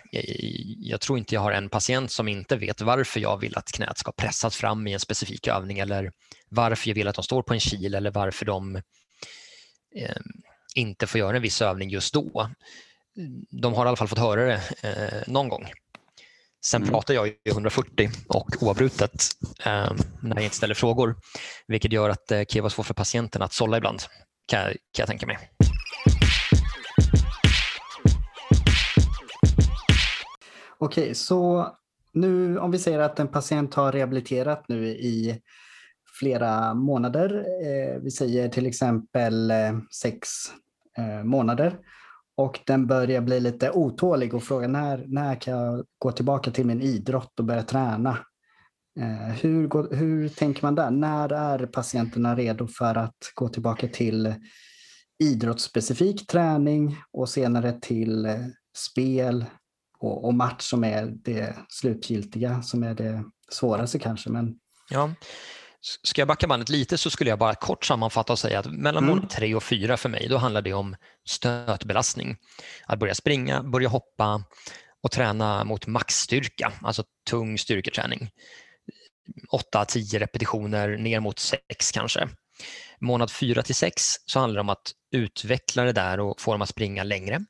jag 0.79 1.01
tror 1.01 1.19
inte 1.19 1.35
jag 1.35 1.41
har 1.41 1.53
en 1.53 1.69
patient 1.69 2.11
som 2.13 2.29
inte 2.29 2.57
vet 2.57 2.81
varför 2.81 3.21
jag 3.21 3.39
vill 3.39 3.57
att 3.57 3.73
knät 3.73 3.99
ska 3.99 4.13
pressas 4.13 4.57
fram 4.57 4.87
i 4.87 4.93
en 4.93 5.01
specifik 5.01 5.49
övning 5.49 5.79
eller 5.79 6.13
varför 6.49 6.89
jag 6.89 6.95
vill 6.95 7.09
att 7.09 7.15
de 7.15 7.25
står 7.25 7.43
på 7.43 7.55
en 7.55 7.61
kil 7.61 7.95
eller 7.95 8.11
varför 8.11 8.47
de 8.47 8.77
eh, 9.97 10.17
inte 10.75 11.07
får 11.07 11.19
göra 11.19 11.37
en 11.37 11.43
viss 11.43 11.63
övning 11.63 11.91
just 11.91 12.15
då. 12.15 12.51
De 13.51 13.75
har 13.75 13.85
i 13.85 13.89
alla 13.89 13.97
fall 13.97 14.09
fått 14.09 14.19
höra 14.19 14.45
det 14.45 14.63
eh, 14.83 15.33
någon 15.33 15.49
gång. 15.49 15.67
Sen 16.65 16.83
mm. 16.83 16.93
pratar 16.93 17.15
jag 17.15 17.27
ju 17.27 17.35
140 17.47 18.11
och 18.29 18.63
oavbrutet 18.63 19.23
eh, 19.65 19.93
när 20.23 20.37
jag 20.37 20.45
inte 20.45 20.57
ställer 20.57 20.75
frågor, 20.75 21.17
vilket 21.67 21.93
gör 21.93 22.11
att 22.11 22.27
det 22.29 22.45
kan 22.45 22.63
vara 22.63 22.71
svårt 22.71 22.87
för 22.87 22.95
patienten 22.95 23.43
att 23.43 23.53
sålla 23.53 23.77
ibland, 23.77 24.03
kan, 24.47 24.65
kan 24.65 24.77
jag 24.97 25.09
tänka 25.09 25.27
mig. 25.27 25.39
Okej, 30.83 31.15
så 31.15 31.69
nu 32.13 32.59
om 32.59 32.71
vi 32.71 32.79
säger 32.79 32.99
att 32.99 33.21
en 33.21 33.29
patient 33.29 33.75
har 33.75 33.93
rehabiliterat 33.93 34.69
nu 34.69 34.89
i 34.89 35.41
flera 36.19 36.75
månader, 36.75 37.47
eh, 37.63 38.01
vi 38.03 38.11
säger 38.11 38.49
till 38.49 38.67
exempel 38.67 39.51
eh, 39.51 39.79
sex 40.03 40.29
eh, 40.99 41.25
månader, 41.25 41.79
och 42.37 42.61
den 42.67 42.87
börjar 42.87 43.21
bli 43.21 43.41
lite 43.41 43.71
otålig 43.71 44.35
och 44.35 44.43
frågar 44.43 44.69
när, 44.69 45.05
när 45.07 45.35
kan 45.35 45.55
jag 45.55 45.85
gå 45.99 46.13
tillbaka 46.13 46.51
till 46.51 46.67
min 46.67 46.83
idrott 46.83 47.39
och 47.39 47.45
börja 47.45 47.63
träna? 47.63 48.19
Eh, 49.01 49.35
hur, 49.41 49.67
går, 49.67 49.95
hur 49.95 50.29
tänker 50.29 50.63
man 50.63 50.75
där? 50.75 50.91
När 50.91 51.33
är 51.33 51.67
patienterna 51.67 52.37
redo 52.37 52.67
för 52.67 52.95
att 52.95 53.33
gå 53.35 53.49
tillbaka 53.49 53.89
till 53.89 54.35
idrottsspecifik 55.19 56.27
träning 56.27 56.97
och 57.13 57.29
senare 57.29 57.81
till 57.81 58.27
eh, 58.27 58.35
spel 58.77 59.45
och, 60.01 60.25
och, 60.25 60.35
match 60.35 60.63
som 60.63 60.85
är 60.85 61.07
det 61.25 61.57
slutgiltiga, 61.69 62.63
som 62.63 62.83
är 62.83 62.95
det 62.95 63.25
svåraste 63.51 63.99
kanske. 63.99 64.31
Men... 64.31 64.55
Ja. 64.91 65.11
Ska 66.03 66.21
jag 66.21 66.29
backa 66.29 66.47
bandet 66.47 66.69
lite 66.69 66.99
så 66.99 67.11
skulle 67.11 67.31
jag 67.31 67.39
bara 67.39 67.55
kort 67.55 67.85
sammanfatta 67.85 68.33
och 68.33 68.39
säga 68.39 68.59
att 68.59 68.73
mellan 68.73 69.05
mål 69.07 69.19
mm. 69.19 69.29
tre 69.29 69.55
och 69.55 69.63
fyra 69.63 69.97
för 69.97 70.09
mig, 70.09 70.29
då 70.29 70.37
handlar 70.37 70.63
det 70.63 70.73
om 70.73 70.97
stötbelastning. 71.29 72.37
Att 72.87 72.99
börja 72.99 73.15
springa, 73.15 73.63
börja 73.63 73.89
hoppa 73.89 74.45
och 75.03 75.11
träna 75.11 75.65
mot 75.65 75.87
maxstyrka, 75.87 76.73
alltså 76.83 77.05
tung 77.31 77.59
styrketräning. 77.59 78.31
8-10 79.75 80.19
repetitioner 80.19 80.97
ner 80.97 81.21
mot 81.21 81.39
6 81.39 81.61
kanske. 81.93 82.29
Månad 83.01 83.31
4 83.31 83.63
till 83.63 83.75
6 83.75 84.03
så 84.27 84.39
handlar 84.39 84.55
det 84.55 84.61
om 84.61 84.69
att 84.69 84.93
utveckla 85.13 85.85
det 85.85 85.93
där 85.93 86.21
och 86.21 86.41
få 86.41 86.53
dem 86.53 86.63
att 86.63 86.69
springa 86.69 87.05
längre, 87.05 87.41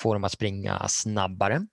få 0.00 0.12
dem 0.12 0.24
att 0.24 0.32
springa 0.32 0.88
snabbare, 0.88 1.66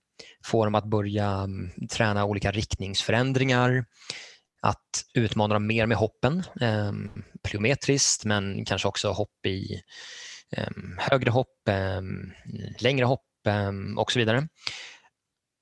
få 0.46 0.66
dem 0.66 0.76
att 0.76 0.86
börja 0.86 1.30
mm, 1.30 1.72
träna 1.92 2.26
olika 2.26 2.52
riktningsförändringar, 2.52 3.86
att 4.62 5.04
utmana 5.14 5.54
dem 5.54 5.68
mer 5.68 5.86
med 5.86 5.98
hoppen, 5.98 6.44
eh, 6.62 6.92
plyometriskt 7.44 8.26
men 8.26 8.66
kanske 8.66 8.88
också 8.88 9.12
hopp 9.12 9.46
i 9.46 9.82
eh, 10.58 10.70
högre 10.98 11.32
hopp, 11.32 11.68
eh, 11.68 12.02
längre 12.80 13.06
hopp 13.06 13.28
ehm, 13.48 13.98
och 13.98 14.12
så 14.12 14.20
vidare. 14.20 14.48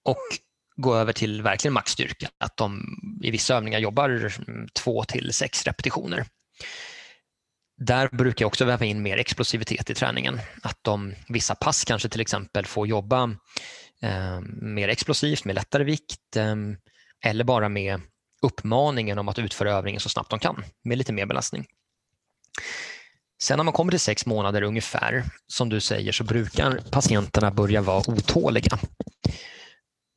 Och 0.06 0.18
gå 0.76 0.96
över 0.96 1.14
till 1.14 1.42
verkligen 1.42 1.74
maxstyrka, 1.74 2.30
att 2.38 2.58
de 2.58 2.84
i 3.24 3.32
vissa 3.32 3.56
övningar 3.56 3.80
jobbar 3.80 4.10
mm, 4.10 4.68
två 4.74 5.04
till 5.04 5.34
sex 5.34 5.66
repetitioner. 5.66 6.26
Där 7.78 8.10
brukar 8.12 8.44
jag 8.44 8.48
också 8.48 8.66
väva 8.66 8.86
in 8.86 9.02
mer 9.02 9.18
explosivitet 9.18 9.90
i 9.90 9.94
träningen. 9.94 10.40
Att 10.64 10.78
de 10.82 11.14
vissa 11.28 11.56
pass 11.56 11.84
kanske 11.86 12.10
till 12.10 12.22
exempel 12.22 12.66
får 12.66 12.88
jobba 12.88 13.30
Ehm, 14.02 14.74
mer 14.74 14.88
explosivt 14.88 15.46
med 15.46 15.56
lättare 15.56 15.84
vikt 15.84 16.36
eh, 16.36 16.56
eller 17.26 17.44
bara 17.44 17.70
med 17.70 18.02
uppmaningen 18.42 19.20
om 19.20 19.30
att 19.30 19.40
utföra 19.40 19.72
övningen 19.72 20.00
så 20.00 20.10
snabbt 20.10 20.30
de 20.30 20.40
kan 20.40 20.64
med 20.84 20.98
lite 20.98 21.14
mer 21.14 21.26
belastning. 21.26 21.66
Sen 23.42 23.58
när 23.58 23.64
man 23.64 23.74
kommer 23.74 23.92
till 23.92 24.00
sex 24.00 24.26
månader 24.26 24.62
ungefär, 24.62 25.24
som 25.48 25.70
du 25.70 25.80
säger, 25.82 26.12
så 26.12 26.24
brukar 26.24 26.84
patienterna 26.92 27.52
börja 27.52 27.82
vara 27.82 28.10
otåliga. 28.10 28.80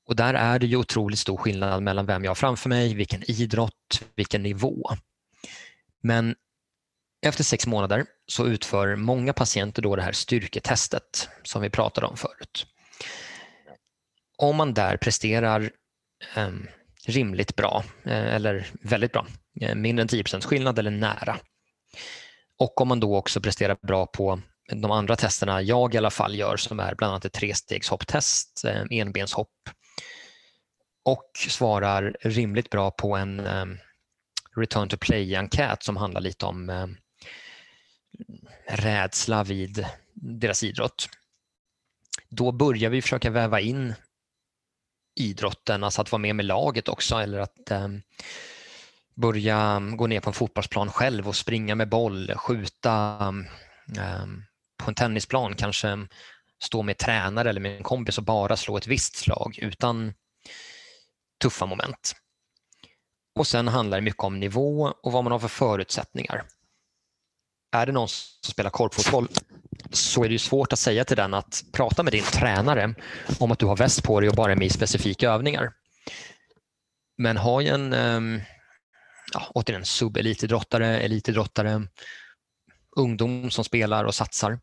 Och 0.08 0.16
där 0.16 0.34
är 0.34 0.58
det 0.58 0.66
ju 0.66 0.76
otroligt 0.76 1.18
stor 1.18 1.36
skillnad 1.36 1.82
mellan 1.82 2.06
vem 2.06 2.24
jag 2.24 2.30
har 2.30 2.34
framför 2.34 2.68
mig, 2.68 2.94
vilken 2.94 3.30
idrott, 3.30 4.02
vilken 4.14 4.42
nivå. 4.42 4.90
Men 6.02 6.34
efter 7.26 7.44
sex 7.44 7.66
månader 7.66 8.04
så 8.26 8.46
utför 8.46 8.96
många 8.96 9.32
patienter 9.32 9.82
då 9.82 9.96
det 9.96 10.02
här 10.02 10.12
styrketestet 10.12 11.28
som 11.42 11.62
vi 11.62 11.70
pratade 11.70 12.06
om 12.06 12.16
förut. 12.16 12.66
Om 14.42 14.56
man 14.56 14.74
där 14.74 14.96
presterar 14.96 15.70
ehm, 16.34 16.66
rimligt 17.06 17.56
bra 17.56 17.84
eh, 18.04 18.34
eller 18.34 18.66
väldigt 18.82 19.12
bra, 19.12 19.26
eh, 19.60 19.74
mindre 19.74 20.02
än 20.02 20.08
10% 20.08 20.44
skillnad 20.44 20.78
eller 20.78 20.90
nära. 20.90 21.38
Och 22.58 22.80
om 22.80 22.88
man 22.88 23.00
då 23.00 23.16
också 23.16 23.40
presterar 23.40 23.76
bra 23.86 24.06
på 24.06 24.40
de 24.72 24.90
andra 24.90 25.16
testerna 25.16 25.62
jag 25.62 25.94
i 25.94 25.98
alla 25.98 26.10
fall 26.10 26.34
gör 26.34 26.56
som 26.56 26.80
är 26.80 26.94
bland 26.94 27.10
annat 27.10 27.24
ett 27.24 27.32
trestegshopptest, 27.32 28.64
eh, 28.64 28.82
enbenshopp 28.90 29.48
och 31.04 31.30
svarar 31.48 32.16
rimligt 32.20 32.70
bra 32.70 32.90
på 32.90 33.16
en 33.16 33.40
ehm, 33.40 33.78
return 34.56 34.88
to 34.88 34.96
play-enkät 34.96 35.82
som 35.82 35.96
handlar 35.96 36.20
lite 36.20 36.46
om 36.46 36.70
ehm, 36.70 36.96
rädsla 38.68 39.44
vid 39.44 39.86
deras 40.14 40.62
idrott. 40.62 41.08
Då 42.30 42.52
börjar 42.52 42.90
vi 42.90 43.02
försöka 43.02 43.30
väva 43.30 43.60
in 43.60 43.94
idrotten, 45.14 45.84
alltså 45.84 46.00
att 46.00 46.12
vara 46.12 46.20
med 46.20 46.36
med 46.36 46.44
laget 46.44 46.88
också 46.88 47.16
eller 47.16 47.38
att 47.38 47.70
eh, 47.70 47.88
börja 49.14 49.56
mm, 49.56 49.96
gå 49.96 50.06
ner 50.06 50.20
på 50.20 50.30
en 50.30 50.34
fotbollsplan 50.34 50.90
själv 50.90 51.28
och 51.28 51.36
springa 51.36 51.74
med 51.74 51.88
boll, 51.88 52.32
skjuta 52.36 53.18
mm, 53.20 53.46
eh, 53.98 54.26
på 54.84 54.90
en 54.90 54.94
tennisplan, 54.94 55.54
kanske 55.54 55.88
mm, 55.88 56.08
stå 56.62 56.82
med 56.82 56.98
tränare 56.98 57.50
eller 57.50 57.60
med 57.60 57.76
en 57.76 57.82
kompis 57.82 58.18
och 58.18 58.24
bara 58.24 58.56
slå 58.56 58.76
ett 58.76 58.86
visst 58.86 59.16
slag 59.16 59.58
utan 59.58 60.14
tuffa 61.42 61.66
moment. 61.66 62.16
Och 63.34 63.46
sen 63.46 63.68
handlar 63.68 63.98
det 63.98 64.02
mycket 64.02 64.24
om 64.24 64.40
nivå 64.40 64.94
och 65.02 65.12
vad 65.12 65.24
man 65.24 65.32
har 65.32 65.38
för 65.38 65.48
förutsättningar. 65.48 66.44
Är 67.72 67.86
det 67.86 67.92
någon 67.92 68.08
som 68.08 68.52
spelar 68.52 68.70
korpfotboll 68.70 69.28
så 69.96 70.24
är 70.24 70.28
det 70.28 70.38
svårt 70.38 70.72
att 70.72 70.78
säga 70.78 71.04
till 71.04 71.16
den 71.16 71.34
att 71.34 71.64
prata 71.72 72.02
med 72.02 72.12
din 72.12 72.24
tränare 72.24 72.94
om 73.38 73.52
att 73.52 73.58
du 73.58 73.66
har 73.66 73.76
väst 73.76 74.02
på 74.02 74.20
dig 74.20 74.28
och 74.28 74.36
bara 74.36 74.52
är 74.52 74.56
med 74.56 74.66
i 74.66 74.70
specifika 74.70 75.30
övningar. 75.30 75.72
Men 77.18 77.36
har 77.36 77.60
ju 77.60 77.68
en 77.68 77.92
ehm, 77.92 78.40
ja, 79.32 79.50
återigen 79.54 79.84
subelitidrottare, 79.84 81.00
elitidrottare, 81.00 81.88
ungdom 82.96 83.50
som 83.50 83.64
spelar 83.64 84.04
och 84.04 84.14
satsar, 84.14 84.60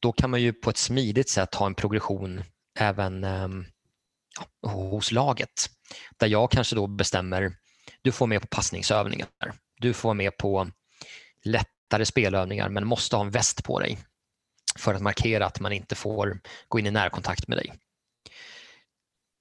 då 0.00 0.12
kan 0.12 0.30
man 0.30 0.42
ju 0.42 0.52
på 0.52 0.70
ett 0.70 0.76
smidigt 0.76 1.28
sätt 1.28 1.54
ha 1.54 1.66
en 1.66 1.74
progression 1.74 2.44
även 2.78 3.24
ehm, 3.24 3.64
ja, 4.62 4.70
hos 4.70 5.12
laget. 5.12 5.70
Där 6.16 6.26
jag 6.26 6.50
kanske 6.50 6.76
då 6.76 6.86
bestämmer, 6.86 7.52
du 8.02 8.12
får 8.12 8.26
med 8.26 8.40
på 8.40 8.46
passningsövningar, 8.46 9.28
du 9.80 9.92
får 9.92 10.14
med 10.14 10.36
på 10.36 10.70
lättare 11.44 12.04
spelövningar 12.04 12.68
men 12.68 12.86
måste 12.86 13.16
ha 13.16 13.24
en 13.24 13.30
väst 13.30 13.64
på 13.64 13.80
dig 13.80 13.98
för 14.78 14.94
att 14.94 15.02
markera 15.02 15.46
att 15.46 15.60
man 15.60 15.72
inte 15.72 15.94
får 15.94 16.40
gå 16.68 16.78
in 16.78 16.86
i 16.86 16.90
närkontakt 16.90 17.48
med 17.48 17.58
dig. 17.58 17.72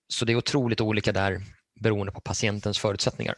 Så 0.08 0.26
det 0.26 0.32
är 0.32 0.38
otroligt 0.38 0.82
olika 0.82 1.12
där 1.12 1.42
beroende 1.80 2.12
på 2.12 2.22
patientens 2.22 2.80
förutsättningar. 2.80 3.36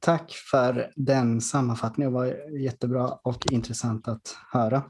Tack 0.00 0.32
för 0.32 0.92
den 0.96 1.40
sammanfattningen. 1.40 2.12
Det 2.12 2.18
var 2.18 2.58
jättebra 2.58 3.08
och 3.08 3.52
intressant 3.52 4.08
att 4.08 4.36
höra, 4.52 4.82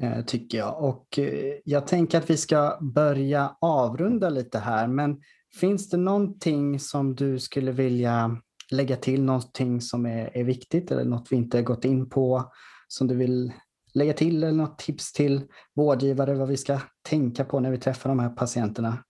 eh, 0.00 0.24
tycker 0.24 0.58
jag. 0.58 0.84
Och 0.84 1.18
eh, 1.18 1.54
jag 1.64 1.86
tänker 1.86 2.18
att 2.18 2.30
vi 2.30 2.36
ska 2.36 2.78
börja 2.80 3.56
avrunda 3.60 4.28
lite 4.30 4.58
här, 4.58 4.86
men 4.86 5.20
finns 5.60 5.90
det 5.90 5.96
någonting 5.96 6.80
som 6.80 7.14
du 7.14 7.38
skulle 7.38 7.72
vilja 7.72 8.40
lägga 8.70 8.96
till, 8.96 9.22
någonting 9.22 9.80
som 9.80 10.06
är, 10.06 10.36
är 10.36 10.44
viktigt 10.44 10.90
eller 10.90 11.04
något 11.04 11.32
vi 11.32 11.36
inte 11.36 11.62
gått 11.62 11.84
in 11.84 12.08
på 12.08 12.52
som 12.88 13.06
du 13.06 13.16
vill 13.16 13.52
lägga 13.94 14.12
till 14.12 14.44
eller 14.44 14.52
något 14.52 14.78
tips 14.78 15.12
till 15.12 15.48
vårdgivare 15.74 16.34
vad 16.34 16.48
vi 16.48 16.56
ska 16.56 16.80
tänka 17.02 17.44
på 17.44 17.60
när 17.60 17.70
vi 17.70 17.78
träffar 17.78 18.08
de 18.08 18.18
här 18.18 18.28
patienterna? 18.28 19.04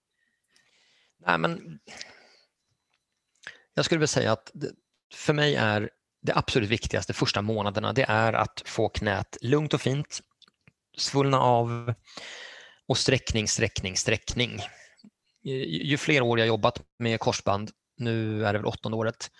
Nej, 1.26 1.38
men 1.38 1.78
jag 3.74 3.84
skulle 3.84 3.98
vilja 3.98 4.06
säga 4.06 4.32
att 4.32 4.52
för 5.14 5.32
mig 5.32 5.54
är 5.54 5.90
det 6.22 6.36
absolut 6.36 6.68
viktigaste 6.68 7.12
första 7.12 7.42
månaderna 7.42 7.92
det 7.92 8.04
är 8.08 8.32
att 8.32 8.62
få 8.66 8.88
knät 8.88 9.36
lugnt 9.40 9.74
och 9.74 9.80
fint, 9.80 10.20
svullna 10.96 11.40
av 11.40 11.94
och 12.86 12.98
sträckning, 12.98 13.48
sträckning, 13.48 13.96
sträckning. 13.96 14.60
Ju 15.66 15.96
fler 15.96 16.22
år 16.22 16.38
jag 16.38 16.48
jobbat 16.48 16.82
med 16.98 17.20
korsband, 17.20 17.70
nu 17.96 18.46
är 18.46 18.52
det 18.52 18.58
väl 18.58 18.66
åttonde 18.66 18.98
året, 18.98 19.30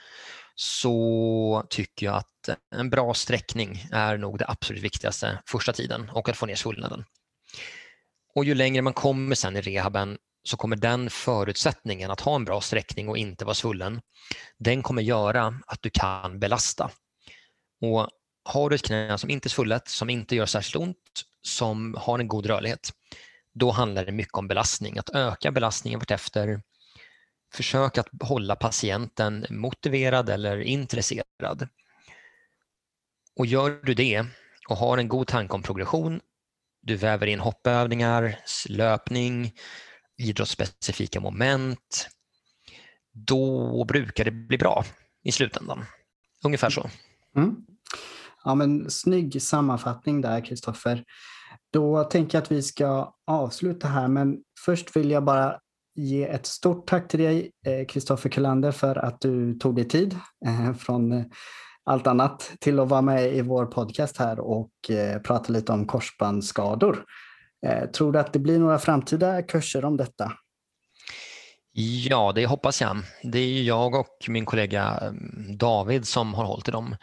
så 0.54 1.66
tycker 1.70 2.06
jag 2.06 2.16
att 2.16 2.48
en 2.74 2.90
bra 2.90 3.14
sträckning 3.14 3.86
är 3.92 4.16
nog 4.16 4.38
det 4.38 4.44
absolut 4.48 4.82
viktigaste 4.82 5.42
första 5.46 5.72
tiden 5.72 6.10
och 6.10 6.28
att 6.28 6.36
få 6.36 6.46
ner 6.46 6.54
svullnaden. 6.54 7.04
Och 8.34 8.44
ju 8.44 8.54
längre 8.54 8.82
man 8.82 8.92
kommer 8.92 9.34
sen 9.34 9.56
i 9.56 9.60
rehaben 9.60 10.18
så 10.44 10.56
kommer 10.56 10.76
den 10.76 11.10
förutsättningen 11.10 12.10
att 12.10 12.20
ha 12.20 12.34
en 12.36 12.44
bra 12.44 12.60
sträckning 12.60 13.08
och 13.08 13.18
inte 13.18 13.44
vara 13.44 13.54
svullen, 13.54 14.00
den 14.58 14.82
kommer 14.82 15.02
göra 15.02 15.60
att 15.66 15.82
du 15.82 15.90
kan 15.90 16.38
belasta. 16.38 16.90
Och 17.80 18.08
har 18.44 18.70
du 18.70 18.76
ett 18.76 18.82
knä 18.82 19.18
som 19.18 19.30
inte 19.30 19.46
är 19.46 19.50
svullet, 19.50 19.88
som 19.88 20.10
inte 20.10 20.36
gör 20.36 20.46
särskilt 20.46 20.76
ont, 20.82 21.24
som 21.42 21.94
har 21.98 22.18
en 22.18 22.28
god 22.28 22.46
rörlighet, 22.46 22.90
då 23.54 23.70
handlar 23.70 24.04
det 24.04 24.12
mycket 24.12 24.34
om 24.34 24.48
belastning. 24.48 24.98
Att 24.98 25.10
öka 25.10 25.52
belastningen 25.52 25.98
vartefter. 25.98 26.62
Försök 27.54 27.98
att 27.98 28.08
hålla 28.20 28.56
patienten 28.56 29.46
motiverad 29.50 30.28
eller 30.28 30.60
intresserad. 30.60 31.68
Och 33.36 33.46
gör 33.46 33.80
du 33.82 33.94
det 33.94 34.26
och 34.68 34.76
har 34.76 34.98
en 34.98 35.08
god 35.08 35.26
tanke 35.26 35.54
om 35.54 35.62
progression, 35.62 36.20
du 36.82 36.96
väver 36.96 37.26
in 37.26 37.40
hoppövningar, 37.40 38.38
löpning, 38.68 39.52
idrottsspecifika 40.16 41.20
moment, 41.20 42.08
då 43.12 43.84
brukar 43.84 44.24
det 44.24 44.30
bli 44.30 44.58
bra 44.58 44.84
i 45.24 45.32
slutändan. 45.32 45.84
Ungefär 46.44 46.70
så. 46.70 46.90
Mm. 47.36 47.56
Ja, 48.44 48.54
men 48.54 48.90
snygg 48.90 49.42
sammanfattning 49.42 50.20
där, 50.20 50.44
Kristoffer. 50.44 51.04
Då 51.72 52.04
tänker 52.04 52.38
jag 52.38 52.42
att 52.42 52.52
vi 52.52 52.62
ska 52.62 53.14
avsluta 53.26 53.88
här, 53.88 54.08
men 54.08 54.38
först 54.64 54.96
vill 54.96 55.10
jag 55.10 55.24
bara 55.24 55.60
ge 55.94 56.24
ett 56.24 56.46
stort 56.46 56.86
tack 56.86 57.08
till 57.08 57.20
dig, 57.20 57.50
eh, 57.66 57.86
Kristoffer 57.86 58.28
Kullander, 58.28 58.72
för 58.72 58.96
att 58.96 59.20
du 59.20 59.54
tog 59.54 59.76
dig 59.76 59.88
tid 59.88 60.16
eh, 60.46 60.74
från 60.74 61.12
eh, 61.12 61.24
allt 61.84 62.06
annat 62.06 62.52
till 62.60 62.80
att 62.80 62.88
vara 62.88 63.02
med 63.02 63.34
i 63.34 63.42
vår 63.42 63.66
podcast 63.66 64.16
här 64.16 64.40
och 64.40 64.70
prata 65.24 65.52
lite 65.52 65.72
om 65.72 65.86
korsbandsskador. 65.86 67.04
Tror 67.96 68.12
du 68.12 68.18
att 68.18 68.32
det 68.32 68.38
blir 68.38 68.58
några 68.58 68.78
framtida 68.78 69.42
kurser 69.42 69.84
om 69.84 69.96
detta? 69.96 70.32
Ja, 71.72 72.32
det 72.34 72.46
hoppas 72.46 72.80
jag. 72.80 72.96
Det 73.22 73.38
är 73.38 73.62
jag 73.62 73.94
och 73.94 74.16
min 74.28 74.44
kollega 74.44 75.14
David 75.58 76.06
som 76.06 76.34
har 76.34 76.44
hållit 76.44 76.68
i 76.68 76.70
dem. 76.70 76.96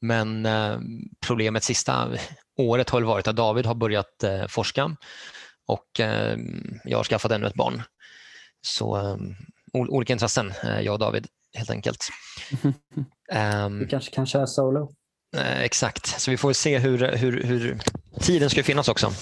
Men 0.00 0.48
problemet 1.26 1.64
sista 1.64 2.08
året 2.58 2.90
har 2.90 3.02
varit 3.02 3.28
att 3.28 3.36
David 3.36 3.66
har 3.66 3.74
börjat 3.74 4.24
forska 4.48 4.96
och 5.66 5.86
jag 6.84 6.96
har 6.96 7.04
skaffat 7.04 7.32
ännu 7.32 7.46
ett 7.46 7.54
barn. 7.54 7.82
Så 8.66 9.18
olika 9.72 10.12
intressen, 10.12 10.52
jag 10.62 10.92
och 10.92 10.98
David 10.98 11.26
helt 11.54 11.70
enkelt. 11.70 12.08
du 13.78 13.86
kanske 13.86 14.14
kan 14.14 14.26
köra 14.26 14.46
solo? 14.46 14.92
Exakt, 15.60 16.06
så 16.20 16.30
vi 16.30 16.36
får 16.36 16.52
se 16.52 16.78
hur, 16.78 17.16
hur, 17.16 17.42
hur 17.42 17.78
tiden 18.20 18.50
ska 18.50 18.62
finnas 18.62 18.88
också. 18.88 19.12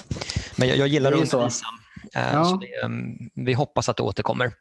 Men 0.56 0.68
jag, 0.68 0.78
jag 0.78 0.88
gillar 0.88 1.12
att 1.12 1.34
undervisa. 1.34 1.66
Ja. 2.12 2.44
Så 2.44 2.56
det, 2.56 2.90
vi 3.34 3.52
hoppas 3.52 3.88
att 3.88 3.96
det 3.96 4.02
återkommer. 4.02 4.52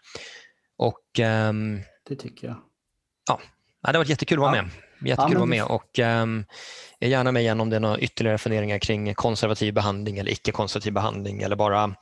Och, 0.77 1.03
det 2.07 2.15
tycker 2.15 2.47
jag. 2.47 2.57
Ja, 3.27 3.39
det 3.91 3.97
har 3.97 4.03
varit 4.03 4.09
jättekul 4.09 4.37
att 4.37 4.41
vara 4.41 4.51
med. 4.51 4.69
Jättekul 5.05 5.15
ja, 5.17 5.25
att 5.25 5.35
vara 5.35 5.45
med 5.45 5.63
och 5.63 5.99
um, 5.99 6.45
är 6.99 7.07
gärna 7.07 7.31
med 7.31 7.41
igen 7.41 7.61
om 7.61 7.69
det 7.69 7.75
är 7.75 7.79
några 7.79 7.99
ytterligare 7.99 8.37
funderingar 8.37 8.79
kring 8.79 9.13
konservativ 9.13 9.73
behandling 9.73 10.17
eller 10.17 10.31
icke-konservativ 10.31 10.93
behandling 10.93 11.41
eller 11.41 11.55
bara 11.55 11.95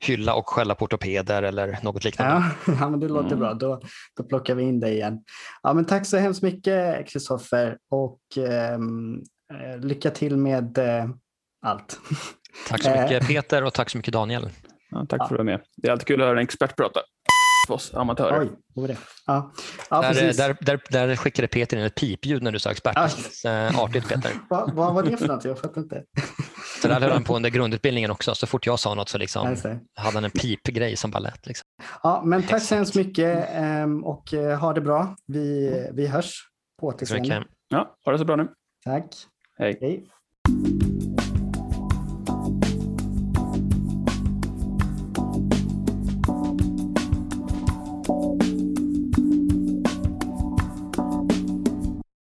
hylla 0.00 0.34
och 0.34 0.48
skälla 0.48 0.74
på 0.74 0.84
ortopeder 0.84 1.42
eller 1.42 1.78
något 1.82 2.04
liknande. 2.04 2.34
Ja, 2.66 2.72
ja 2.80 2.90
men 2.90 3.00
det 3.00 3.08
låter 3.08 3.26
mm. 3.26 3.38
bra. 3.38 3.54
Då, 3.54 3.80
då 4.16 4.24
plockar 4.24 4.54
vi 4.54 4.62
in 4.62 4.80
dig 4.80 4.94
igen. 4.94 5.18
Ja, 5.62 5.74
men 5.74 5.84
tack 5.84 6.06
så 6.06 6.16
hemskt 6.16 6.42
mycket 6.42 7.08
Kristoffer 7.08 7.78
och 7.90 8.20
um, 8.74 9.22
lycka 9.80 10.10
till 10.10 10.36
med 10.36 10.78
uh, 10.78 11.14
allt. 11.62 12.00
Tack 12.68 12.82
så 12.82 12.90
mycket 12.90 13.26
Peter 13.28 13.64
och 13.64 13.72
tack 13.72 13.90
så 13.90 13.98
mycket 13.98 14.12
Daniel. 14.12 14.48
Ja, 14.90 15.06
tack 15.08 15.18
för 15.18 15.24
att 15.24 15.28
du 15.28 15.36
var 15.36 15.44
med. 15.44 15.60
Det 15.76 15.88
är 15.88 15.92
alltid 15.92 16.06
kul 16.06 16.20
att 16.20 16.26
höra 16.26 16.38
en 16.38 16.44
expert 16.44 16.76
prata 16.76 17.00
för 17.66 17.74
oss 17.74 17.94
amatörer. 17.94 18.40
Oj, 18.40 18.50
vad 18.74 18.88
det? 18.88 18.96
Ja. 19.26 19.52
Ja, 19.90 20.00
där, 20.02 20.32
där, 20.32 20.56
där, 20.60 20.80
där, 20.90 21.16
skickade 21.16 21.48
Peter 21.48 21.76
in 21.76 21.84
ett 21.84 21.94
pipljud 21.94 22.42
när 22.42 22.52
du 22.52 22.58
sa 22.58 22.70
expert. 22.70 22.96
Ja. 23.44 23.50
Äh, 23.50 23.80
artigt 23.80 24.08
Peter. 24.08 24.32
Va, 24.50 24.70
vad 24.74 24.94
var 24.94 25.02
det 25.02 25.16
för 25.16 25.28
något? 25.28 25.44
Jag 25.44 25.58
fattar 25.58 25.80
inte. 25.80 26.04
Så 26.82 26.88
där 26.88 27.00
höll 27.00 27.10
han 27.10 27.24
på 27.24 27.36
under 27.36 27.50
grundutbildningen 27.50 28.10
också. 28.10 28.34
Så 28.34 28.46
fort 28.46 28.66
jag 28.66 28.78
sa 28.78 28.94
något 28.94 29.08
så 29.08 29.18
liksom 29.18 29.56
hade 29.94 30.16
han 30.16 30.24
en 30.24 30.30
pipgrej 30.30 30.96
som 30.96 31.10
bara 31.10 31.18
lät. 31.18 31.46
Liksom. 31.46 31.64
Ja, 32.02 32.22
men 32.24 32.42
tack 32.42 32.62
så 32.62 32.74
hemskt 32.74 32.94
mycket 32.94 33.48
ehm, 33.52 34.04
och 34.04 34.34
eh, 34.34 34.58
ha 34.58 34.72
det 34.72 34.80
bra. 34.80 35.16
Vi, 35.26 35.70
vi 35.92 36.06
hörs. 36.06 36.34
På 36.80 36.86
återseende. 36.86 37.44
Ja, 37.68 37.96
ha 38.04 38.12
det 38.12 38.18
så 38.18 38.24
bra 38.24 38.36
nu. 38.36 38.48
Tack. 38.84 39.06
Hej. 39.58 39.78
Hej. 39.80 40.06